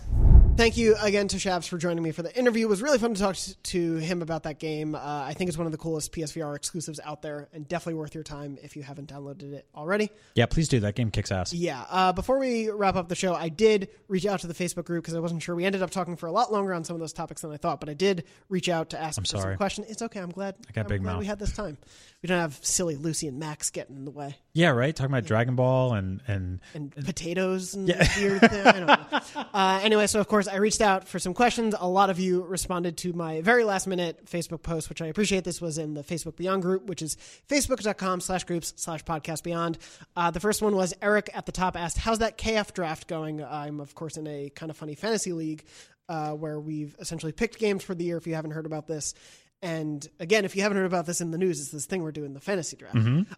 [0.57, 2.65] Thank you again to Shabs for joining me for the interview.
[2.65, 4.95] It was really fun to talk to- to him about that game.
[4.95, 8.13] Uh, I think it's one of the coolest PSVR exclusives out there, and definitely worth
[8.13, 10.11] your time if you haven't downloaded it already.
[10.35, 10.81] Yeah, please do.
[10.81, 11.53] That game kicks ass.
[11.53, 11.85] Yeah.
[11.89, 15.03] Uh, before we wrap up the show, I did reach out to the Facebook group
[15.05, 15.55] because I wasn't sure.
[15.55, 17.57] We ended up talking for a lot longer on some of those topics than I
[17.57, 19.53] thought, but I did reach out to ask I'm for sorry.
[19.53, 19.87] some questions.
[19.89, 20.19] It's okay.
[20.19, 20.55] I'm glad.
[20.67, 21.19] I got I'm big glad mouth.
[21.21, 21.77] We had this time.
[22.21, 24.35] We don't have silly Lucy and Max getting in the way.
[24.53, 24.95] Yeah, right.
[24.95, 28.07] Talking about Dragon Ball and and and potatoes and Yeah.
[28.17, 28.67] weird thing.
[28.67, 29.19] I don't know.
[29.53, 31.75] Uh, anyway, so of course I reached out for some questions.
[31.77, 35.43] A lot of you responded to my very last minute Facebook post, which I appreciate.
[35.43, 37.17] This was in the Facebook Beyond group, which is
[37.49, 39.77] facebook.com slash groups slash podcast beyond.
[40.15, 43.43] Uh, the first one was Eric at the top asked, how's that KF draft going?
[43.43, 45.63] I'm of course in a kind of funny fantasy league
[46.07, 49.13] uh, where we've essentially picked games for the year if you haven't heard about this.
[49.61, 52.11] And again, if you haven't heard about this in the news, it's this thing we're
[52.11, 52.95] doing, the fantasy draft.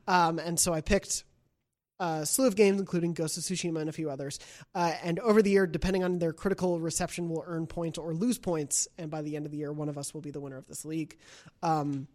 [0.07, 1.23] Um, and so I picked
[1.99, 4.39] a slew of games, including Ghost of Tsushima and a few others.
[4.73, 8.37] Uh, and over the year, depending on their critical reception, will earn points or lose
[8.37, 8.87] points.
[8.97, 10.65] And by the end of the year, one of us will be the winner of
[10.67, 11.17] this league.
[11.61, 12.07] Um,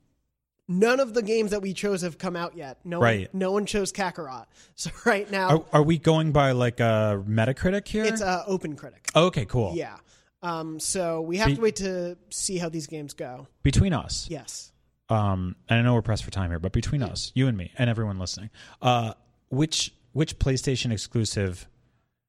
[0.66, 2.78] none of the games that we chose have come out yet.
[2.84, 3.32] No, Right.
[3.32, 4.46] one, no one chose Kakarot.
[4.74, 8.04] So right now, are, are we going by like a Metacritic here?
[8.04, 9.08] it's uh, Open Critic.
[9.14, 9.72] Oh, okay, cool.
[9.74, 9.96] Yeah.
[10.42, 13.48] Um, so we have Be- to wait to see how these games go.
[13.62, 14.72] Between us, Yes.
[15.08, 17.72] um, and I know we're pressed for time here, but between us, you and me,
[17.76, 18.50] and everyone listening,
[18.82, 19.14] uh,
[19.48, 21.68] which which PlayStation exclusive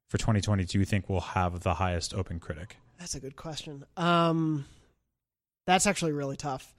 [0.10, 2.78] for 2020 do you think will have the highest Open Critic?
[3.00, 3.86] That's a good question.
[3.96, 4.66] Um,
[5.66, 6.76] that's actually really tough.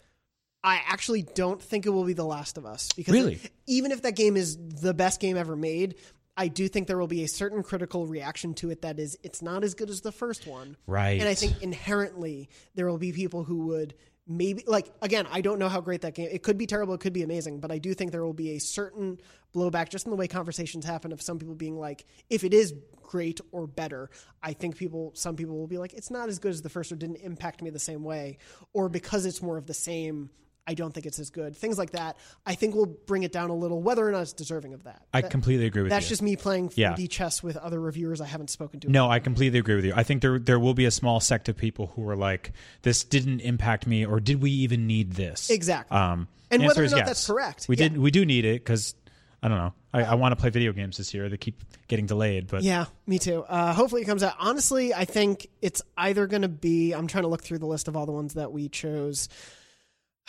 [0.62, 3.40] I actually don't think it will be The Last of Us because Really?
[3.66, 5.94] even if that game is the best game ever made,
[6.40, 9.42] I do think there will be a certain critical reaction to it that is it's
[9.42, 10.74] not as good as the first one.
[10.86, 11.20] Right.
[11.20, 13.94] And I think inherently there will be people who would
[14.26, 17.00] maybe like again, I don't know how great that game it could be terrible, it
[17.00, 19.20] could be amazing, but I do think there will be a certain
[19.54, 22.72] blowback just in the way conversations happen of some people being like, if it is
[23.02, 24.08] great or better,
[24.42, 26.90] I think people some people will be like, it's not as good as the first
[26.90, 28.38] or didn't impact me the same way.
[28.72, 30.30] Or because it's more of the same,
[30.66, 31.56] I don't think it's as good.
[31.56, 32.16] Things like that,
[32.46, 35.02] I think will bring it down a little, whether or not it's deserving of that.
[35.12, 36.04] I That- completely agree with that's you.
[36.04, 37.06] That's just me playing 4D Yeah.
[37.08, 38.88] chess with other reviewers I haven't spoken to.
[38.90, 39.92] No, I completely agree with you.
[39.96, 43.02] I think there there will be a small sect of people who are like, "This
[43.04, 45.96] didn't impact me," or "Did we even need this?" Exactly.
[45.96, 47.06] Um, And whether or not yes.
[47.06, 47.66] that's correct.
[47.68, 47.88] We Yeah.
[47.88, 47.98] did.
[47.98, 48.94] We do need it because
[49.42, 49.72] I don't know.
[49.94, 51.28] I, I want to play video games this year.
[51.30, 53.42] They keep getting delayed, but Yeah, me too.
[53.44, 54.34] Uh, hopefully it comes out.
[54.38, 56.92] Honestly, I think it's either going to be.
[56.92, 59.28] I'm trying to look through the list of all the ones that we chose.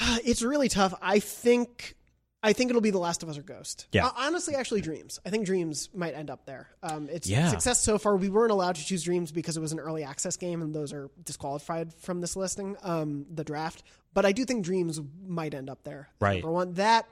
[0.25, 0.93] It's really tough.
[1.01, 1.95] I think.
[2.43, 3.85] I think it'll be The Last of Us or Ghost.
[3.91, 4.07] Yeah.
[4.07, 5.19] Uh, honestly, actually, Dreams.
[5.23, 6.69] I think Dreams might end up there.
[6.81, 7.49] Um, it's Yeah.
[7.51, 8.15] success so far.
[8.15, 10.91] We weren't allowed to choose Dreams because it was an early access game, and those
[10.91, 13.83] are disqualified from this listing, um, the draft.
[14.15, 16.09] But I do think Dreams might end up there.
[16.19, 16.41] Right.
[16.41, 17.07] Number one, that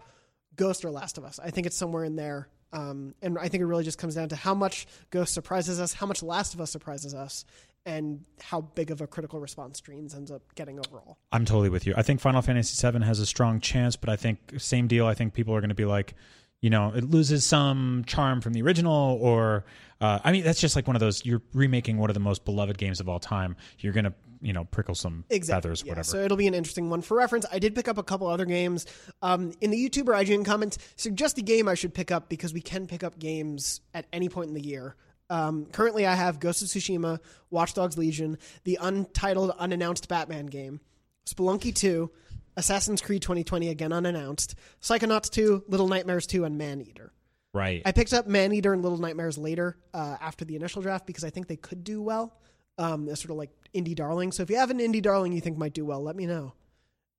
[0.56, 1.38] Ghost or Last of Us.
[1.38, 2.48] I think it's somewhere in there.
[2.74, 5.94] Um, and I think it really just comes down to how much Ghost surprises us,
[5.94, 7.46] how much Last of Us surprises us,
[7.86, 11.18] and how big of a critical response Dreams ends up getting overall.
[11.32, 11.94] I'm totally with you.
[11.98, 15.06] I think Final Fantasy VII has a strong chance, but I think same deal.
[15.06, 16.14] I think people are going to be like,
[16.62, 19.64] you know, it loses some charm from the original, or
[20.02, 21.26] uh, I mean, that's just like one of those.
[21.26, 23.56] You're remaking one of the most beloved games of all time.
[23.80, 26.04] You're going to, you know, prickle some feathers, Yeah, whatever.
[26.04, 27.02] So it'll be an interesting one.
[27.02, 28.86] For reference, I did pick up a couple other games.
[29.22, 32.62] Um, in the YouTuber IGN comments, suggest a game I should pick up because we
[32.62, 34.96] can pick up games at any point in the year.
[35.30, 37.20] Um, currently, I have Ghost of Tsushima,
[37.50, 40.80] Watch Dogs Legion, the untitled, unannounced Batman game,
[41.28, 42.10] Spelunky 2,
[42.58, 47.14] Assassin's Creed 2020, again unannounced, Psychonauts 2, Little Nightmares 2, and Maneater.
[47.54, 47.82] right.
[47.86, 51.30] I picked up Maneater and Little Nightmares later uh, after the initial draft because I
[51.30, 52.36] think they could do well.
[52.78, 54.32] Um, they're sort of like indie darling.
[54.32, 56.54] So if you have an indie darling you think might do well, let me know.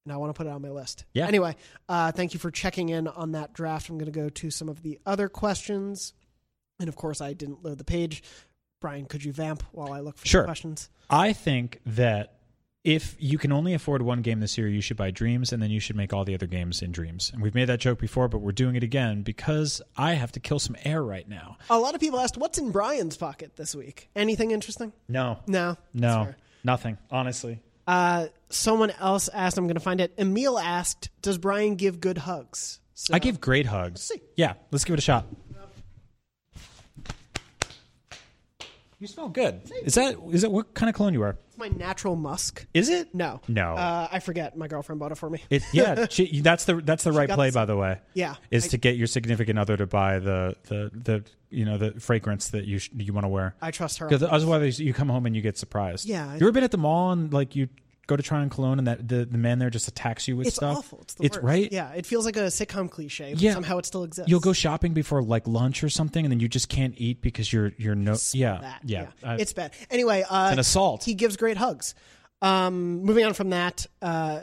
[0.04, 1.04] And I want to put it on my list.
[1.12, 1.26] Yeah.
[1.26, 1.54] Anyway,
[1.88, 3.90] uh, thank you for checking in on that draft.
[3.90, 6.14] I'm going to go to some of the other questions.
[6.80, 8.22] And of course, I didn't load the page.
[8.80, 10.44] Brian, could you vamp while I look for Sure.
[10.44, 10.88] questions?
[11.08, 12.36] I think that
[12.82, 15.70] if you can only afford one game this year, you should buy Dreams, and then
[15.70, 17.30] you should make all the other games in Dreams.
[17.30, 20.40] And we've made that joke before, but we're doing it again because I have to
[20.40, 21.58] kill some air right now.
[21.68, 24.08] A lot of people asked, what's in Brian's pocket this week?
[24.16, 24.94] Anything interesting?
[25.08, 25.76] No, No.
[25.92, 26.34] No,
[26.64, 26.96] nothing.
[27.10, 30.14] Honestly, Uh, someone else asked, I'm going to find it.
[30.16, 32.78] Emil asked, does Brian give good hugs?
[32.94, 34.00] So, I give great hugs.
[34.02, 34.20] see.
[34.36, 35.26] Yeah, let's give it a shot.
[39.00, 39.62] You smell good.
[39.82, 41.38] Is that is that what kind of cologne you wear?
[41.48, 42.66] It's my natural musk.
[42.74, 43.14] Is it?
[43.14, 43.40] No.
[43.48, 43.72] No.
[43.74, 44.58] Uh, I forget.
[44.58, 45.42] My girlfriend bought it for me.
[45.48, 47.98] It yeah, she, that's the that's the right got play this- by the way.
[48.12, 48.34] Yeah.
[48.50, 51.98] is I- to get your significant other to buy the the the you know the
[51.98, 53.54] fragrance that you sh- you want to wear.
[53.62, 54.06] I trust her.
[54.06, 56.04] Because otherwise you come home and you get surprised.
[56.06, 57.68] Yeah, I- you ever been at the mall and like you
[58.10, 60.56] go to Tryon Cologne and that the, the man there just attacks you with It's
[60.56, 60.76] stuff?
[60.78, 61.00] awful.
[61.02, 61.40] It's the worst.
[61.42, 61.72] right.
[61.72, 63.32] Yeah, it feels like a sitcom cliche.
[63.32, 63.54] But Yeah.
[63.54, 64.28] somehow it still exists.
[64.30, 67.52] You'll go shopping before like lunch or something, and then you just can't eat because
[67.52, 68.80] you're you're no yeah that.
[68.84, 69.06] yeah.
[69.24, 69.72] I- it's bad.
[69.90, 71.04] Anyway, uh, an assault.
[71.04, 71.94] He gives great hugs.
[72.42, 74.40] Um, moving on from that, uh,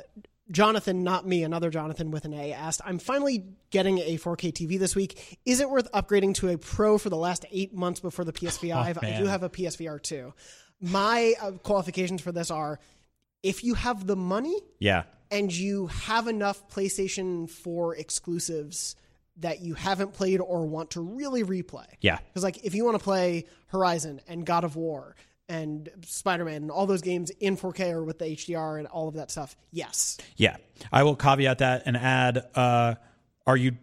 [0.51, 4.77] Jonathan, not me, another Jonathan with an A, asked, "I'm finally getting a 4K TV
[4.79, 5.39] this week.
[5.45, 8.75] Is it worth upgrading to a Pro for the last eight months before the PSVR?
[8.77, 9.21] I Oh, man.
[9.21, 10.33] do have a PSVR too.
[10.79, 12.79] My uh, qualifications for this are:
[13.47, 18.95] if you have the money yeah and you have enough PlayStation 4 exclusives
[19.39, 21.85] that you haven't played or want to really replay.
[22.01, 25.15] yeah Because like if you want to play Horizon and God of War
[25.49, 29.07] and Spider Man and all those games in 4K or with the HDR and all
[29.07, 30.17] of that stuff, yes.
[30.35, 30.57] yeah.
[30.91, 32.95] I will caveat that and add: uh,
[33.45, 33.77] Are you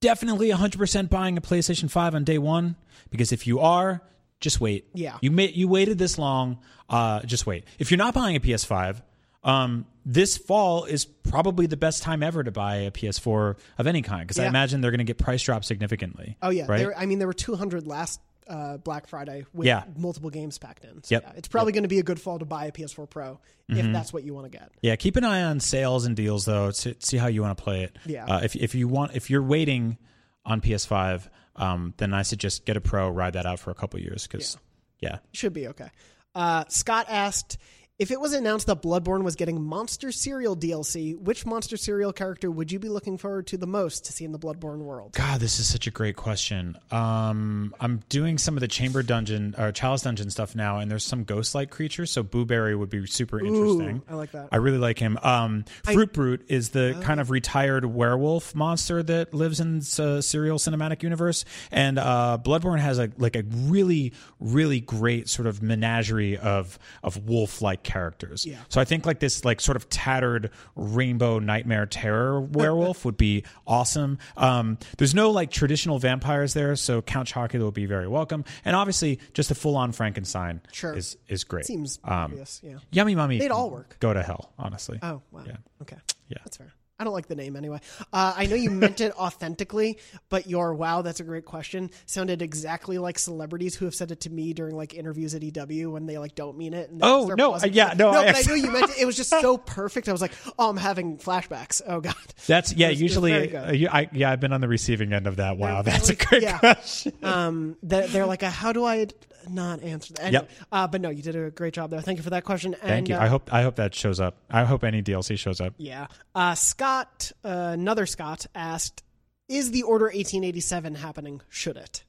[0.00, 2.76] definitely 100 percent buying a PlayStation 5 on day one?
[3.10, 4.02] Because if you are,
[4.44, 4.86] just wait.
[4.94, 5.18] Yeah.
[5.22, 6.58] you made you waited this long.
[6.88, 7.64] Uh, just wait.
[7.78, 9.02] If you're not buying a PS5.
[9.42, 14.00] Um, this fall is probably the best time ever to buy a PS4 of any
[14.00, 16.38] kind because I imagine they're going to get price dropped significantly.
[16.40, 16.78] Oh yeah, right.
[16.78, 19.84] there, I mean there were 200 last uh, Black Friday with Yeah.
[19.98, 21.02] multiple games packed in.
[21.02, 21.22] So Yep.
[21.26, 23.38] yeah, it's probably going to be a good fall to buy a PS4 Pro
[23.68, 24.70] if that's what you want to get.
[24.80, 26.70] Yeah, keep an eye on sales and deals though.
[26.70, 27.96] To see how you want to play it.
[28.06, 28.24] Yeah.
[28.24, 29.98] Uh, if if you want, if you're waiting
[30.46, 34.00] on PS5, um, then I suggest get a Pro, ride that out for a couple
[34.00, 34.56] years because
[35.00, 35.18] yeah.
[35.32, 35.90] Should be okay.
[36.34, 37.58] Uh, Scott asked
[37.98, 41.16] if it was announced that Bloodborne was getting Monster Cereal DLC.
[41.16, 44.32] Which Monster Cereal character would you be looking forward to the most to see in
[44.32, 45.12] the Bloodborne world?
[45.12, 46.76] God, this is such a great question.
[46.90, 51.04] Um, I'm doing some of the Chamber Dungeon or Chalice Dungeon stuff now, and there's
[51.04, 52.10] some ghost-like creatures.
[52.10, 54.02] So Booberry would be super interesting.
[54.08, 54.48] I like that.
[54.50, 55.16] I really like him.
[55.22, 60.58] Um, Fruit Brute is the kind of retired werewolf monster that lives in the cereal
[60.58, 66.36] cinematic universe, and uh, Bloodborne has a like a really, really great sort of menagerie
[66.36, 68.44] of of wolf-like characters.
[68.44, 68.58] Yeah.
[68.68, 73.44] So I think like this like sort of tattered rainbow nightmare terror werewolf would be
[73.66, 74.18] awesome.
[74.36, 78.74] Um, there's no like traditional vampires there, so Count Chocula will be very welcome, and
[78.74, 80.96] obviously just a full-on Frankenstein Sure.
[80.96, 81.66] is is great.
[81.66, 82.60] Seems um, obvious.
[82.64, 82.78] Yeah.
[82.90, 83.38] Yummy Mummy.
[83.38, 83.96] They'd all work.
[84.00, 84.98] Go to hell, honestly.
[85.02, 85.44] Oh wow.
[85.46, 85.56] Yeah.
[85.82, 85.96] Okay.
[86.28, 86.38] Yeah.
[86.44, 86.72] That's fair.
[86.98, 87.80] I don't like the name anyway.
[88.12, 89.98] Uh, I know you meant it authentically,
[90.28, 94.20] but your wow, that's a great question sounded exactly like celebrities who have said it
[94.20, 96.90] to me during like interviews at EW when they like don't mean it.
[96.90, 98.20] And Oh, no, yeah, no, no.
[98.20, 98.98] I but I knew you meant it.
[99.00, 100.08] It was just so perfect.
[100.08, 101.82] I was like, oh, I'm having flashbacks.
[101.86, 102.14] Oh god.
[102.46, 102.90] That's yeah.
[102.90, 105.56] Was- usually, uh, I, yeah, I've been on the receiving end of that.
[105.56, 106.58] Wow, They're that's a great yeah.
[106.58, 107.12] question.
[107.24, 109.08] um, they're, they're like, how do I
[109.48, 110.26] not answer that?
[110.26, 110.68] Anyway, Yep.
[110.72, 112.00] uh, but no, you did a great job there.
[112.00, 112.74] Thank you for that question.
[112.80, 113.16] Thank you.
[113.16, 114.36] uh, I hope I hope that shows up.
[114.50, 115.74] I hope any DLC shows up.
[115.76, 116.06] Yeah.
[116.34, 117.04] Uh, Scott, uh,
[117.44, 119.02] another Scott, asked,
[119.48, 121.40] "Is the Order 1887 happening?
[121.48, 122.04] Should it?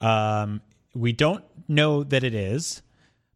[0.00, 0.60] Um,
[0.94, 2.82] we don't know that it is,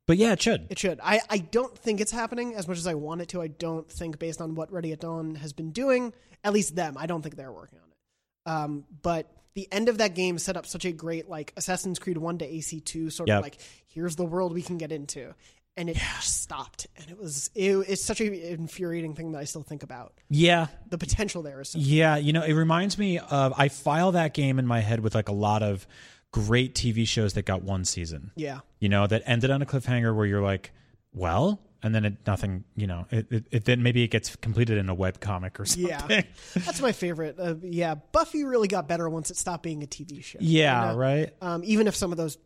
[0.06, 0.66] but yeah, it should.
[0.70, 1.00] It should.
[1.02, 3.42] I, I don't think it's happening as much as I want it to.
[3.42, 6.12] I don't think, based on what Ready at Dawn has been doing,
[6.44, 8.50] at least them, I don't think they're working on it.
[8.50, 12.16] Um, but the end of that game set up such a great like Assassin's Creed
[12.18, 13.38] One to AC Two sort Yep.
[13.38, 15.34] of like here's the world we can get into.
[15.78, 19.44] And it just stopped, and it was it, it's such an infuriating thing that I
[19.44, 20.12] still think about.
[20.28, 22.16] Yeah, The potential there is so yeah.
[22.16, 25.28] You know, it reminds me of I file that game in my head with like
[25.28, 25.86] a lot of
[26.32, 28.32] great TV shows that got one season.
[28.34, 28.60] yeah.
[28.80, 30.72] you know, that ended on a cliffhanger where you're like,
[31.14, 34.78] well, and then it nothing, you know, it, it, it then maybe it gets completed
[34.78, 35.88] in a web comic or something.
[35.88, 36.22] Yeah,
[36.54, 37.36] that's my favorite.
[37.38, 40.38] Uh, yeah, Buffy really got better once it stopped being a TV show.
[40.40, 40.98] Yeah, You know?
[40.98, 41.34] right.
[41.40, 42.38] Um, even if some of those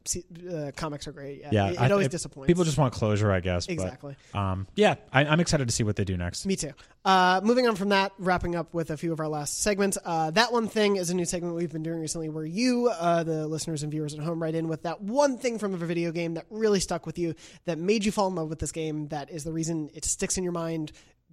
[0.51, 2.47] uh, comics are great, yeah, Yeah, it, it I- always disappoints.
[2.47, 3.67] People just want closure, I guess.
[3.67, 4.17] but, Exactly.
[4.35, 6.45] um, yeah, I, I'm excited to see what they do next.
[6.47, 6.73] Me too.
[7.05, 9.99] Uh, moving on from that, wrapping up with a few of our last segments.
[10.05, 13.25] Uh, that one thing is a new segment we've been doing recently where you, uh,
[13.25, 16.13] the listeners and viewers at home, write in with that one thing from a video
[16.13, 17.35] game that really stuck with you,
[17.65, 20.37] that made you fall in love with this game, that is the reason it sticks
[20.39, 20.93] in your mind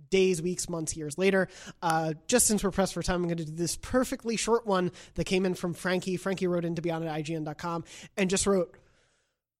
[0.09, 1.47] days, weeks, months, years later.
[1.81, 4.91] Uh, just since we're pressed for time, I'm going to do this perfectly short one
[5.15, 6.17] that came in from Frankie.
[6.17, 7.83] Frankie wrote in to beyond at IGN.com
[8.17, 8.75] and just wrote,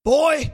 [0.04, 0.54] Boy!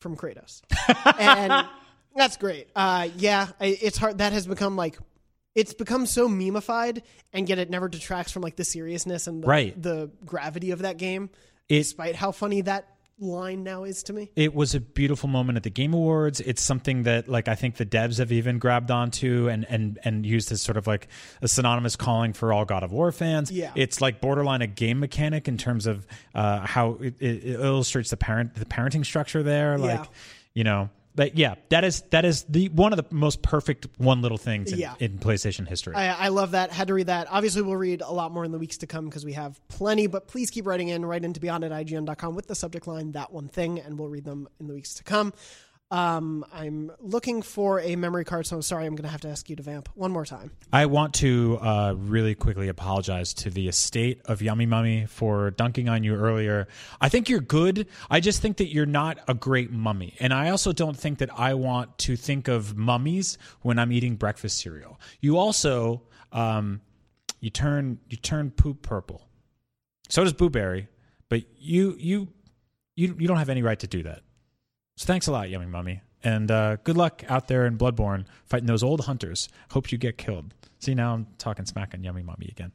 [0.00, 0.60] from Kratos.
[1.18, 1.66] and
[2.14, 2.68] that's great.
[2.76, 4.18] Uh, yeah, it's hard.
[4.18, 4.98] That has become like,
[5.54, 7.00] it's become so memeified,
[7.32, 9.80] and yet it never detracts from like the seriousness and the, Right.
[9.82, 11.30] the gravity of that game,
[11.68, 12.88] It- despite how funny that
[13.18, 14.30] line now is to me.
[14.36, 16.40] It was a beautiful moment at the Game Awards.
[16.40, 20.26] It's something that like I think the devs have even grabbed onto and and and
[20.26, 21.08] used as sort of like
[21.40, 23.50] a synonymous calling for all God of War fans.
[23.50, 23.70] Yeah.
[23.74, 28.16] it's like borderline a game mechanic in terms of uh, how it, it illustrates the
[28.16, 29.78] parent the parenting structure there.
[29.78, 30.06] Like Yeah.
[30.54, 34.22] you know, but yeah, that is that is the one of the most perfect one
[34.22, 34.94] little things in, Yeah.
[34.98, 35.94] in PlayStation history.
[35.94, 36.70] I, I love that.
[36.72, 37.28] Had to read that.
[37.30, 40.06] Obviously, we'll read a lot more in the weeks to come because we have plenty.
[40.06, 41.04] But please keep writing in.
[41.04, 44.24] Write into beyond at IGN.com with the subject line "that one thing," and we'll read
[44.24, 45.32] them in the weeks to come.
[45.90, 48.86] Um, I'm looking for a memory card, so I'm sorry.
[48.86, 50.50] I'm going to have to ask you to vamp one more time.
[50.72, 55.88] I want to uh, really quickly apologize to the estate of Yummy Mummy for dunking
[55.88, 56.66] on you earlier.
[57.00, 57.86] I think you're good.
[58.10, 60.14] I just think that you're not a great mummy.
[60.18, 64.16] And I also don't think that I want to think of mummies when I'm eating
[64.16, 64.98] breakfast cereal.
[65.20, 66.02] You also
[66.32, 66.80] um,
[67.40, 69.28] you turn you turn poop purple.
[70.08, 70.88] So does Blueberry,
[71.28, 72.28] but you you
[72.96, 74.22] you you don't have any right to do that.
[74.96, 76.02] So thanks a lot, Yummy Mummy.
[76.22, 79.48] And uh, good luck out there in Bloodborne fighting those old hunters.
[79.70, 80.54] Hope you get killed.
[80.78, 82.72] See, now I'm talking smack on Yummy Mummy again.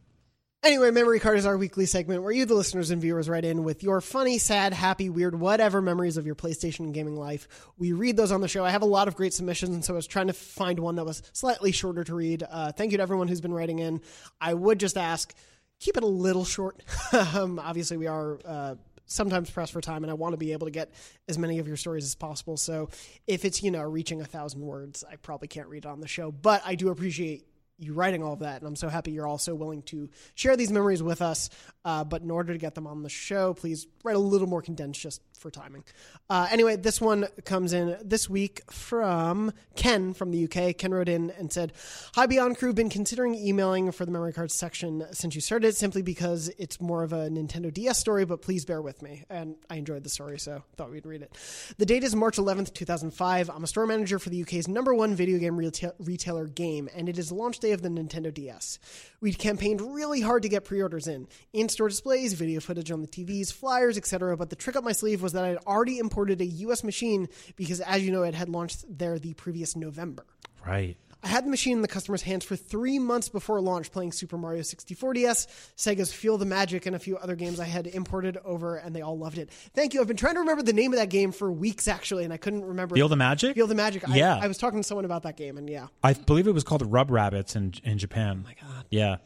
[0.61, 3.63] Anyway, Memory Card is our weekly segment where you, the listeners and viewers, write in
[3.63, 7.47] with your funny, sad, happy, weird, whatever memories of your PlayStation and gaming life.
[7.77, 8.65] We read those on the show.
[8.65, 10.95] I have a lot of great submissions, and so I was trying to find one
[10.95, 12.43] that was slightly shorter to read.
[12.43, 14.01] Uh, thank you to everyone who's been writing in.
[14.41, 15.33] I would just ask,
[15.79, 16.83] keep it a little short.
[17.13, 18.37] um, obviously, we are.
[18.43, 18.75] Uh,
[19.09, 20.93] sometimes pressed for time and I want to be able to get
[21.27, 22.55] as many of your stories as possible.
[22.55, 22.89] So
[23.27, 26.07] if it's, you know, reaching a thousand words, I probably can't read it on the
[26.07, 27.45] show, but I do appreciate
[27.79, 28.59] you writing all of that.
[28.59, 31.49] And I'm so happy you're also willing to share these memories with us.
[31.83, 34.61] Uh, but in order to get them on the show, please write a little more
[34.61, 35.83] condensed just for timing.
[36.29, 40.77] Uh, anyway, this one comes in this week from Ken from the UK.
[40.77, 41.73] Ken wrote in and said,
[42.15, 42.73] Hi, Beyond Crew.
[42.73, 47.03] Been considering emailing for the memory cards section since you started simply because it's more
[47.03, 49.23] of a Nintendo DS story, but please bear with me.
[49.29, 51.35] And I enjoyed the story, so thought we'd read it.
[51.77, 53.49] The date is March 11th, 2005.
[53.49, 57.07] I'm a store manager for the UK's number one video game retail- retailer game, and
[57.07, 58.79] it is launch day of the Nintendo DS.
[59.21, 63.01] We'd campaigned really hard to get pre orders in in store displays, video footage on
[63.01, 64.37] the TVs, flyers, etc.
[64.37, 67.29] But the trick up my sleeve was that I had already imported a US machine
[67.55, 70.25] because, as you know, it had launched there the previous November.
[70.65, 70.97] Right.
[71.21, 74.37] I had the machine in the customer's hands for three months before launch playing Super
[74.37, 78.37] Mario 64 DS, Sega's Feel the Magic, and a few other games I had imported
[78.45, 79.49] over, and they all loved it.
[79.73, 79.99] Thank you.
[79.99, 82.37] I've been trying to remember the name of that game for weeks, actually, and I
[82.37, 82.95] couldn't remember.
[82.95, 83.53] Feel the Magic?
[83.55, 84.07] Feel the Magic.
[84.07, 84.39] I- Yeah.
[84.41, 85.87] I, was talking to someone about that game, and yeah.
[86.01, 88.45] I believe it was called Rub Rabbits in, in Japan.
[88.45, 88.85] Oh my God.
[88.89, 89.17] Yeah.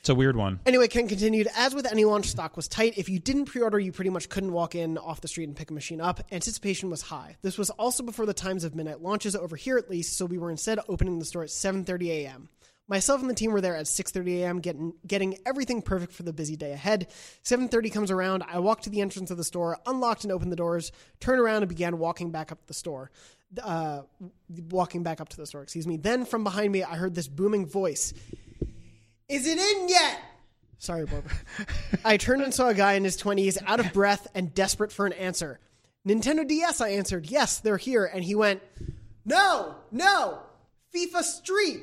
[0.00, 0.60] It's a weird one.
[0.64, 2.96] Anyway, Ken continued, as with any launch, stock was tight.
[2.96, 5.70] If you didn't pre-order, you pretty much couldn't walk in off the street and pick
[5.70, 6.20] a machine up.
[6.32, 7.36] Anticipation was high.
[7.42, 10.38] This was also before the times of midnight launches over here at least, so we
[10.38, 12.48] were instead opening the store at 7:30 a.m.
[12.88, 14.60] Myself and the team were there at 6:30 a.m.
[14.60, 17.08] getting getting everything perfect for the busy day ahead.
[17.44, 20.56] 7:30 comes around, I walk to the entrance of the store, unlocked and opened the
[20.56, 23.10] doors, turned around and began walking back up the store.
[23.62, 24.02] Uh,
[24.70, 25.98] walking back up to the store, excuse me.
[25.98, 28.14] Then from behind me, I heard this booming voice.
[29.30, 30.20] Is it in yet?
[30.78, 31.30] Sorry, Barbara.
[32.04, 35.06] I turned and saw a guy in his 20s, out of breath and desperate for
[35.06, 35.60] an answer.
[36.06, 37.26] Nintendo DS, I answered.
[37.26, 38.06] Yes, they're here.
[38.06, 38.60] And he went,
[39.24, 40.40] No, no,
[40.94, 41.82] FIFA Street.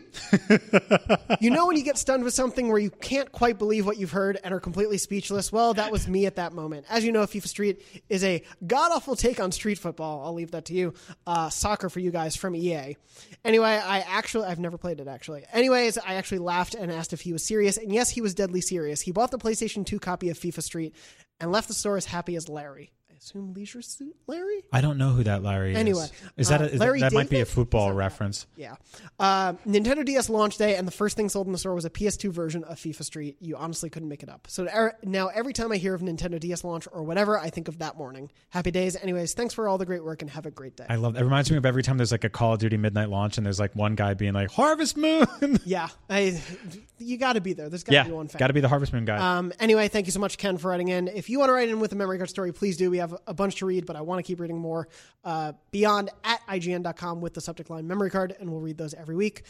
[1.39, 4.11] you know when you get stunned with something where you can't quite believe what you've
[4.11, 5.49] heard and are completely speechless?
[5.49, 6.85] Well, that was me at that moment.
[6.89, 10.25] As you know, FIFA Street is a god awful take on street football.
[10.25, 10.93] I'll leave that to you.
[11.25, 12.97] Uh, soccer for you guys from EA.
[13.45, 15.45] Anyway, I actually, I've never played it actually.
[15.53, 17.77] Anyways, I actually laughed and asked if he was serious.
[17.77, 18.99] And yes, he was deadly serious.
[18.99, 20.95] He bought the PlayStation 2 copy of FIFA Street
[21.39, 22.91] and left the store as happy as Larry.
[23.17, 24.63] I assume Leisure Suit Larry?
[24.71, 25.77] I don't know who that Larry is.
[25.77, 28.45] Anyway, is that, uh, a, is Larry that, that might be a football reference?
[28.55, 28.75] Yeah.
[29.19, 31.89] Uh, Nintendo DS launch day, and the first thing sold in the store was a
[31.89, 33.37] PS2 version of FIFA Street.
[33.41, 34.45] You honestly couldn't make it up.
[34.47, 37.67] So er- now every time I hear of Nintendo DS launch or whatever, I think
[37.67, 38.29] of that morning.
[38.49, 38.95] Happy days.
[38.95, 40.85] Anyways, thanks for all the great work and have a great day.
[40.87, 41.17] I love.
[41.17, 43.45] It reminds me of every time there's like a Call of Duty midnight launch, and
[43.45, 45.25] there's like one guy being like Harvest Moon.
[45.65, 46.39] yeah, I,
[46.99, 47.67] you got to be there.
[47.67, 49.37] There's got to yeah, be one got to be the Harvest Moon guy.
[49.37, 51.07] Um, anyway, thank you so much, Ken, for writing in.
[51.07, 52.91] If you want to write in with a memory card story, please do.
[52.91, 54.87] We have a bunch to read, but I want to keep reading more.
[55.23, 59.15] Uh, beyond at IGN.com with the subject line memory card, and we'll read those every
[59.15, 59.43] week.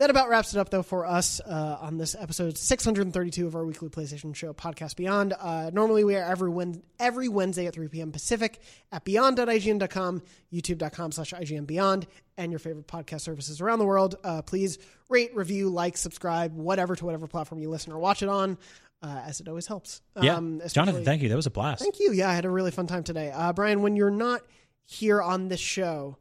[0.00, 3.66] That about wraps it up, though, for us uh, on this episode 632 of our
[3.66, 5.34] weekly PlayStation Show podcast Beyond.
[5.38, 8.10] Uh, normally, we are every, Wed- every Wednesday at 3 p.m.
[8.10, 12.06] Pacific at beyond.ign.com, youtube.com slash IGN Beyond,
[12.38, 14.16] and your favorite podcast services around the world.
[14.24, 14.78] Uh, please
[15.10, 18.56] rate, review, like, subscribe, whatever to whatever platform you listen or watch it on,
[19.02, 20.02] uh, as it always helps.
[20.20, 21.28] yeah, Um, Jonathan, thank you.
[21.28, 21.82] That was a blast.
[21.82, 22.12] Thank you.
[22.12, 23.30] Yeah, I had a really fun time today.
[23.34, 24.42] Uh, Brian, when you're not
[24.84, 26.16] here on this show,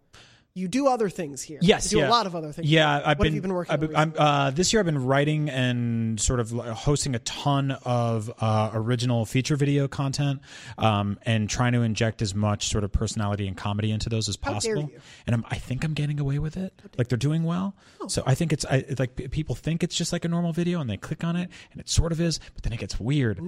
[0.60, 1.60] you do other things here.
[1.62, 2.10] Yes, you do yeah.
[2.10, 2.70] a lot of other things.
[2.70, 3.26] Yeah, I've what been.
[3.26, 6.52] have you been working been, I'm, uh, this year, I've been writing and sort of
[6.52, 10.42] hosting a ton of uh, original feature video content,
[10.78, 14.38] um, and trying to inject as much sort of personality and comedy into those as
[14.38, 14.82] dare possible.
[14.84, 15.00] you.
[15.26, 16.74] And I'm, I think I'm getting away with it.
[16.98, 17.76] Like they're doing well.
[18.02, 18.08] Oh.
[18.08, 20.90] So I think it's I, like people think it's just like a normal video, and
[20.90, 23.40] they click on it, and it sort of is, but then it gets weird.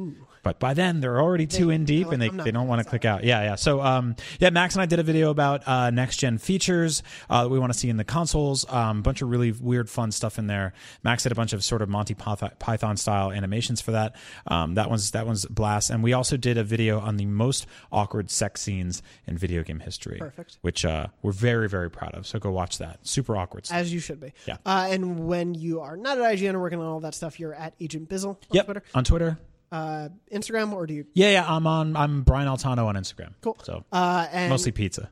[0.44, 2.90] But by then, they're already too in deep, like, and they, they don't want to
[2.90, 3.24] click out.
[3.24, 3.56] Yeah, yeah.
[3.56, 7.01] So um, yeah, Max and I did a video about uh, next gen features.
[7.30, 8.65] Uh, that we want to see in the consoles.
[8.65, 10.73] A um, bunch of really weird, fun stuff in there.
[11.03, 14.15] Max did a bunch of sort of Monty Python style animations for that.
[14.48, 15.90] Um, that one's that one's blast.
[15.90, 19.80] And we also did a video on the most awkward sex scenes in video game
[19.80, 20.19] history.
[20.19, 20.57] Perfect.
[20.61, 22.28] Which uh, we're very very proud of.
[22.28, 23.06] So go watch that.
[23.06, 23.65] Super awkward.
[23.65, 23.78] Stuff.
[23.78, 24.34] As you should be.
[24.45, 24.57] Yeah.
[24.65, 27.53] Uh, and when you are not at IGN or working on all that stuff, you're
[27.53, 28.65] at Agent Bizzle on yep.
[28.65, 28.84] Twitter.
[28.94, 29.38] On Twitter.
[29.72, 31.06] Uh, Instagram or do you?
[31.14, 31.45] Yeah, yeah.
[31.48, 31.95] I'm on.
[31.95, 33.34] I'm Brian Altano on Instagram.
[33.41, 33.57] Cool.
[33.64, 35.10] So uh, and mostly pizza.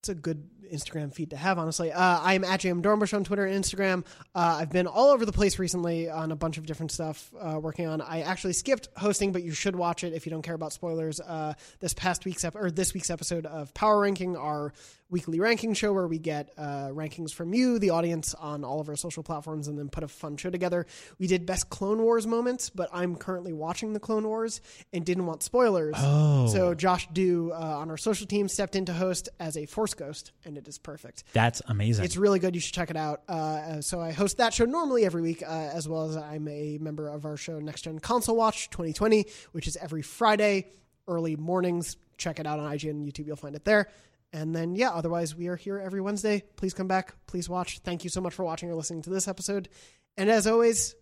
[0.00, 1.92] It's a good Instagram feed to have, honestly.
[1.92, 4.04] Uh, I'm at JM Dornbush on Twitter and Instagram.
[4.34, 7.58] Uh, I've been all over the place recently on a bunch of different stuff uh,
[7.60, 8.00] working on.
[8.00, 11.20] I actually skipped hosting, but you should watch it if you don't care about spoilers.
[11.20, 14.72] Uh, this past week's ep- or this week's episode of Power Ranking, our
[15.12, 18.88] weekly ranking show where we get uh, rankings from you, the audience, on all of
[18.88, 20.86] our social platforms, and then put a fun show together.
[21.18, 24.60] We did best Clone Wars moments, but I'm currently watching the Clone Wars
[24.92, 25.94] and didn't want spoilers.
[25.98, 26.48] Oh.
[26.48, 29.94] So Josh Dew uh, on our social team stepped in to host as a Force
[29.94, 31.24] Ghost, and it is perfect.
[31.34, 32.04] That's amazing.
[32.04, 32.54] It's really good.
[32.54, 33.22] You should check it out.
[33.28, 36.78] Uh, so I host that show normally every week, uh, as well as I'm a
[36.78, 40.70] member of our show Next Gen Console Watch 2020, which is every Friday,
[41.06, 41.98] early mornings.
[42.16, 43.26] Check it out on IGN and YouTube.
[43.26, 43.88] You'll find it there.
[44.32, 46.42] And then, yeah, otherwise, we are here every Wednesday.
[46.56, 47.14] Please come back.
[47.26, 47.80] Please watch.
[47.80, 49.68] Thank you so much for watching or listening to this episode.
[50.16, 50.94] And as always,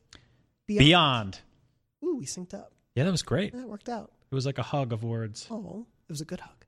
[0.67, 0.87] beyond.
[0.87, 1.41] beyond.
[2.05, 2.73] Ooh, we synced up.
[2.95, 3.53] Yeah, that was great.
[3.53, 4.11] That worked out.
[4.31, 5.47] It was like a hug of words.
[5.51, 6.60] Oh, it was a good hug.